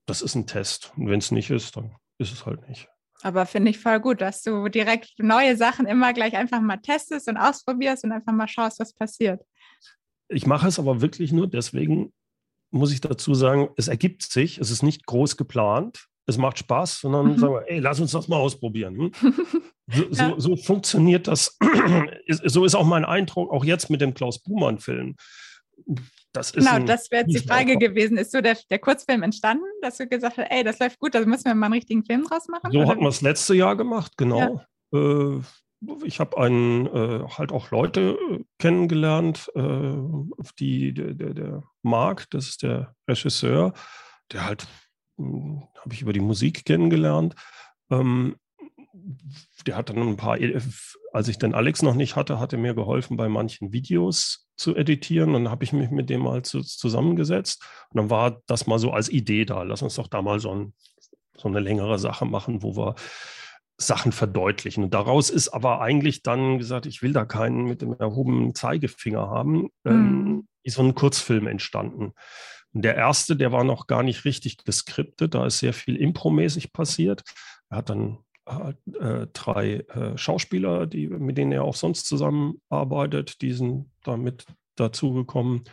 Das 0.05 0.21
ist 0.21 0.35
ein 0.35 0.47
Test. 0.47 0.93
Und 0.97 1.09
wenn 1.09 1.19
es 1.19 1.31
nicht 1.31 1.51
ist, 1.51 1.77
dann 1.77 1.97
ist 2.19 2.33
es 2.33 2.45
halt 2.45 2.69
nicht. 2.69 2.88
Aber 3.23 3.47
finde 3.47 3.71
ich 3.71 3.79
voll 3.79 3.99
gut, 4.01 4.21
dass 4.21 4.43
du 4.43 4.69
direkt 4.69 5.19
neue 5.19 5.57
Sachen 5.57 5.87
immer 5.87 6.12
gleich 6.12 6.37
einfach 6.37 6.61
mal 6.61 6.77
testest 6.77 7.29
und 7.29 7.38
ausprobierst 7.38 8.05
und 8.05 8.12
einfach 8.12 8.33
mal 8.33 8.49
schaust, 8.49 8.79
was 8.79 8.93
passiert. 8.93 9.43
Ich 10.29 10.47
mache 10.47 10.69
es 10.69 10.79
aber 10.79 11.01
wirklich 11.01 11.33
nur 11.33 11.49
deswegen, 11.49 12.12
muss 12.71 12.93
ich 12.93 13.01
dazu 13.01 13.35
sagen, 13.35 13.71
es 13.77 13.88
ergibt 13.88 14.23
sich, 14.23 14.59
es 14.59 14.71
ist 14.71 14.83
nicht 14.83 15.07
groß 15.07 15.37
geplant, 15.37 16.09
es 16.27 16.39
macht 16.39 16.59
Spaß, 16.59 17.01
sondern 17.01 17.33
mhm. 17.33 17.39
sagen 17.39 17.55
wir, 17.55 17.71
ey, 17.71 17.79
lass 17.79 18.01
uns 18.01 18.13
das 18.13 18.29
mal 18.29 18.37
ausprobieren. 18.37 19.13
Hm? 19.21 19.35
So, 19.89 20.05
ja. 20.05 20.15
so, 20.15 20.39
so, 20.39 20.57
funktioniert 20.57 21.27
das. 21.27 21.59
so 22.29 22.65
ist 22.65 22.75
auch 22.75 22.87
mein 22.87 23.05
Eindruck, 23.05 23.53
auch 23.53 23.65
jetzt 23.65 23.91
mit 23.91 24.01
dem 24.01 24.15
Klaus 24.15 24.39
Buhmann-Film. 24.39 25.17
Das 26.33 26.53
genau, 26.53 26.79
das 26.79 27.11
wäre 27.11 27.25
jetzt 27.27 27.43
die 27.43 27.47
Frage 27.47 27.77
gewesen. 27.77 28.17
Ist 28.17 28.33
so 28.33 28.41
der, 28.41 28.57
der, 28.71 28.79
Kurzfilm 28.79 29.23
entstanden, 29.23 29.65
dass 29.83 29.99
du 29.99 30.07
gesagt 30.07 30.39
hast, 30.39 30.51
ey, 30.51 30.65
das 30.65 30.79
läuft 30.79 30.99
gut, 30.99 31.15
da 31.15 31.21
müssen 31.27 31.45
wir 31.45 31.55
mal 31.55 31.67
einen 31.67 31.75
richtigen 31.75 32.05
Film 32.05 32.25
draus 32.25 32.49
machen? 32.49 32.71
So 32.73 32.79
oder? 32.79 32.89
hatten 32.89 33.01
wir 33.01 33.09
es 33.09 33.21
letzte 33.21 33.55
Jahr 33.55 33.77
gemacht, 33.77 34.13
genau. 34.17 34.65
Ja. 34.93 34.99
Äh, 34.99 35.41
ich 36.05 36.21
habe 36.21 36.39
einen 36.39 36.87
äh, 36.87 37.29
halt 37.37 37.53
auch 37.53 37.71
Leute 37.71 38.17
äh, 38.31 38.45
kennengelernt, 38.59 39.51
äh, 39.55 39.95
die 40.59 40.95
der, 40.95 41.15
der, 41.15 41.35
der 41.35 41.63
Marc, 41.83 42.31
das 42.31 42.49
ist 42.49 42.63
der 42.63 42.95
Regisseur, 43.09 43.75
der 44.33 44.47
halt 44.47 44.67
habe 45.18 45.92
ich 45.92 46.03
über 46.03 46.12
die 46.12 46.20
Musik 46.20 46.64
kennengelernt. 46.64 47.35
Ähm, 47.90 48.37
der 49.66 49.77
hat 49.77 49.90
dann 49.90 49.98
ein 49.98 50.16
paar, 50.16 50.38
als 51.12 51.29
ich 51.29 51.38
den 51.38 51.55
Alex 51.55 51.83
noch 51.83 51.94
nicht 51.94 52.16
hatte, 52.16 52.38
hat 52.38 52.53
er 52.53 52.59
mir 52.59 52.75
geholfen, 52.75 53.16
bei 53.16 53.29
manchen 53.29 53.72
Videos 53.72 54.48
zu 54.57 54.77
editieren. 54.77 55.35
Und 55.35 55.44
dann 55.44 55.51
habe 55.51 55.64
ich 55.64 55.72
mich 55.72 55.90
mit 55.90 56.11
dem 56.11 56.22
mal 56.22 56.42
zu, 56.42 56.61
zusammengesetzt. 56.62 57.62
Und 57.90 57.98
dann 57.98 58.11
war 58.11 58.42
das 58.46 58.66
mal 58.66 58.79
so 58.79 58.92
als 58.92 59.09
Idee 59.09 59.44
da. 59.44 59.62
Lass 59.62 59.83
uns 59.83 59.94
doch 59.94 60.09
da 60.09 60.22
mal 60.22 60.40
so, 60.40 60.55
ein, 60.55 60.75
so 61.37 61.48
eine 61.48 61.61
längere 61.61 61.98
Sache 61.98 62.27
machen, 62.27 62.62
wo 62.62 62.77
wir 62.77 62.94
Sachen 63.79 64.12
verdeutlichen. 64.12 64.85
Und 64.85 64.94
daraus 64.94 65.31
ist 65.31 65.48
aber 65.48 65.81
eigentlich 65.81 66.22
dann 66.22 66.59
gesagt, 66.59 66.87
ich 66.87 67.03
will 67.03 67.12
da 67.12 67.25
keinen 67.25 67.64
mit 67.64 67.83
dem 67.83 67.94
erhobenen 67.94 68.55
Zeigefinger 68.55 69.29
haben, 69.29 69.70
mhm. 69.85 69.90
ähm, 69.90 70.48
ist 70.62 70.77
so 70.77 70.83
ein 70.83 70.94
Kurzfilm 70.94 71.46
entstanden. 71.46 72.12
Und 72.73 72.83
der 72.83 72.97
erste, 72.97 73.37
der 73.37 73.53
war 73.53 73.65
noch 73.65 73.87
gar 73.87 74.03
nicht 74.03 74.25
richtig 74.25 74.65
geskriptet, 74.65 75.35
da 75.35 75.47
ist 75.47 75.59
sehr 75.59 75.75
viel 75.75 75.97
impromäßig 75.97 76.73
passiert. 76.73 77.23
Er 77.69 77.79
hat 77.79 77.91
dann 77.91 78.19
äh, 78.47 79.27
drei 79.33 79.75
äh, 79.89 80.17
Schauspieler, 80.17 80.87
die, 80.87 81.09
mit 81.09 81.39
denen 81.39 81.53
er 81.53 81.65
auch 81.65 81.77
sonst 81.77 82.07
zusammenarbeitet, 82.07 83.41
die 83.43 83.53
sind 83.53 83.91
damit 84.03 84.47
dazugekommen. 84.77 85.65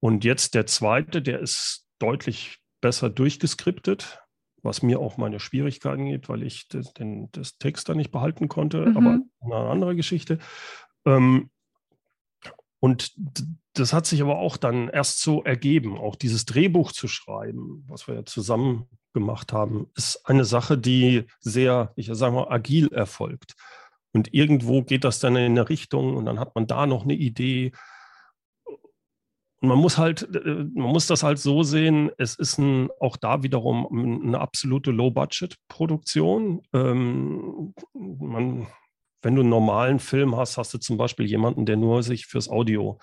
Und 0.00 0.24
jetzt 0.24 0.54
der 0.54 0.66
zweite, 0.66 1.22
der 1.22 1.40
ist 1.40 1.86
deutlich 1.98 2.58
besser 2.80 3.10
durchgeskriptet, 3.10 4.20
was 4.62 4.82
mir 4.82 4.98
auch 4.98 5.16
meine 5.18 5.40
Schwierigkeiten 5.40 6.06
gibt, 6.06 6.28
weil 6.28 6.42
ich 6.42 6.68
das, 6.68 6.92
den, 6.94 7.30
das 7.32 7.58
Text 7.58 7.88
da 7.88 7.94
nicht 7.94 8.10
behalten 8.10 8.48
konnte, 8.48 8.86
mhm. 8.86 8.96
aber 8.96 9.20
eine 9.40 9.70
andere 9.70 9.96
Geschichte. 9.96 10.38
Ähm, 11.06 11.50
und 12.80 13.14
das 13.74 13.92
hat 13.92 14.06
sich 14.06 14.22
aber 14.22 14.38
auch 14.38 14.56
dann 14.56 14.88
erst 14.88 15.20
so 15.20 15.42
ergeben. 15.42 15.98
Auch 15.98 16.14
dieses 16.16 16.44
Drehbuch 16.46 16.92
zu 16.92 17.08
schreiben, 17.08 17.84
was 17.88 18.06
wir 18.06 18.14
ja 18.14 18.24
zusammen 18.24 18.86
gemacht 19.12 19.52
haben, 19.52 19.88
ist 19.96 20.24
eine 20.24 20.44
Sache, 20.44 20.78
die 20.78 21.24
sehr, 21.40 21.92
ich 21.96 22.08
sage 22.12 22.34
mal, 22.34 22.50
agil 22.50 22.92
erfolgt. 22.92 23.54
Und 24.12 24.32
irgendwo 24.32 24.82
geht 24.82 25.02
das 25.02 25.18
dann 25.18 25.34
in 25.34 25.52
eine 25.52 25.68
Richtung 25.68 26.16
und 26.16 26.24
dann 26.24 26.38
hat 26.38 26.54
man 26.54 26.68
da 26.68 26.86
noch 26.86 27.02
eine 27.02 27.14
Idee. 27.14 27.72
Und 29.60 29.68
man 29.68 29.78
muss 29.78 29.98
halt, 29.98 30.22
äh, 30.34 30.66
man 30.72 30.92
muss 30.92 31.08
das 31.08 31.24
halt 31.24 31.40
so 31.40 31.64
sehen, 31.64 32.10
es 32.16 32.36
ist 32.36 32.58
ein, 32.58 32.90
auch 33.00 33.16
da 33.16 33.42
wiederum 33.42 34.22
eine 34.24 34.38
absolute 34.40 34.92
Low-Budget-Produktion. 34.92 36.62
Ähm, 36.72 37.74
wenn 37.92 39.34
du 39.34 39.40
einen 39.40 39.48
normalen 39.48 39.98
Film 39.98 40.36
hast, 40.36 40.58
hast 40.58 40.74
du 40.74 40.78
zum 40.78 40.96
Beispiel 40.96 41.26
jemanden, 41.26 41.66
der 41.66 41.76
nur 41.76 42.04
sich 42.04 42.26
fürs 42.26 42.48
Audio 42.48 43.00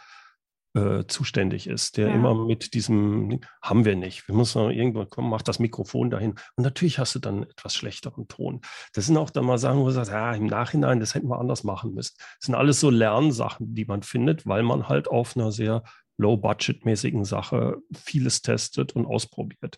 zuständig 1.08 1.68
ist, 1.68 1.98
der 1.98 2.08
ja. 2.08 2.16
immer 2.16 2.34
mit 2.34 2.74
diesem, 2.74 3.42
haben 3.62 3.84
wir 3.84 3.98
nicht, 3.98 4.28
wir 4.30 4.36
müssen 4.36 4.72
irgendwann 4.72 5.10
kommen, 5.10 5.30
mach 5.30 5.42
das 5.42 5.60
Mikrofon 5.60 6.10
dahin. 6.10 6.36
Und 6.56 6.64
natürlich 6.64 6.98
hast 6.98 7.14
du 7.14 7.20
dann 7.20 7.44
etwas 7.44 7.76
schlechteren 7.76 8.30
Ton. 8.30 8.62
Das 8.94 9.06
sind 9.08 9.18
auch 9.18 9.32
dann 9.32 9.44
mal 9.44 9.58
Sachen, 9.58 9.80
wo 9.80 9.86
du 9.86 9.92
sagst, 9.92 10.12
ja, 10.12 10.34
im 10.34 10.46
Nachhinein, 10.46 11.02
das 11.02 11.14
hätten 11.14 11.28
wir 11.28 11.40
anders 11.40 11.66
machen 11.66 11.94
müssen. 11.94 12.16
Das 12.18 12.46
sind 12.46 12.56
alles 12.56 12.80
so 12.80 12.90
Lernsachen, 12.90 13.76
die 13.76 13.84
man 13.84 14.02
findet, 14.02 14.48
weil 14.48 14.64
man 14.64 14.88
halt 14.88 15.10
auf 15.10 15.36
einer 15.36 15.52
sehr 15.52 15.84
low-budget-mäßigen 16.22 17.26
Sache 17.26 17.78
vieles 17.94 18.42
testet 18.42 18.96
und 18.96 19.06
ausprobiert. 19.06 19.78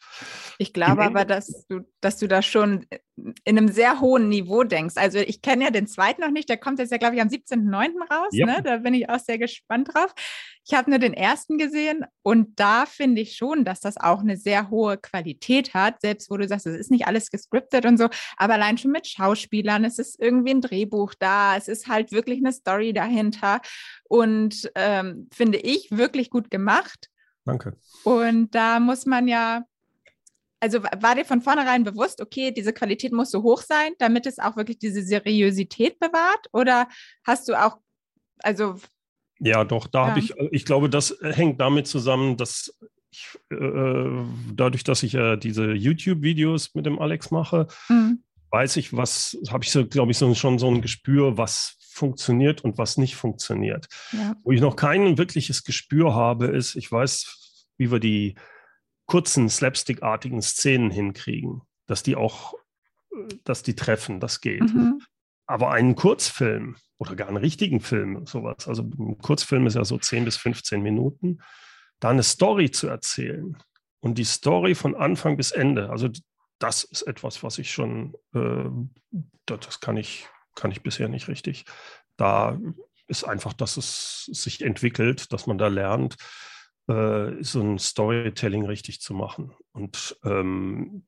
Ich 0.58 0.74
glaube 0.74 1.04
aber, 1.04 1.26
dass 1.26 1.66
du, 1.68 1.82
dass 2.02 2.18
du 2.18 2.28
da 2.28 2.42
schon 2.42 2.86
in 3.16 3.58
einem 3.58 3.70
sehr 3.70 4.02
hohen 4.02 4.30
Niveau 4.30 4.64
denkst. 4.64 4.96
Also 4.98 5.20
ich 5.20 5.42
kenne 5.42 5.66
ja 5.66 5.72
den 5.72 5.88
zweiten 5.88 6.22
noch 6.22 6.32
nicht, 6.32 6.50
der 6.50 6.58
kommt 6.58 6.80
jetzt 6.80 6.92
ja, 6.92 6.98
glaube 6.98 7.16
ich, 7.16 7.22
am 7.22 7.30
17.09. 7.30 8.00
raus. 8.12 8.30
Ja. 8.32 8.46
Ne? 8.46 8.62
Da 8.64 8.78
bin 8.78 8.94
ich 8.94 9.10
auch 9.10 9.20
sehr 9.20 9.38
gespannt 9.38 9.94
drauf. 9.94 10.14
Ich 10.65 10.73
habe 10.73 10.89
nur 10.89 10.99
den 10.99 11.13
ersten 11.13 11.58
gesehen 11.58 12.06
und 12.21 12.60
da 12.60 12.86
finde 12.86 13.21
ich 13.21 13.36
schon, 13.36 13.65
dass 13.65 13.82
das 13.82 13.97
auch 13.97 14.21
eine 14.21 14.38
sehr 14.38 14.69
hohe 14.69 14.97
Qualität 14.97 15.73
hat, 15.73 15.99
selbst 16.02 16.30
wo 16.30 16.38
du 16.38 16.47
sagst, 16.47 16.65
es 16.67 16.78
ist 16.78 16.91
nicht 16.91 17.06
alles 17.06 17.32
gescriptet 17.32 17.86
und 17.86 17.97
so, 17.97 18.10
aber 18.38 18.54
allein 18.54 18.78
schon 18.78 18.91
mit 18.91 19.08
Schauspielern, 19.08 19.84
es 19.84 19.99
ist 19.99 20.19
irgendwie 20.19 20.52
ein 20.52 20.62
Drehbuch 20.62 21.13
da, 21.15 21.58
es 21.58 21.67
ist 21.67 21.88
halt 21.88 22.12
wirklich 22.12 22.39
eine 22.39 22.54
Story 22.54 22.93
dahinter 22.93 23.62
und 24.06 24.71
ähm, 24.76 25.28
finde 25.34 25.58
ich 25.58 25.89
wirklich 25.91 26.30
gut 26.30 26.49
gemacht. 26.49 27.10
Danke. 27.45 27.76
Und 28.04 28.56
da 28.56 28.80
muss 28.80 29.06
man 29.06 29.28
ja 29.28 29.65
also 30.63 30.82
war 30.82 31.15
dir 31.15 31.26
von 31.26 31.41
vornherein 31.41 31.84
bewusst, 31.84 32.21
okay, 32.21 32.52
diese 32.52 32.71
Qualität 32.71 33.12
muss 33.12 33.32
so 33.32 33.43
hoch 33.43 33.62
sein, 33.62 33.91
damit 33.99 34.26
es 34.26 34.39
auch 34.39 34.56
wirklich 34.56 34.80
diese 34.80 35.04
Seriosität 35.04 35.99
bewahrt? 35.99 36.47
Oder 36.54 36.88
hast 37.26 37.49
du 37.49 37.62
auch, 37.62 37.80
also 38.38 38.78
ja, 39.44 39.64
doch, 39.64 39.88
da 39.88 40.04
ja. 40.04 40.10
habe 40.10 40.20
ich, 40.20 40.34
ich 40.52 40.66
glaube, 40.66 40.90
das 40.90 41.18
hängt 41.22 41.60
damit 41.60 41.88
zusammen, 41.88 42.38
dass 42.38 42.76
ich, 43.12 43.40
äh, 43.52 44.26
dadurch, 44.54 44.84
dass 44.84 45.04
ich 45.04 45.14
ja 45.14 45.36
diese 45.36 45.72
YouTube-Videos 45.72 46.74
mit 46.74 46.86
dem 46.86 47.00
Alex 47.00 47.32
mache, 47.32 47.68
mhm. 47.89 48.24
weiß 48.50 48.78
ich, 48.78 48.96
was, 48.96 49.38
habe 49.50 49.64
ich 49.64 49.72
so, 49.72 49.86
glaube 49.86 50.12
ich, 50.12 50.18
so, 50.18 50.34
schon 50.34 50.60
so 50.60 50.68
ein 50.68 50.82
Gespür, 50.82 51.38
was 51.38 51.78
funktioniert 51.80 52.64
und 52.64 52.78
was 52.78 52.98
nicht 52.98 53.16
funktioniert. 53.16 53.88
Ja. 54.12 54.36
Wo 54.44 54.52
ich 54.52 54.62
noch 54.62 54.76
kein 54.76 55.18
wirkliches 55.18 55.64
Gespür 55.64 56.16
habe, 56.16 56.48
ist, 56.48 56.76
ich 56.76 56.91
weiß, 56.91 57.68
wie 57.78 57.91
wir 57.91 58.00
die 58.00 58.36
kurzen, 59.06 59.50
slapstickartigen 59.50 60.41
Szenen 60.41 60.89
hinkriegen, 60.89 61.62
dass 61.86 62.02
die 62.02 62.16
auch, 62.16 62.56
dass 63.44 63.62
die 63.62 63.76
treffen, 63.76 64.20
das 64.20 64.41
geht. 64.41 64.62
Mhm. 64.74 65.02
Aber 65.46 65.72
einen 65.72 65.96
Kurzfilm 65.96 66.78
oder 66.98 67.16
gar 67.16 67.28
einen 67.28 67.38
richtigen 67.38 67.82
Film, 67.82 68.26
sowas, 68.26 68.68
also 68.68 68.84
ein 68.84 69.18
Kurzfilm 69.18 69.68
ist 69.68 69.76
ja 69.76 69.84
so 69.84 69.98
10 69.98 70.26
bis 70.26 70.38
15 70.38 70.82
Minuten, 70.82 71.39
da 72.00 72.10
eine 72.10 72.24
Story 72.24 72.72
zu 72.72 72.88
erzählen 72.88 73.58
und 74.00 74.18
die 74.18 74.24
Story 74.24 74.76
von 74.76 74.96
Anfang 74.96 75.38
bis 75.38 75.52
Ende, 75.52 75.89
also 75.89 76.10
das 76.60 76.84
ist 76.84 77.02
etwas, 77.04 77.44
was 77.44 77.58
ich 77.58 77.72
schon, 77.72 78.16
äh, 78.34 78.70
das 79.46 79.82
kann 79.82 79.98
ich, 79.98 80.28
kann 80.56 80.72
ich 80.72 80.82
bisher 80.82 81.10
nicht 81.10 81.28
richtig. 81.28 81.66
Da 82.16 82.58
ist 83.08 83.26
einfach, 83.26 83.54
dass 83.54 83.76
es 83.76 84.26
sich 84.26 84.62
entwickelt, 84.62 85.34
dass 85.34 85.46
man 85.46 85.58
da 85.58 85.68
lernt, 85.68 86.16
äh, 86.88 87.32
so 87.41 87.62
ein 87.62 87.80
Storytelling 87.80 88.66
richtig 88.66 89.02
zu 89.02 89.14
machen. 89.14 89.54
Und 89.74 90.18
ähm, 90.24 91.06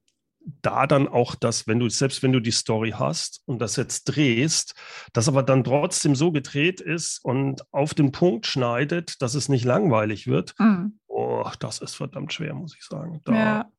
da 0.61 0.85
dann 0.87 1.07
auch 1.07 1.35
das, 1.35 1.67
wenn 1.67 1.79
du, 1.79 1.89
selbst 1.89 2.21
wenn 2.21 2.31
du 2.31 2.39
die 2.39 2.51
Story 2.51 2.91
hast 2.91 3.41
und 3.45 3.59
das 3.59 3.75
jetzt 3.75 4.05
drehst, 4.05 4.75
das 5.13 5.27
aber 5.27 5.43
dann 5.43 5.63
trotzdem 5.63 6.15
so 6.15 6.31
gedreht 6.31 6.81
ist 6.81 7.23
und 7.23 7.63
auf 7.73 7.93
den 7.93 8.11
Punkt 8.11 8.45
schneidet, 8.45 9.21
dass 9.21 9.33
es 9.33 9.49
nicht 9.49 9.65
langweilig 9.65 10.27
wird, 10.27 10.53
mhm. 10.59 10.99
oh, 11.07 11.49
das 11.59 11.79
ist 11.79 11.95
verdammt 11.95 12.33
schwer, 12.33 12.53
muss 12.53 12.75
ich 12.75 12.83
sagen. 12.83 13.21
Da 13.25 13.33
ja. 13.33 13.71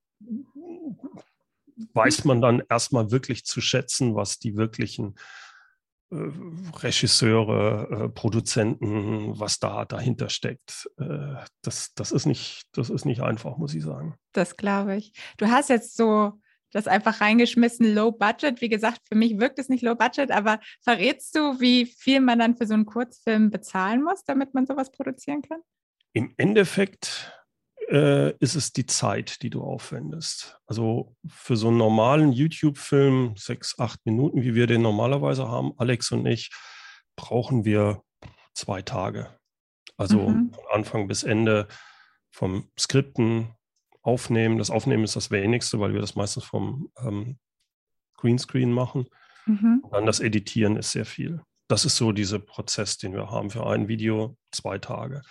weiß 1.95 2.25
man 2.25 2.41
dann 2.41 2.63
erstmal 2.69 3.11
wirklich 3.11 3.45
zu 3.45 3.61
schätzen, 3.61 4.17
was 4.17 4.39
die 4.39 4.57
wirklichen 4.57 5.15
äh, 6.11 6.31
Regisseure, 6.79 7.89
äh, 7.91 8.09
Produzenten, 8.09 9.39
was 9.39 9.61
da 9.61 9.85
dahinter 9.85 10.31
steckt. 10.31 10.89
Äh, 10.99 11.37
das, 11.63 11.95
das, 11.95 12.11
ist 12.11 12.27
nicht, 12.27 12.65
das 12.73 12.91
ist 12.91 13.05
nicht 13.05 13.23
einfach, 13.23 13.57
muss 13.57 13.75
ich 13.75 13.85
sagen. 13.85 14.17
Das 14.33 14.57
glaube 14.57 14.97
ich. 14.97 15.13
Du 15.37 15.47
hast 15.47 15.69
jetzt 15.69 15.97
so 15.97 16.41
das 16.73 16.87
einfach 16.87 17.21
reingeschmissen, 17.21 17.95
Low 17.95 18.13
Budget. 18.13 18.61
Wie 18.61 18.69
gesagt, 18.69 19.01
für 19.09 19.15
mich 19.17 19.39
wirkt 19.39 19.59
es 19.59 19.69
nicht 19.69 19.83
Low 19.83 19.95
Budget, 19.95 20.31
aber 20.31 20.61
verrätst 20.83 21.35
du, 21.35 21.61
wie 21.61 21.87
viel 21.87 22.21
man 22.21 22.39
dann 22.39 22.57
für 22.57 22.67
so 22.67 22.75
einen 22.75 22.87
Kurzfilm 22.87 23.51
bezahlen 23.51 24.03
muss, 24.03 24.25
damit 24.25 24.55
man 24.55 24.67
sowas 24.67 24.91
produzieren 24.91 25.43
kann? 25.43 25.61
Im 26.13 26.35
Endeffekt 26.37 27.33
äh, 27.89 28.37
ist 28.39 28.55
es 28.55 28.73
die 28.73 28.87
Zeit, 28.87 29.43
die 29.43 29.51
du 29.51 29.63
aufwendest. 29.63 30.59
Also 30.67 31.15
für 31.29 31.57
so 31.57 31.69
einen 31.69 31.77
normalen 31.77 32.33
YouTube-Film, 32.33 33.35
sechs, 33.37 33.79
acht 33.79 34.05
Minuten, 34.05 34.43
wie 34.43 34.55
wir 34.55 34.67
den 34.67 34.83
normalerweise 34.83 35.49
haben, 35.49 35.73
Alex 35.77 36.11
und 36.11 36.27
ich, 36.27 36.51
brauchen 37.17 37.65
wir 37.65 38.03
zwei 38.55 38.83
Tage. 38.83 39.39
Also 39.97 40.29
mhm. 40.29 40.53
von 40.53 40.65
Anfang 40.73 41.09
bis 41.09 41.23
Ende 41.23 41.69
vom 42.31 42.71
Skripten, 42.79 43.56
Aufnehmen. 44.07 44.59
Das 44.59 44.71
Aufnehmen 44.71 45.05
ist 45.05 45.17
das 45.17 45.31
wenigste, 45.31 45.81
weil 45.81 45.93
wir 45.93 46.01
das 46.01 46.15
meistens 46.15 46.45
vom 46.45 46.91
ähm, 46.99 47.39
Greenscreen 48.15 48.73
machen. 48.73 49.07
Mhm. 49.47 49.85
Dann 49.91 50.07
das 50.07 50.21
Editieren 50.21 50.77
ist 50.77 50.93
sehr 50.93 51.05
viel. 51.05 51.43
Das 51.69 51.85
ist 51.85 51.97
so 51.97 52.13
dieser 52.13 52.39
Prozess, 52.39 52.97
den 52.99 53.13
wir 53.13 53.31
haben 53.31 53.51
für 53.51 53.67
ein 53.67 53.89
Video, 53.89 54.37
zwei 54.53 54.79
Tage. 54.79 55.23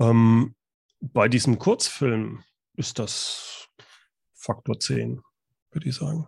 Ähm, 0.00 0.54
bei 1.00 1.28
diesem 1.28 1.58
Kurzfilm 1.58 2.42
ist 2.76 2.98
das 2.98 3.68
Faktor 4.34 4.80
10, 4.80 5.20
würde 5.70 5.88
ich 5.88 5.94
sagen. 5.94 6.26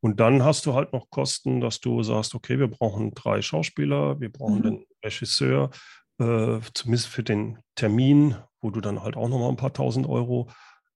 Und 0.00 0.18
dann 0.20 0.42
hast 0.42 0.66
du 0.66 0.74
halt 0.74 0.92
noch 0.92 1.10
Kosten, 1.10 1.60
dass 1.60 1.80
du 1.80 2.02
sagst, 2.02 2.34
okay, 2.34 2.58
wir 2.58 2.68
brauchen 2.68 3.14
drei 3.14 3.40
Schauspieler, 3.40 4.20
wir 4.20 4.32
brauchen 4.32 4.58
mhm. 4.58 4.62
den 4.62 4.86
Regisseur, 5.04 5.70
äh, 6.18 6.60
zumindest 6.74 7.08
für 7.08 7.22
den 7.22 7.58
Termin, 7.74 8.36
wo 8.62 8.70
du 8.70 8.80
dann 8.80 9.02
halt 9.02 9.16
auch 9.16 9.28
nochmal 9.28 9.50
ein 9.50 9.56
paar 9.56 9.72
tausend 9.72 10.08
Euro 10.08 10.48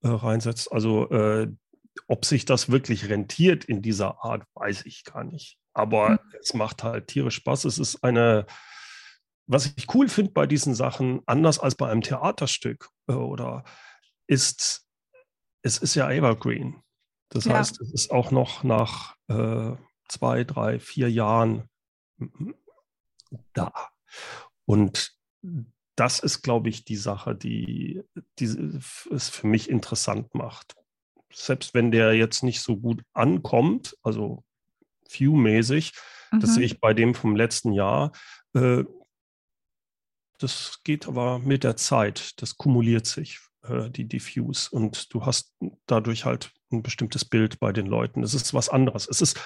äh, 0.02 0.08
reinsetzt. 0.08 0.72
Also 0.72 1.10
äh, 1.10 1.52
ob 2.08 2.24
sich 2.24 2.44
das 2.44 2.70
wirklich 2.70 3.08
rentiert 3.08 3.64
in 3.64 3.82
dieser 3.82 4.24
Art, 4.24 4.44
weiß 4.54 4.86
ich 4.86 5.04
gar 5.04 5.24
nicht. 5.24 5.58
Aber 5.74 6.10
mhm. 6.10 6.18
es 6.40 6.54
macht 6.54 6.82
halt 6.82 7.08
tierisch 7.08 7.36
Spaß. 7.36 7.64
Es 7.64 7.78
ist 7.78 8.02
eine, 8.02 8.46
was 9.46 9.66
ich 9.76 9.92
cool 9.94 10.08
finde 10.08 10.32
bei 10.32 10.46
diesen 10.46 10.74
Sachen, 10.74 11.20
anders 11.26 11.58
als 11.58 11.74
bei 11.74 11.90
einem 11.90 12.02
Theaterstück 12.02 12.88
äh, 13.08 13.12
oder 13.12 13.64
ist, 14.26 14.86
es 15.62 15.78
ist 15.78 15.94
ja 15.94 16.10
Evergreen. 16.10 16.82
Das 17.30 17.44
ja. 17.44 17.58
heißt, 17.58 17.80
es 17.80 17.92
ist 17.92 18.10
auch 18.12 18.30
noch 18.30 18.62
nach 18.62 19.16
äh, 19.28 19.72
zwei, 20.08 20.44
drei, 20.44 20.78
vier 20.78 21.10
Jahren 21.10 21.68
da. 23.52 23.72
Und 24.64 25.12
das 25.96 26.18
ist, 26.18 26.42
glaube 26.42 26.68
ich, 26.68 26.84
die 26.84 26.96
Sache, 26.96 27.34
die, 27.34 28.02
die 28.38 28.44
es 28.44 29.28
für 29.28 29.46
mich 29.46 29.70
interessant 29.70 30.34
macht. 30.34 30.76
Selbst 31.32 31.74
wenn 31.74 31.90
der 31.90 32.12
jetzt 32.14 32.42
nicht 32.42 32.60
so 32.60 32.76
gut 32.76 33.02
ankommt, 33.12 33.96
also 34.02 34.44
View-mäßig, 35.08 35.92
mhm. 36.32 36.40
das 36.40 36.54
sehe 36.54 36.64
ich 36.64 36.80
bei 36.80 36.94
dem 36.94 37.14
vom 37.14 37.34
letzten 37.34 37.72
Jahr, 37.72 38.12
äh, 38.54 38.84
das 40.38 40.80
geht 40.84 41.08
aber 41.08 41.38
mit 41.38 41.64
der 41.64 41.76
Zeit, 41.76 42.40
das 42.42 42.58
kumuliert 42.58 43.06
sich, 43.06 43.40
äh, 43.62 43.90
die 43.90 44.06
Diffuse. 44.06 44.68
Und 44.70 45.12
du 45.14 45.24
hast 45.24 45.54
dadurch 45.86 46.26
halt 46.26 46.52
ein 46.70 46.82
bestimmtes 46.82 47.24
Bild 47.24 47.58
bei 47.58 47.72
den 47.72 47.86
Leuten. 47.86 48.22
Es 48.22 48.34
ist 48.34 48.52
was 48.52 48.68
anderes. 48.68 49.08
Es 49.08 49.22
ist, 49.22 49.40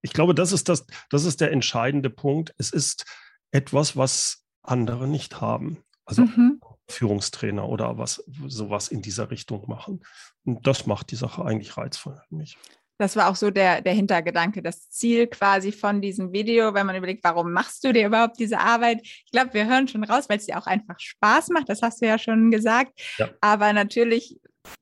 ich 0.00 0.12
glaube, 0.12 0.34
das 0.34 0.50
ist 0.50 0.68
das, 0.68 0.86
das 1.10 1.24
ist 1.24 1.40
der 1.40 1.52
entscheidende 1.52 2.10
Punkt. 2.10 2.54
Es 2.58 2.70
ist 2.70 3.04
etwas, 3.52 3.96
was 3.96 4.44
andere 4.62 5.06
nicht 5.06 5.40
haben. 5.40 5.84
Also 6.04 6.22
mhm. 6.22 6.60
Führungstrainer 6.88 7.68
oder 7.68 7.98
was 7.98 8.24
sowas 8.46 8.88
in 8.88 9.02
dieser 9.02 9.30
Richtung 9.30 9.68
machen. 9.68 10.04
Und 10.44 10.66
das 10.66 10.86
macht 10.86 11.10
die 11.10 11.16
Sache 11.16 11.44
eigentlich 11.44 11.76
reizvoll 11.76 12.20
für 12.28 12.34
mich. 12.34 12.56
Das 12.98 13.16
war 13.16 13.30
auch 13.30 13.36
so 13.36 13.50
der, 13.50 13.80
der 13.80 13.94
Hintergedanke, 13.94 14.62
das 14.62 14.88
Ziel 14.90 15.26
quasi 15.26 15.72
von 15.72 16.00
diesem 16.00 16.32
Video, 16.32 16.72
wenn 16.74 16.86
man 16.86 16.94
überlegt, 16.94 17.24
warum 17.24 17.52
machst 17.52 17.82
du 17.82 17.92
dir 17.92 18.06
überhaupt 18.06 18.38
diese 18.38 18.60
Arbeit? 18.60 19.00
Ich 19.02 19.32
glaube, 19.32 19.54
wir 19.54 19.66
hören 19.66 19.88
schon 19.88 20.04
raus, 20.04 20.28
weil 20.28 20.38
es 20.38 20.46
dir 20.46 20.58
auch 20.58 20.66
einfach 20.66 21.00
Spaß 21.00 21.48
macht. 21.48 21.68
Das 21.68 21.82
hast 21.82 22.00
du 22.00 22.06
ja 22.06 22.18
schon 22.18 22.50
gesagt. 22.50 22.92
Ja. 23.18 23.30
Aber 23.40 23.72
natürlich 23.72 24.38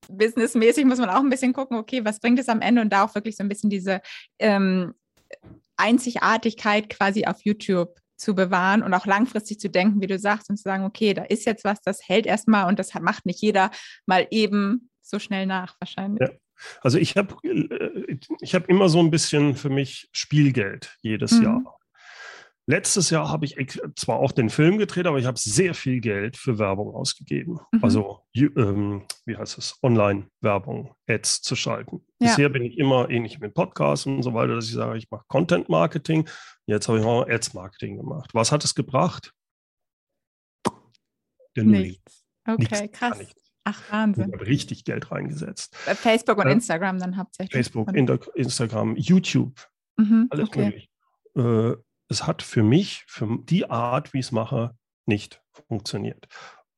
businessmäßig 0.08 0.84
muss 0.84 0.98
man 0.98 1.08
auch 1.08 1.20
ein 1.20 1.30
bisschen 1.30 1.52
gucken, 1.52 1.78
okay, 1.78 2.04
was 2.04 2.20
bringt 2.20 2.38
es 2.38 2.48
am 2.48 2.60
Ende 2.60 2.82
und 2.82 2.90
da 2.90 3.04
auch 3.04 3.14
wirklich 3.14 3.36
so 3.36 3.42
ein 3.42 3.48
bisschen 3.48 3.70
diese 3.70 4.02
ähm, 4.38 4.92
Einzigartigkeit 5.76 6.90
quasi 6.90 7.24
auf 7.24 7.40
YouTube 7.42 7.99
zu 8.20 8.34
bewahren 8.34 8.82
und 8.82 8.92
auch 8.94 9.06
langfristig 9.06 9.58
zu 9.58 9.70
denken, 9.70 10.00
wie 10.00 10.06
du 10.06 10.18
sagst, 10.18 10.50
und 10.50 10.56
zu 10.56 10.62
sagen, 10.62 10.84
okay, 10.84 11.14
da 11.14 11.24
ist 11.24 11.46
jetzt 11.46 11.64
was, 11.64 11.80
das 11.80 12.06
hält 12.06 12.26
erstmal 12.26 12.68
und 12.68 12.78
das 12.78 12.92
macht 12.94 13.26
nicht 13.26 13.40
jeder 13.40 13.70
mal 14.06 14.26
eben 14.30 14.90
so 15.00 15.18
schnell 15.18 15.46
nach, 15.46 15.76
wahrscheinlich. 15.80 16.28
Ja. 16.28 16.34
Also 16.82 16.98
ich 16.98 17.16
habe 17.16 17.34
äh, 17.42 18.18
ich 18.40 18.54
hab 18.54 18.68
immer 18.68 18.90
so 18.90 19.00
ein 19.00 19.10
bisschen 19.10 19.56
für 19.56 19.70
mich 19.70 20.10
Spielgeld 20.12 20.96
jedes 21.00 21.32
mhm. 21.32 21.42
Jahr. 21.42 21.79
Letztes 22.70 23.10
Jahr 23.10 23.28
habe 23.28 23.46
ich 23.46 23.56
zwar 23.96 24.20
auch 24.20 24.30
den 24.30 24.48
Film 24.48 24.78
gedreht, 24.78 25.08
aber 25.08 25.18
ich 25.18 25.26
habe 25.26 25.36
sehr 25.36 25.74
viel 25.74 26.00
Geld 26.00 26.36
für 26.36 26.60
Werbung 26.60 26.94
ausgegeben. 26.94 27.58
Mhm. 27.72 27.82
Also, 27.82 28.20
ähm, 28.36 29.06
wie 29.26 29.36
heißt 29.36 29.58
es, 29.58 29.76
Online-Werbung, 29.82 30.94
Ads 31.08 31.42
zu 31.42 31.56
schalten. 31.56 32.06
Ja. 32.20 32.28
Bisher 32.28 32.48
bin 32.48 32.62
ich 32.62 32.78
immer 32.78 33.10
ähnlich 33.10 33.40
mit 33.40 33.54
Podcasts 33.54 34.06
und 34.06 34.22
so 34.22 34.34
weiter, 34.34 34.54
dass 34.54 34.66
ich 34.66 34.74
sage, 34.74 34.98
ich 34.98 35.10
mache 35.10 35.24
Content-Marketing. 35.26 36.28
Jetzt 36.66 36.86
habe 36.86 37.00
ich 37.00 37.04
auch 37.04 37.26
Ads-Marketing 37.28 37.96
gemacht. 37.96 38.30
Was 38.34 38.52
hat 38.52 38.62
es 38.62 38.76
gebracht? 38.76 39.32
Der 41.56 41.64
Nichts. 41.64 42.24
Okay, 42.46 42.82
nichts, 42.82 42.98
krass. 43.00 43.18
Ach, 43.64 43.82
Wahnsinn. 43.90 44.28
Ich 44.28 44.32
habe 44.32 44.46
richtig 44.46 44.84
Geld 44.84 45.10
reingesetzt. 45.10 45.74
Facebook 45.74 46.38
und 46.38 46.46
äh, 46.46 46.52
Instagram 46.52 47.00
dann 47.00 47.16
hauptsächlich. 47.16 47.52
Facebook, 47.52 47.92
Instagram, 48.36 48.94
YouTube, 48.94 49.60
mhm, 49.96 50.28
alles 50.30 50.48
okay. 50.50 50.64
möglich. 50.66 50.90
Äh, 51.34 51.74
es 52.11 52.26
hat 52.26 52.42
für 52.42 52.62
mich, 52.62 53.04
für 53.06 53.38
die 53.44 53.70
Art, 53.70 54.12
wie 54.12 54.18
ich 54.18 54.26
es 54.26 54.32
mache, 54.32 54.76
nicht 55.06 55.42
funktioniert. 55.68 56.26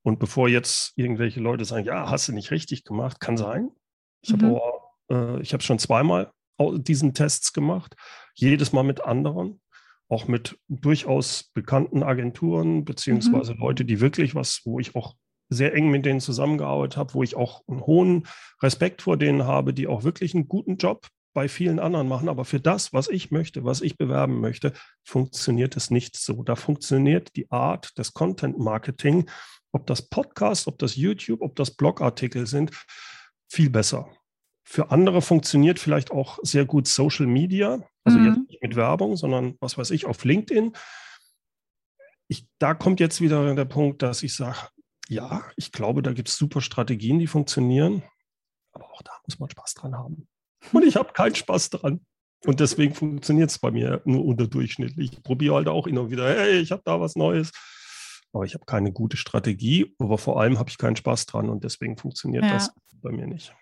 Und 0.03 0.19
bevor 0.19 0.49
jetzt 0.49 0.93
irgendwelche 0.97 1.41
Leute 1.41 1.65
sagen, 1.65 1.87
ja, 1.87 2.11
hast 2.11 2.29
du 2.29 2.33
nicht 2.33 2.51
richtig 2.51 2.85
gemacht, 2.85 3.19
kann 3.21 3.37
sein. 3.37 3.71
Ich 4.21 4.37
mhm. 4.37 4.43
habe 4.43 4.61
äh, 5.11 5.41
ich 5.41 5.53
habe 5.53 5.63
schon 5.63 5.79
zweimal 5.79 6.33
diesen 6.61 7.15
Tests 7.15 7.53
gemacht, 7.53 7.97
jedes 8.35 8.73
Mal 8.73 8.85
mit 8.85 9.01
anderen, 9.01 9.61
auch 10.09 10.29
mit 10.29 10.59
durchaus 10.69 11.51
bekannten 11.55 12.03
Agenturen, 12.03 12.85
beziehungsweise 12.85 13.55
mhm. 13.55 13.61
Leute, 13.61 13.85
die 13.85 14.01
wirklich 14.01 14.35
was, 14.35 14.61
wo 14.65 14.79
ich 14.79 14.95
auch 14.95 15.17
sehr 15.49 15.75
eng 15.75 15.91
mit 15.91 16.07
denen 16.07 16.21
zusammengearbeitet 16.21 16.97
habe, 16.97 17.15
wo 17.15 17.23
ich 17.23 17.37
auch 17.37 17.63
einen 17.67 17.81
hohen 17.81 18.27
Respekt 18.63 19.03
vor 19.03 19.17
denen 19.17 19.45
habe, 19.45 19.75
die 19.75 19.87
auch 19.87 20.05
wirklich 20.05 20.35
einen 20.35 20.49
guten 20.49 20.77
Job 20.77 21.09
bei 21.33 21.49
vielen 21.49 21.79
anderen 21.79 22.09
machen, 22.09 22.29
aber 22.29 22.45
für 22.45 22.61
das, 22.61 22.93
was 22.93 23.09
ich 23.09 23.31
möchte, 23.31 23.65
was 23.65 23.81
ich 23.81 23.97
bewerben 23.97 24.41
möchte, 24.41 24.73
funktioniert 25.05 25.77
es 25.77 25.91
nicht 25.91 26.17
so. 26.17 26.43
Da 26.43 26.57
funktioniert 26.57 27.35
die 27.37 27.51
Art 27.51 27.97
des 27.99 28.13
Content 28.13 28.59
Marketing, 28.59 29.29
ob 29.73 29.87
das 29.87 30.09
Podcast, 30.09 30.67
ob 30.67 30.79
das 30.79 30.97
YouTube, 30.97 31.41
ob 31.41 31.57
das 31.57 31.71
Blogartikel 31.71 32.47
sind, 32.47 32.71
viel 33.49 33.71
besser. 33.71 34.09
Für 34.65 34.91
andere 34.91 35.23
funktioniert 35.23 35.79
vielleicht 35.79 36.11
auch 36.11 36.39
sehr 36.43 36.65
gut 36.65 36.87
Social 36.87 37.27
Media, 37.27 37.83
also 38.05 38.19
mhm. 38.19 38.27
jetzt 38.27 38.49
nicht 38.49 38.63
mit 38.63 38.77
Werbung, 38.77 39.17
sondern 39.17 39.57
was 39.61 39.77
weiß 39.77 39.91
ich, 39.91 40.07
auf 40.07 40.25
LinkedIn. 40.25 40.73
Ich, 42.29 42.47
da 42.59 42.75
kommt 42.75 43.01
jetzt 43.01 43.21
wieder 43.21 43.55
der 43.55 43.65
Punkt, 43.65 44.03
dass 44.03 44.23
ich 44.23 44.35
sage, 44.35 44.59
ja, 45.09 45.43
ich 45.57 45.73
glaube, 45.73 46.03
da 46.03 46.13
gibt 46.13 46.29
es 46.29 46.37
super 46.37 46.61
Strategien, 46.61 47.19
die 47.19 47.27
funktionieren, 47.27 48.03
aber 48.73 48.91
auch 48.93 49.03
da 49.03 49.13
muss 49.27 49.39
man 49.39 49.51
Spaß 49.51 49.75
dran 49.75 49.95
haben. 49.95 50.29
Und 50.73 50.85
ich 50.85 50.97
habe 50.97 51.13
keinen 51.13 51.35
Spaß 51.35 51.71
dran. 51.71 52.01
Und 52.45 52.61
deswegen 52.61 52.95
funktioniert 52.95 53.51
es 53.51 53.59
bei 53.59 53.71
mir 53.71 54.03
nur 54.05 54.25
unterdurchschnittlich. 54.25 55.13
Ich 55.13 55.23
probiere 55.23 55.57
halt 55.57 55.69
auch 55.69 55.87
immer 55.87 56.11
wieder, 56.11 56.29
hey, 56.29 56.59
ich 56.59 56.73
habe 56.73 56.83
da 56.85 57.01
was 57.01 57.17
Neues. 57.17 57.53
Aber 58.33 58.45
ich 58.45 58.55
habe 58.55 58.65
keine 58.65 58.93
gute 58.93 59.17
Strategie, 59.17 59.95
aber 59.99 60.19
vor 60.19 60.41
allem 60.41 60.59
habe 60.59 60.71
ich 60.71 60.79
keinen 60.79 60.97
Spaß 60.97 61.27
dran 61.27 61.51
und 61.51 61.65
deswegen 61.65 61.99
funktioniert 61.99 62.45
ja. 62.45 62.55
das 62.55 62.73
bei 63.03 63.13
mir 63.13 63.27
nicht. 63.27 63.55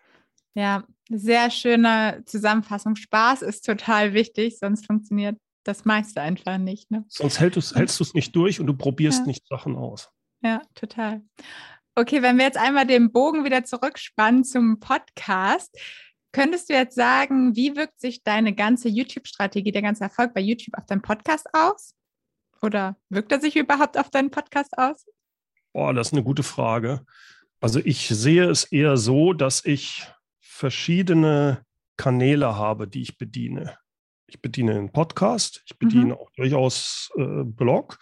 Ja, 0.55 0.85
sehr 1.09 1.51
schöne 1.51 2.23
Zusammenfassung. 2.25 2.97
Spaß 2.97 3.43
ist 3.43 3.65
total 3.65 4.15
wichtig, 4.15 4.59
sonst 4.59 4.87
funktioniert 4.87 5.37
das 5.65 5.85
meiste 5.85 6.21
einfach 6.21 6.59
nicht. 6.59 6.91
Ne? 6.91 7.05
Sonst 7.09 7.41
hältst 7.41 7.75
du 7.75 8.05
es 8.05 8.15
nicht 8.15 8.35
durch 8.35 8.61
und 8.61 8.67
du 8.67 8.75
probierst 8.75 9.21
ja. 9.21 9.27
nicht 9.27 9.47
Sachen 9.47 9.77
aus. 9.77 10.11
Ja, 10.43 10.63
total. 10.75 11.23
Okay, 11.97 12.23
wenn 12.23 12.39
wir 12.39 12.45
jetzt 12.45 12.59
einmal 12.59 12.87
den 12.87 13.13
Bogen 13.13 13.45
wieder 13.45 13.65
zurückspannen 13.65 14.45
zum 14.45 14.81
Podcast, 14.81 15.77
könntest 16.33 16.69
du 16.71 16.75
jetzt 16.75 16.95
sagen, 16.95 17.57
wie 17.57 17.77
wirkt 17.77 18.01
sich 18.01 18.23
deine 18.23 18.55
ganze 18.55 18.89
YouTube-Strategie, 18.89 19.73
der 19.73 19.83
ganze 19.83 20.05
Erfolg 20.05 20.35
bei 20.35 20.41
YouTube 20.41 20.77
auf 20.77 20.87
deinen 20.87 21.03
Podcast 21.03 21.47
aus? 21.53 21.95
Oder 22.63 22.97
wirkt 23.09 23.33
er 23.33 23.41
sich 23.41 23.57
überhaupt 23.57 23.99
auf 23.99 24.11
deinen 24.11 24.31
Podcast 24.31 24.77
aus? 24.77 25.07
Boah, 25.73 25.95
das 25.95 26.09
ist 26.09 26.13
eine 26.13 26.23
gute 26.23 26.43
Frage. 26.43 27.05
Also 27.61 27.81
ich 27.81 28.09
sehe 28.09 28.49
es 28.49 28.65
eher 28.65 28.97
so, 28.97 29.33
dass 29.33 29.65
ich 29.65 30.07
verschiedene 30.41 31.65
Kanäle 31.97 32.57
habe, 32.57 32.89
die 32.89 33.03
ich 33.03 33.19
bediene. 33.19 33.77
Ich 34.27 34.41
bediene 34.41 34.77
einen 34.77 34.93
Podcast, 34.93 35.63
ich 35.67 35.79
bediene 35.79 36.07
mhm. 36.07 36.13
auch 36.13 36.31
durchaus 36.37 37.11
äh, 37.17 37.45
Blog 37.45 37.99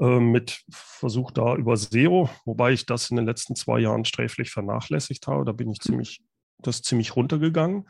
äh, 0.00 0.18
mit 0.18 0.64
Versuch 0.70 1.30
da 1.30 1.54
über 1.54 1.76
SEO, 1.76 2.28
wobei 2.44 2.72
ich 2.72 2.86
das 2.86 3.10
in 3.10 3.16
den 3.16 3.26
letzten 3.26 3.54
zwei 3.54 3.78
Jahren 3.78 4.04
sträflich 4.04 4.50
vernachlässigt 4.50 5.26
habe. 5.26 5.44
Da 5.44 5.52
bin 5.52 5.70
ich 5.70 5.78
mhm. 5.78 5.82
ziemlich, 5.82 6.22
das 6.66 6.82
ziemlich 6.82 7.16
runtergegangen, 7.16 7.88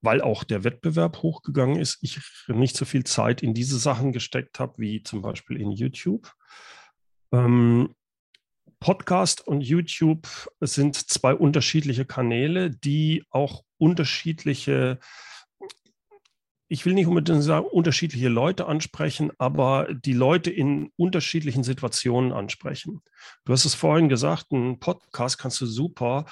weil 0.00 0.20
auch 0.20 0.44
der 0.44 0.64
Wettbewerb 0.64 1.22
hochgegangen 1.22 1.76
ist. 1.76 1.98
Ich 2.02 2.20
nicht 2.48 2.76
so 2.76 2.84
viel 2.84 3.04
Zeit 3.04 3.42
in 3.42 3.54
diese 3.54 3.78
Sachen 3.78 4.12
gesteckt 4.12 4.60
habe, 4.60 4.74
wie 4.78 5.02
zum 5.02 5.22
Beispiel 5.22 5.60
in 5.60 5.70
YouTube. 5.70 6.32
Ähm, 7.32 7.94
Podcast 8.80 9.46
und 9.46 9.62
YouTube 9.62 10.28
sind 10.60 10.96
zwei 10.96 11.34
unterschiedliche 11.34 12.04
Kanäle, 12.04 12.70
die 12.70 13.24
auch 13.30 13.64
unterschiedliche, 13.78 14.98
ich 16.68 16.84
will 16.84 16.94
nicht 16.94 17.06
unbedingt 17.06 17.42
sagen, 17.42 17.66
unterschiedliche 17.66 18.28
Leute 18.28 18.66
ansprechen, 18.66 19.32
aber 19.38 19.88
die 19.92 20.12
Leute 20.12 20.50
in 20.50 20.92
unterschiedlichen 20.96 21.64
Situationen 21.64 22.32
ansprechen. 22.32 23.02
Du 23.44 23.52
hast 23.52 23.64
es 23.64 23.74
vorhin 23.74 24.08
gesagt, 24.08 24.52
einen 24.52 24.78
Podcast 24.78 25.38
kannst 25.38 25.60
du 25.60 25.66
super 25.66 26.26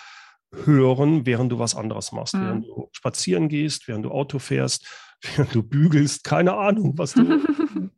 hören, 0.64 1.26
während 1.26 1.52
du 1.52 1.58
was 1.58 1.74
anderes 1.74 2.12
machst, 2.12 2.34
mhm. 2.34 2.40
während 2.40 2.66
du 2.66 2.88
spazieren 2.92 3.48
gehst, 3.48 3.88
während 3.88 4.04
du 4.04 4.10
Auto 4.10 4.38
fährst, 4.38 4.86
während 5.36 5.54
du 5.54 5.62
bügelst, 5.62 6.24
keine 6.24 6.54
Ahnung, 6.54 6.96
was 6.96 7.14
du 7.14 7.42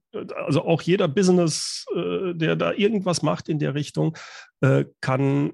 also 0.46 0.64
auch 0.64 0.82
jeder 0.82 1.08
Business, 1.08 1.86
äh, 1.94 2.34
der 2.34 2.56
da 2.56 2.72
irgendwas 2.72 3.22
macht 3.22 3.48
in 3.48 3.58
der 3.58 3.74
Richtung, 3.74 4.16
äh, 4.60 4.84
kann 5.00 5.52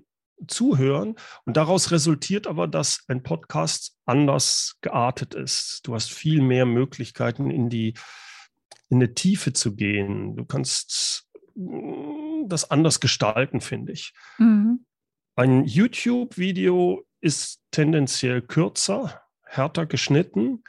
zuhören. 0.49 1.17
Und 1.45 1.57
daraus 1.57 1.91
resultiert 1.91 2.47
aber, 2.47 2.67
dass 2.67 3.05
ein 3.09 3.23
Podcast 3.23 3.97
anders 4.07 4.77
geartet 4.81 5.35
ist. 5.35 5.81
Du 5.85 5.95
hast 5.95 6.13
viel 6.13 6.43
mehr 6.43 6.67
Möglichkeiten, 6.67 7.51
in 7.51 7.69
die, 7.69 7.95
in 8.89 8.99
eine 8.99 9.15
Tiefe 9.15 9.53
zu 9.53 9.75
gehen. 9.75 10.37
Du 10.37 10.45
kannst 10.45 11.29
mm, 11.55 12.49
das 12.49 12.71
anders 12.71 13.01
gestalten, 13.01 13.61
finde 13.61 13.93
ich. 13.93 14.13
Mhm. 14.39 14.85
Ein 15.35 15.65
YouTube-Video 15.65 17.07
ist 17.21 17.61
tendenziell 17.71 18.43
kürzer, 18.43 19.23
härter 19.45 19.87
geschnitten 19.87 20.63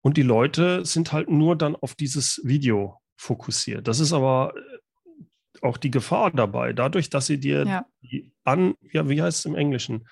und 0.00 0.16
die 0.16 0.22
Leute 0.22 0.84
sind 0.84 1.12
halt 1.12 1.30
nur 1.30 1.56
dann 1.56 1.76
auf 1.76 1.94
dieses 1.94 2.40
Video 2.44 3.00
fokussiert. 3.16 3.86
Das 3.86 4.00
ist 4.00 4.12
aber 4.12 4.54
äh, 4.56 5.62
auch 5.62 5.76
die 5.76 5.90
Gefahr 5.90 6.30
dabei, 6.32 6.72
dadurch, 6.72 7.08
dass 7.08 7.26
sie 7.26 7.38
dir 7.38 7.66
ja. 7.66 7.86
die 8.02 8.32
an, 8.44 8.74
ja, 8.92 9.08
wie 9.08 9.22
heißt 9.22 9.40
es 9.40 9.44
im 9.44 9.54
Englischen? 9.54 10.08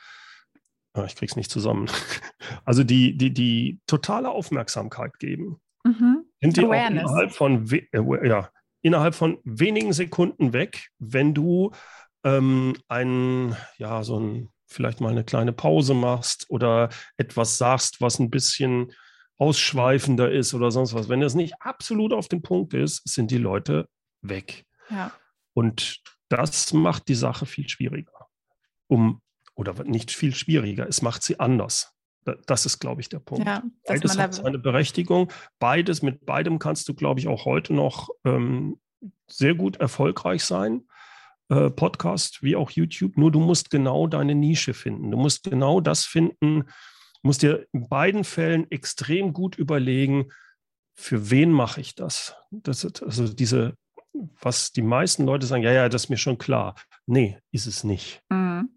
Ah, 0.92 1.04
ich 1.04 1.16
krieg's 1.16 1.36
nicht 1.36 1.50
zusammen. 1.50 1.90
Also 2.64 2.84
die, 2.84 3.16
die, 3.16 3.32
die 3.32 3.80
totale 3.86 4.28
Aufmerksamkeit 4.28 5.18
geben. 5.18 5.60
Mhm. 5.84 6.24
Sind 6.40 6.56
die 6.56 6.62
innerhalb 6.62 7.32
von, 7.32 7.68
äh, 7.70 8.28
ja, 8.28 8.50
innerhalb 8.82 9.14
von 9.14 9.38
wenigen 9.44 9.92
Sekunden 9.92 10.52
weg, 10.52 10.90
wenn 10.98 11.34
du 11.34 11.72
ähm, 12.26 12.74
ein, 12.88 13.56
ja, 13.78 14.02
so 14.02 14.18
ein, 14.18 14.50
vielleicht 14.66 15.00
mal 15.00 15.12
eine 15.12 15.24
kleine 15.24 15.52
Pause 15.52 15.94
machst 15.94 16.46
oder 16.48 16.88
etwas 17.16 17.56
sagst, 17.56 18.00
was 18.00 18.18
ein 18.18 18.30
bisschen 18.30 18.92
ausschweifender 19.38 20.30
ist 20.32 20.52
oder 20.52 20.72
sonst 20.72 20.92
was. 20.92 21.08
Wenn 21.08 21.20
das 21.20 21.34
nicht 21.34 21.54
absolut 21.60 22.12
auf 22.12 22.26
den 22.26 22.42
Punkt 22.42 22.74
ist, 22.74 23.08
sind 23.08 23.30
die 23.30 23.38
Leute 23.38 23.88
weg. 24.22 24.64
Ja. 24.90 25.12
Und 25.54 26.02
das 26.28 26.72
macht 26.72 27.06
die 27.06 27.14
Sache 27.14 27.46
viel 27.46 27.68
schwieriger. 27.68 28.12
Um, 28.88 29.22
oder 29.54 29.84
nicht 29.84 30.10
viel 30.10 30.34
schwieriger, 30.34 30.88
es 30.88 31.02
macht 31.02 31.22
sie 31.22 31.38
anders. 31.38 31.92
Das 32.46 32.66
ist, 32.66 32.80
glaube 32.80 33.00
ich, 33.00 33.08
der 33.08 33.20
Punkt. 33.20 33.46
Ja, 33.46 33.62
Beides 33.84 34.18
hat 34.18 34.34
seine 34.34 34.58
Berechtigung. 34.58 35.32
Beides, 35.60 36.02
mit 36.02 36.26
beidem 36.26 36.58
kannst 36.58 36.88
du, 36.88 36.94
glaube 36.94 37.20
ich, 37.20 37.28
auch 37.28 37.44
heute 37.44 37.72
noch 37.72 38.08
ähm, 38.24 38.80
sehr 39.28 39.54
gut 39.54 39.76
erfolgreich 39.76 40.44
sein. 40.44 40.88
Äh, 41.48 41.70
Podcast 41.70 42.42
wie 42.42 42.56
auch 42.56 42.70
YouTube. 42.70 43.16
Nur 43.16 43.30
du 43.30 43.38
musst 43.38 43.70
genau 43.70 44.08
deine 44.08 44.34
Nische 44.34 44.74
finden. 44.74 45.10
Du 45.12 45.16
musst 45.16 45.44
genau 45.44 45.80
das 45.80 46.04
finden, 46.04 46.64
musst 47.22 47.42
dir 47.42 47.66
in 47.72 47.88
beiden 47.88 48.24
Fällen 48.24 48.70
extrem 48.70 49.32
gut 49.32 49.56
überlegen, 49.56 50.30
für 50.94 51.30
wen 51.30 51.52
mache 51.52 51.80
ich 51.80 51.94
das? 51.94 52.34
das? 52.50 52.84
Also 53.02 53.32
diese, 53.32 53.76
was 54.40 54.72
die 54.72 54.82
meisten 54.82 55.24
Leute 55.24 55.46
sagen, 55.46 55.62
ja, 55.62 55.72
ja, 55.72 55.88
das 55.88 56.04
ist 56.04 56.08
mir 56.08 56.16
schon 56.16 56.38
klar. 56.38 56.74
Nee, 57.04 57.38
ist 57.52 57.66
es 57.66 57.84
nicht. 57.84 58.22
Mhm. 58.30 58.70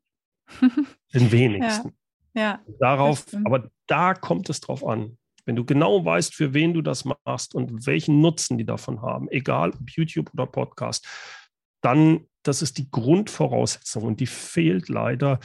Den 1.13 1.31
wenigsten. 1.31 1.97
Ja, 2.33 2.41
ja 2.41 2.61
Darauf, 2.79 3.25
aber 3.45 3.71
da 3.87 4.13
kommt 4.13 4.49
es 4.49 4.59
drauf 4.61 4.85
an. 4.85 5.17
Wenn 5.45 5.55
du 5.55 5.65
genau 5.65 6.05
weißt, 6.05 6.35
für 6.35 6.53
wen 6.53 6.73
du 6.73 6.81
das 6.81 7.05
machst 7.05 7.55
und 7.55 7.87
welchen 7.87 8.21
Nutzen 8.21 8.57
die 8.57 8.65
davon 8.65 9.01
haben, 9.01 9.27
egal 9.29 9.71
ob 9.71 9.89
YouTube 9.89 10.29
oder 10.33 10.45
Podcast, 10.45 11.07
dann, 11.81 12.27
das 12.43 12.61
ist 12.61 12.77
die 12.77 12.89
Grundvoraussetzung 12.89 14.03
und 14.03 14.19
die 14.19 14.27
fehlt 14.27 14.89
leider 14.89 15.39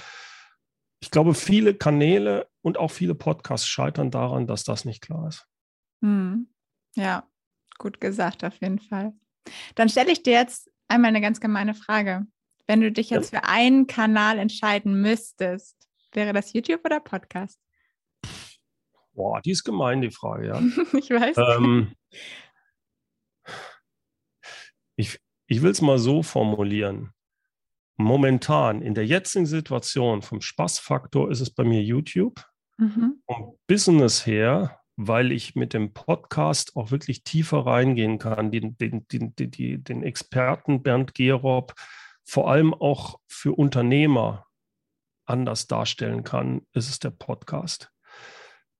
ich 1.05 1.11
glaube, 1.11 1.35
viele 1.35 1.75
Kanäle 1.75 2.49
und 2.63 2.79
auch 2.79 2.91
viele 2.91 3.15
Podcasts 3.15 3.69
scheitern 3.69 4.11
daran, 4.11 4.47
dass 4.47 4.65
das 4.65 4.87
nicht 4.87 5.03
klar 5.03 5.29
ist. 5.29 5.47
Hm. 6.01 6.49
Ja, 6.95 7.29
gut 7.77 8.01
gesagt, 8.01 8.43
auf 8.43 8.59
jeden 8.63 8.79
Fall. 8.79 9.13
Dann 9.75 9.91
stelle 9.91 10.13
ich 10.13 10.23
dir 10.23 10.33
jetzt 10.33 10.71
einmal 10.89 11.11
eine 11.11 11.21
ganz 11.21 11.41
gemeine 11.41 11.75
Frage. 11.75 12.27
Wenn 12.67 12.81
du 12.81 12.91
dich 12.91 13.11
jetzt 13.11 13.35
ja. 13.35 13.41
für 13.41 13.47
einen 13.47 13.87
Kanal 13.87 14.39
entscheiden 14.39 14.99
müsstest, 15.03 15.77
wäre 16.13 16.33
das 16.33 16.55
YouTube 16.55 16.81
oder 16.87 17.01
Podcast? 17.01 17.61
Boah, 19.13 19.43
die 19.43 19.51
ist 19.51 19.65
gemein, 19.65 20.01
die 20.01 20.11
Frage, 20.11 20.47
ja. 20.47 20.59
ich 20.99 21.11
weiß. 21.11 21.37
Ähm, 21.37 21.93
ich 24.97 25.21
ich 25.55 25.63
will 25.63 25.71
es 25.71 25.81
mal 25.81 25.99
so 25.99 26.23
formulieren 26.23 27.15
momentan 27.97 28.83
in 28.83 28.95
der 28.95 29.07
jetzigen 29.07 29.47
Situation 29.47 30.23
vom 30.23 30.41
Spaßfaktor 30.41 31.31
ist 31.31 31.41
es 31.41 31.51
bei 31.51 31.65
mir 31.65 31.83
YouTube. 31.83 32.45
Mhm. 32.77 33.23
Vom 33.27 33.57
Business 33.67 34.27
her, 34.27 34.81
weil 34.97 35.33
ich 35.33 35.55
mit 35.55 35.73
dem 35.75 35.93
Podcast 35.93 36.77
auch 36.77 36.91
wirklich 36.91 37.23
tiefer 37.23 37.67
reingehen 37.67 38.19
kann, 38.19 38.51
den, 38.51 38.77
den, 38.79 39.07
den, 39.09 39.35
den, 39.37 39.85
den 39.85 40.03
Experten 40.03 40.83
Bernd 40.83 41.15
Gerob 41.15 41.75
vor 42.25 42.51
allem 42.51 42.73
auch 42.73 43.21
für 43.29 43.53
Unternehmer 43.53 44.47
anders 45.27 45.67
darstellen 45.67 46.25
kann, 46.25 46.63
ist 46.73 46.89
es 46.89 46.99
der 46.99 47.11
Podcast. 47.11 47.91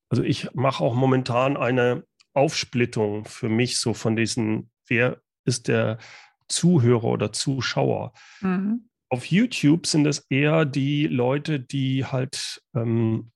Also 0.09 0.23
ich 0.23 0.53
mache 0.55 0.83
auch 0.83 0.95
momentan 0.95 1.57
eine 1.57 2.05
Aufsplittung 2.33 3.27
für 3.27 3.49
mich 3.49 3.79
so 3.79 3.95
von 3.95 4.17
diesen, 4.17 4.71
wer 4.87 5.21
ist 5.45 5.69
der 5.69 5.99
Zuhörer 6.49 7.05
oder 7.05 7.33
Zuschauer. 7.33 8.13
Mhm. 8.41 8.89
Auf 9.09 9.27
YouTube 9.27 9.87
sind 9.87 10.07
es 10.07 10.27
eher 10.29 10.65
die 10.65 11.07
Leute, 11.07 11.61
die 11.61 12.05
halt, 12.05 12.63
ähm, 12.75 13.31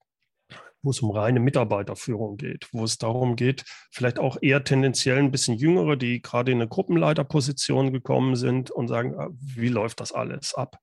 wo 0.83 0.91
es 0.91 1.01
um 1.01 1.11
reine 1.11 1.41
Mitarbeiterführung 1.41 2.37
geht, 2.37 2.69
wo 2.73 2.85
es 2.85 2.99
darum 2.99 3.37
geht, 3.37 3.65
vielleicht 3.91 4.19
auch 4.19 4.39
eher 4.41 4.65
tendenziell 4.65 5.19
ein 5.19 5.31
bisschen 5.31 5.57
jüngere, 5.57 5.97
die 5.97 6.23
gerade 6.23 6.53
in 6.53 6.59
eine 6.59 6.69
Gruppenleiterposition 6.69 7.93
gekommen 7.93 8.37
sind 8.37 8.71
und 8.71 8.89
sagen, 8.89 9.15
ah, 9.19 9.29
wie 9.33 9.69
läuft 9.69 10.01
das 10.01 10.13
alles 10.13 10.55
ab? 10.55 10.79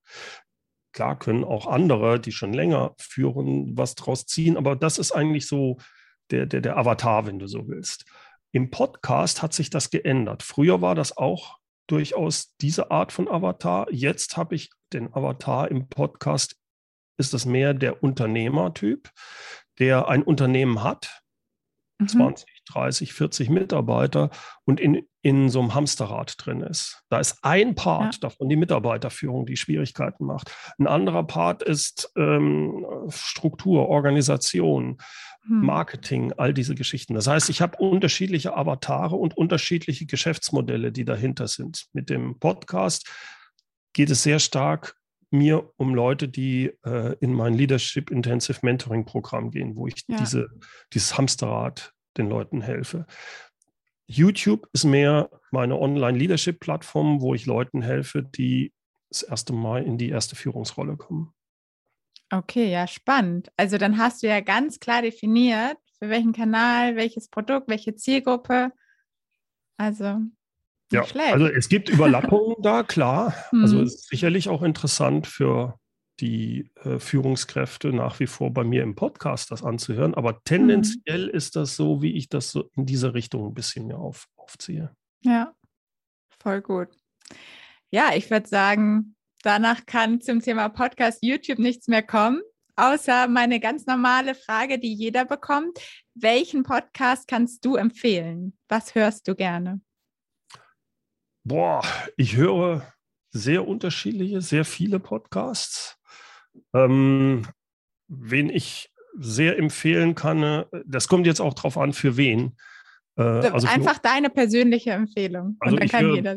Klar 0.92 1.18
können 1.18 1.44
auch 1.44 1.66
andere, 1.66 2.18
die 2.18 2.32
schon 2.32 2.54
länger 2.54 2.94
führen, 2.98 3.76
was 3.76 3.96
draus 3.96 4.24
ziehen, 4.24 4.56
aber 4.56 4.76
das 4.76 4.98
ist 4.98 5.12
eigentlich 5.12 5.46
so 5.46 5.76
der, 6.30 6.46
der, 6.46 6.62
der 6.62 6.78
Avatar, 6.78 7.26
wenn 7.26 7.38
du 7.38 7.46
so 7.46 7.68
willst. 7.68 8.06
Im 8.52 8.70
Podcast 8.70 9.42
hat 9.42 9.52
sich 9.52 9.68
das 9.68 9.90
geändert. 9.90 10.42
Früher 10.42 10.80
war 10.80 10.94
das 10.94 11.16
auch 11.16 11.58
durchaus 11.86 12.54
diese 12.60 12.90
Art 12.90 13.12
von 13.12 13.28
Avatar. 13.28 13.86
Jetzt 13.90 14.36
habe 14.36 14.54
ich 14.54 14.70
den 14.92 15.12
Avatar 15.14 15.70
im 15.70 15.88
Podcast, 15.88 16.56
ist 17.18 17.34
das 17.34 17.46
mehr 17.46 17.74
der 17.74 18.02
Unternehmertyp, 18.02 19.10
der 19.78 20.08
ein 20.08 20.22
Unternehmen 20.22 20.82
hat, 20.82 21.22
mhm. 21.98 22.08
20, 22.08 22.62
30, 22.72 23.12
40 23.12 23.50
Mitarbeiter 23.50 24.30
und 24.64 24.80
in, 24.80 25.06
in 25.22 25.48
so 25.48 25.60
einem 25.60 25.74
Hamsterrad 25.74 26.34
drin 26.38 26.60
ist. 26.60 27.02
Da 27.08 27.18
ist 27.18 27.38
ein 27.42 27.74
Part 27.74 28.14
ja. 28.14 28.20
davon 28.22 28.48
die 28.48 28.56
Mitarbeiterführung, 28.56 29.46
die 29.46 29.56
Schwierigkeiten 29.56 30.24
macht. 30.24 30.54
Ein 30.78 30.86
anderer 30.86 31.24
Part 31.24 31.62
ist 31.62 32.12
ähm, 32.16 32.86
Struktur, 33.08 33.88
Organisation. 33.88 34.98
Marketing, 35.48 36.32
all 36.32 36.52
diese 36.52 36.74
Geschichten. 36.74 37.14
Das 37.14 37.26
heißt, 37.26 37.50
ich 37.50 37.60
habe 37.60 37.78
unterschiedliche 37.78 38.56
Avatare 38.56 39.16
und 39.16 39.36
unterschiedliche 39.36 40.06
Geschäftsmodelle, 40.06 40.92
die 40.92 41.04
dahinter 41.04 41.48
sind. 41.48 41.86
Mit 41.92 42.10
dem 42.10 42.38
Podcast 42.38 43.08
geht 43.92 44.10
es 44.10 44.22
sehr 44.22 44.38
stark 44.38 44.96
mir 45.30 45.70
um 45.76 45.94
Leute, 45.94 46.28
die 46.28 46.72
äh, 46.84 47.16
in 47.20 47.32
mein 47.32 47.54
Leadership 47.54 48.10
Intensive 48.10 48.60
Mentoring 48.62 49.04
Programm 49.04 49.50
gehen, 49.50 49.76
wo 49.76 49.86
ich 49.86 50.04
ja. 50.06 50.16
diese, 50.16 50.48
dieses 50.92 51.16
Hamsterrad 51.18 51.92
den 52.16 52.28
Leuten 52.28 52.60
helfe. 52.60 53.06
YouTube 54.06 54.68
ist 54.72 54.84
mehr 54.84 55.30
meine 55.50 55.78
Online-Leadership-Plattform, 55.78 57.20
wo 57.20 57.34
ich 57.34 57.46
Leuten 57.46 57.82
helfe, 57.82 58.22
die 58.22 58.72
das 59.08 59.22
erste 59.22 59.52
Mal 59.52 59.82
in 59.82 59.98
die 59.98 60.10
erste 60.10 60.36
Führungsrolle 60.36 60.96
kommen. 60.96 61.32
Okay, 62.30 62.70
ja, 62.70 62.86
spannend. 62.86 63.50
Also 63.56 63.78
dann 63.78 63.98
hast 63.98 64.22
du 64.22 64.26
ja 64.26 64.40
ganz 64.40 64.80
klar 64.80 65.02
definiert, 65.02 65.78
für 65.98 66.08
welchen 66.08 66.32
Kanal, 66.32 66.96
welches 66.96 67.28
Produkt, 67.28 67.68
welche 67.68 67.94
Zielgruppe. 67.94 68.72
Also 69.78 70.20
ja, 70.92 71.04
schlecht. 71.04 71.32
also 71.32 71.46
es 71.46 71.68
gibt 71.68 71.88
Überlappungen 71.88 72.56
da, 72.62 72.82
klar. 72.82 73.34
Also 73.52 73.80
es 73.80 73.94
ist 73.94 74.08
sicherlich 74.08 74.48
auch 74.48 74.62
interessant 74.62 75.26
für 75.26 75.78
die 76.20 76.70
äh, 76.82 76.98
Führungskräfte 76.98 77.92
nach 77.92 78.20
wie 78.20 78.26
vor 78.26 78.52
bei 78.52 78.64
mir 78.64 78.82
im 78.82 78.94
Podcast 78.94 79.50
das 79.50 79.62
anzuhören. 79.62 80.14
Aber 80.14 80.42
tendenziell 80.44 81.26
mhm. 81.26 81.34
ist 81.34 81.56
das 81.56 81.76
so, 81.76 82.02
wie 82.02 82.16
ich 82.16 82.28
das 82.28 82.50
so 82.50 82.70
in 82.74 82.86
diese 82.86 83.14
Richtung 83.14 83.48
ein 83.48 83.54
bisschen 83.54 83.86
mehr 83.86 83.98
auf, 83.98 84.26
aufziehe. 84.36 84.94
Ja, 85.20 85.54
voll 86.40 86.62
gut. 86.62 86.88
Ja, 87.90 88.10
ich 88.14 88.30
würde 88.30 88.48
sagen, 88.48 89.15
danach 89.46 89.86
kann 89.86 90.20
zum 90.20 90.40
Thema 90.40 90.68
Podcast 90.68 91.20
YouTube 91.22 91.60
nichts 91.60 91.86
mehr 91.86 92.02
kommen, 92.02 92.42
außer 92.74 93.28
meine 93.28 93.60
ganz 93.60 93.86
normale 93.86 94.34
Frage, 94.34 94.80
die 94.80 94.92
jeder 94.92 95.24
bekommt. 95.24 95.78
Welchen 96.14 96.64
Podcast 96.64 97.28
kannst 97.28 97.64
du 97.64 97.76
empfehlen? 97.76 98.58
Was 98.68 98.96
hörst 98.96 99.28
du 99.28 99.36
gerne? 99.36 99.80
Boah, 101.44 101.82
ich 102.16 102.36
höre 102.36 102.92
sehr 103.30 103.68
unterschiedliche, 103.68 104.40
sehr 104.40 104.64
viele 104.64 104.98
Podcasts. 104.98 105.96
Ähm, 106.74 107.46
wen 108.08 108.50
ich 108.50 108.92
sehr 109.16 109.58
empfehlen 109.58 110.16
kann, 110.16 110.42
äh, 110.42 110.64
das 110.84 111.06
kommt 111.06 111.26
jetzt 111.26 111.40
auch 111.40 111.54
drauf 111.54 111.78
an, 111.78 111.92
für 111.92 112.16
wen. 112.16 112.56
Äh, 113.16 113.22
also 113.22 113.68
Einfach 113.68 113.96
für, 113.96 114.02
deine 114.02 114.28
persönliche 114.28 114.90
Empfehlung. 114.90 115.56
Also 115.60 115.74
Und 115.76 115.80
dann 115.80 115.88
kann 115.88 116.04
höre, 116.04 116.14
jeder. 116.16 116.36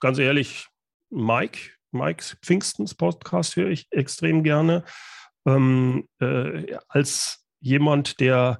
Ganz 0.00 0.18
ehrlich, 0.18 0.68
Mike, 1.10 1.75
Mike 1.96 2.22
Pfingstens 2.42 2.94
Podcast 2.94 3.56
höre 3.56 3.70
ich 3.70 3.88
extrem 3.90 4.42
gerne. 4.42 4.84
Ähm, 5.46 6.08
äh, 6.20 6.76
als 6.88 7.46
jemand, 7.60 8.20
der 8.20 8.58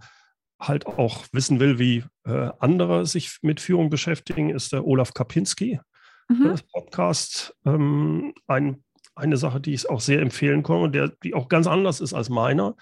halt 0.60 0.86
auch 0.86 1.24
wissen 1.32 1.60
will, 1.60 1.78
wie 1.78 2.04
äh, 2.24 2.50
andere 2.58 3.06
sich 3.06 3.38
mit 3.42 3.60
Führung 3.60 3.90
beschäftigen, 3.90 4.50
ist 4.50 4.72
der 4.72 4.86
Olaf 4.86 5.12
Kapinski. 5.12 5.80
Mhm. 6.28 6.44
Das 6.44 6.62
Podcast 6.62 7.54
ähm, 7.64 8.34
ein 8.46 8.82
eine 9.16 9.36
Sache, 9.36 9.60
die 9.60 9.74
ich 9.74 9.88
auch 9.88 10.00
sehr 10.00 10.20
empfehlen 10.20 10.62
kann 10.62 10.76
und 10.76 10.94
der, 10.94 11.08
die 11.08 11.34
auch 11.34 11.48
ganz 11.48 11.66
anders 11.66 12.00
ist 12.00 12.12
als 12.12 12.28
meiner, 12.28 12.76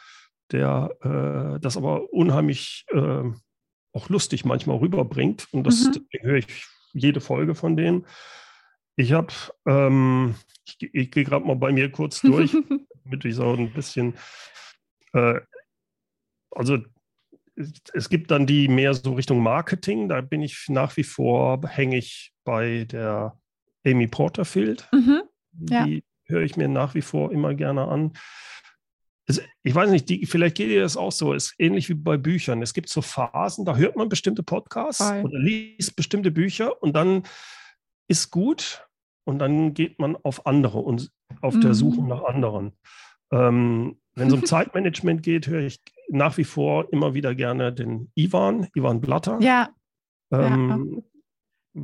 der 0.51 0.91
äh, 1.01 1.61
das 1.61 1.77
aber 1.77 2.13
unheimlich 2.13 2.85
äh, 2.89 3.23
auch 3.93 4.09
lustig 4.09 4.45
manchmal 4.45 4.79
rüberbringt. 4.79 5.47
Und 5.53 5.65
das 5.65 5.85
mhm. 5.85 6.07
höre 6.21 6.39
ich 6.39 6.67
jede 6.93 7.21
Folge 7.21 7.55
von 7.55 7.77
denen. 7.77 8.05
Ich 8.97 9.13
habe, 9.13 9.33
ähm, 9.67 10.35
ich, 10.67 10.95
ich 10.95 11.11
gehe 11.11 11.25
gerade 11.25 11.45
mal 11.45 11.57
bei 11.57 11.73
mir 11.73 11.91
kurz 11.91 12.21
durch, 12.21 12.53
damit 13.05 13.25
ich 13.25 13.35
so 13.35 13.53
ein 13.53 13.73
bisschen, 13.73 14.15
äh, 15.13 15.41
also 16.51 16.79
es 17.93 18.09
gibt 18.09 18.31
dann 18.31 18.47
die 18.47 18.69
mehr 18.69 18.95
so 18.95 19.15
Richtung 19.15 19.41
Marketing, 19.41 20.09
da 20.09 20.21
bin 20.21 20.43
ich 20.43 20.67
nach 20.69 20.97
wie 20.97 21.05
vor 21.05 21.61
hängig 21.69 22.33
bei 22.45 22.85
der 22.85 23.39
Amy 23.87 24.09
Porterfield. 24.09 24.89
Mhm. 24.93 25.23
Ja. 25.71 25.87
Die 25.87 26.05
höre 26.25 26.43
ich 26.43 26.57
mir 26.57 26.69
nach 26.69 26.95
wie 26.95 27.03
vor 27.03 27.31
immer 27.33 27.55
gerne 27.55 27.87
an. 27.87 28.13
Es, 29.27 29.41
ich 29.63 29.75
weiß 29.75 29.91
nicht, 29.91 30.09
die, 30.09 30.27
vielleicht 30.27 30.57
geht 30.57 30.71
dir 30.71 30.83
das 30.83 30.97
auch 30.97 31.13
so. 31.13 31.33
Ist 31.33 31.55
ähnlich 31.59 31.89
wie 31.89 31.95
bei 31.95 32.17
Büchern. 32.17 32.61
Es 32.61 32.75
gibt 32.75 32.89
so 32.89 33.03
Phasen, 33.03 33.65
da 33.65 33.77
hört 33.77 33.97
man 33.97 34.09
bestimmte 34.09 34.43
Podcasts 34.43 35.07
Voll. 35.07 35.23
oder 35.23 35.39
liest 35.39 35.97
bestimmte 35.97 36.31
Bücher 36.31 36.83
und 36.83 36.95
dann 36.95 37.23
ist 38.09 38.31
gut 38.31 38.87
und 39.25 39.39
dann 39.39 39.75
geht 39.75 39.99
man 39.99 40.17
auf 40.17 40.47
andere 40.47 40.79
und 40.79 41.11
auf 41.41 41.55
mhm. 41.55 41.61
der 41.61 41.75
Suche 41.75 42.03
nach 42.03 42.25
anderen. 42.25 42.73
Ähm, 43.33 43.99
wenn 44.15 44.29
es 44.29 44.35
um 44.35 44.45
Zeitmanagement 44.45 45.23
geht, 45.23 45.47
höre 45.47 45.63
ich 45.63 45.81
nach 46.09 46.37
wie 46.37 46.45
vor 46.45 46.93
immer 46.93 47.15
wieder 47.15 47.35
gerne 47.35 47.73
den 47.73 48.11
Ivan, 48.15 48.69
Ivan 48.75 49.01
Blatter. 49.01 49.39
Ja. 49.41 49.71
Ähm, 50.31 51.03
ja 51.75 51.83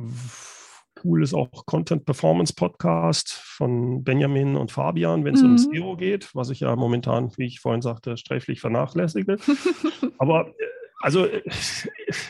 cool 1.03 1.23
ist 1.23 1.33
auch 1.33 1.65
Content 1.65 2.05
Performance 2.05 2.53
Podcast 2.53 3.33
von 3.33 4.03
Benjamin 4.03 4.55
und 4.55 4.71
Fabian, 4.71 5.25
wenn 5.25 5.35
es 5.35 5.41
mhm. 5.41 5.51
um 5.51 5.57
SEO 5.57 5.95
geht, 5.95 6.33
was 6.35 6.49
ich 6.49 6.61
ja 6.61 6.75
momentan, 6.75 7.31
wie 7.37 7.45
ich 7.45 7.59
vorhin 7.59 7.81
sagte, 7.81 8.17
sträflich 8.17 8.61
vernachlässige. 8.61 9.37
aber 10.17 10.47
äh, 10.47 10.80
also 11.01 11.27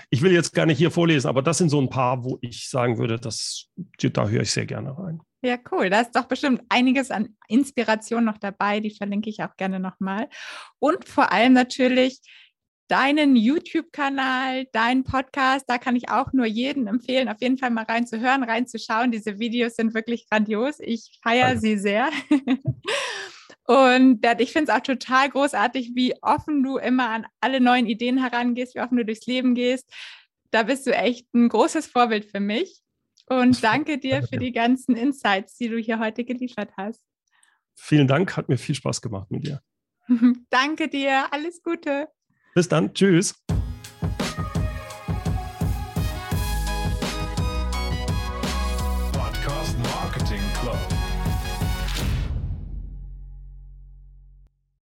ich 0.09 0.21
will 0.21 0.31
jetzt 0.31 0.53
gar 0.53 0.65
nicht 0.65 0.77
hier 0.77 0.91
vorlesen, 0.91 1.27
aber 1.27 1.41
das 1.41 1.57
sind 1.57 1.69
so 1.69 1.79
ein 1.79 1.89
paar, 1.89 2.23
wo 2.23 2.37
ich 2.41 2.69
sagen 2.69 2.97
würde, 2.97 3.19
das, 3.19 3.67
da 3.97 4.27
höre 4.27 4.41
ich 4.41 4.51
sehr 4.51 4.65
gerne 4.65 4.97
rein. 4.97 5.21
Ja, 5.43 5.57
cool. 5.71 5.89
Da 5.89 6.01
ist 6.01 6.15
doch 6.15 6.25
bestimmt 6.25 6.61
einiges 6.69 7.09
an 7.09 7.35
Inspiration 7.47 8.23
noch 8.23 8.37
dabei. 8.37 8.79
Die 8.79 8.95
verlinke 8.95 9.29
ich 9.29 9.41
auch 9.41 9.55
gerne 9.57 9.79
nochmal. 9.79 10.29
Und 10.79 11.07
vor 11.07 11.31
allem 11.31 11.53
natürlich 11.53 12.21
deinen 12.91 13.37
YouTube-Kanal, 13.37 14.65
deinen 14.73 15.03
Podcast. 15.03 15.65
Da 15.67 15.77
kann 15.77 15.95
ich 15.95 16.09
auch 16.09 16.33
nur 16.33 16.45
jedem 16.45 16.87
empfehlen, 16.87 17.29
auf 17.29 17.41
jeden 17.41 17.57
Fall 17.57 17.71
mal 17.71 17.85
reinzuhören, 17.85 18.43
reinzuschauen. 18.43 19.11
Diese 19.11 19.39
Videos 19.39 19.75
sind 19.75 19.93
wirklich 19.93 20.29
grandios. 20.29 20.75
Ich 20.79 21.17
feiere 21.23 21.57
sie 21.57 21.77
sehr. 21.77 22.09
Und 23.71 24.25
ich 24.39 24.51
finde 24.51 24.69
es 24.69 24.77
auch 24.77 24.83
total 24.83 25.29
großartig, 25.29 25.91
wie 25.95 26.13
offen 26.21 26.61
du 26.61 26.75
immer 26.75 27.09
an 27.09 27.25
alle 27.39 27.61
neuen 27.61 27.85
Ideen 27.85 28.17
herangehst, 28.17 28.75
wie 28.75 28.81
offen 28.81 28.97
du 28.97 29.05
durchs 29.05 29.25
Leben 29.27 29.55
gehst. 29.55 29.89
Da 30.49 30.63
bist 30.63 30.85
du 30.87 30.93
echt 30.93 31.33
ein 31.33 31.47
großes 31.47 31.87
Vorbild 31.87 32.25
für 32.25 32.41
mich. 32.41 32.81
Und 33.27 33.63
danke 33.63 33.97
dir 33.97 34.23
für 34.23 34.35
die 34.35 34.51
ganzen 34.51 34.97
Insights, 34.97 35.55
die 35.55 35.69
du 35.69 35.77
hier 35.77 35.99
heute 35.99 36.25
geliefert 36.25 36.73
hast. 36.75 37.01
Vielen 37.75 38.09
Dank, 38.09 38.35
hat 38.35 38.49
mir 38.49 38.57
viel 38.57 38.75
Spaß 38.75 39.01
gemacht 39.01 39.31
mit 39.31 39.47
dir. 39.47 39.61
danke 40.49 40.89
dir, 40.89 41.31
alles 41.31 41.63
Gute. 41.63 42.09
Bis 42.53 42.67
dann. 42.67 42.93
Tschüss. 42.93 43.41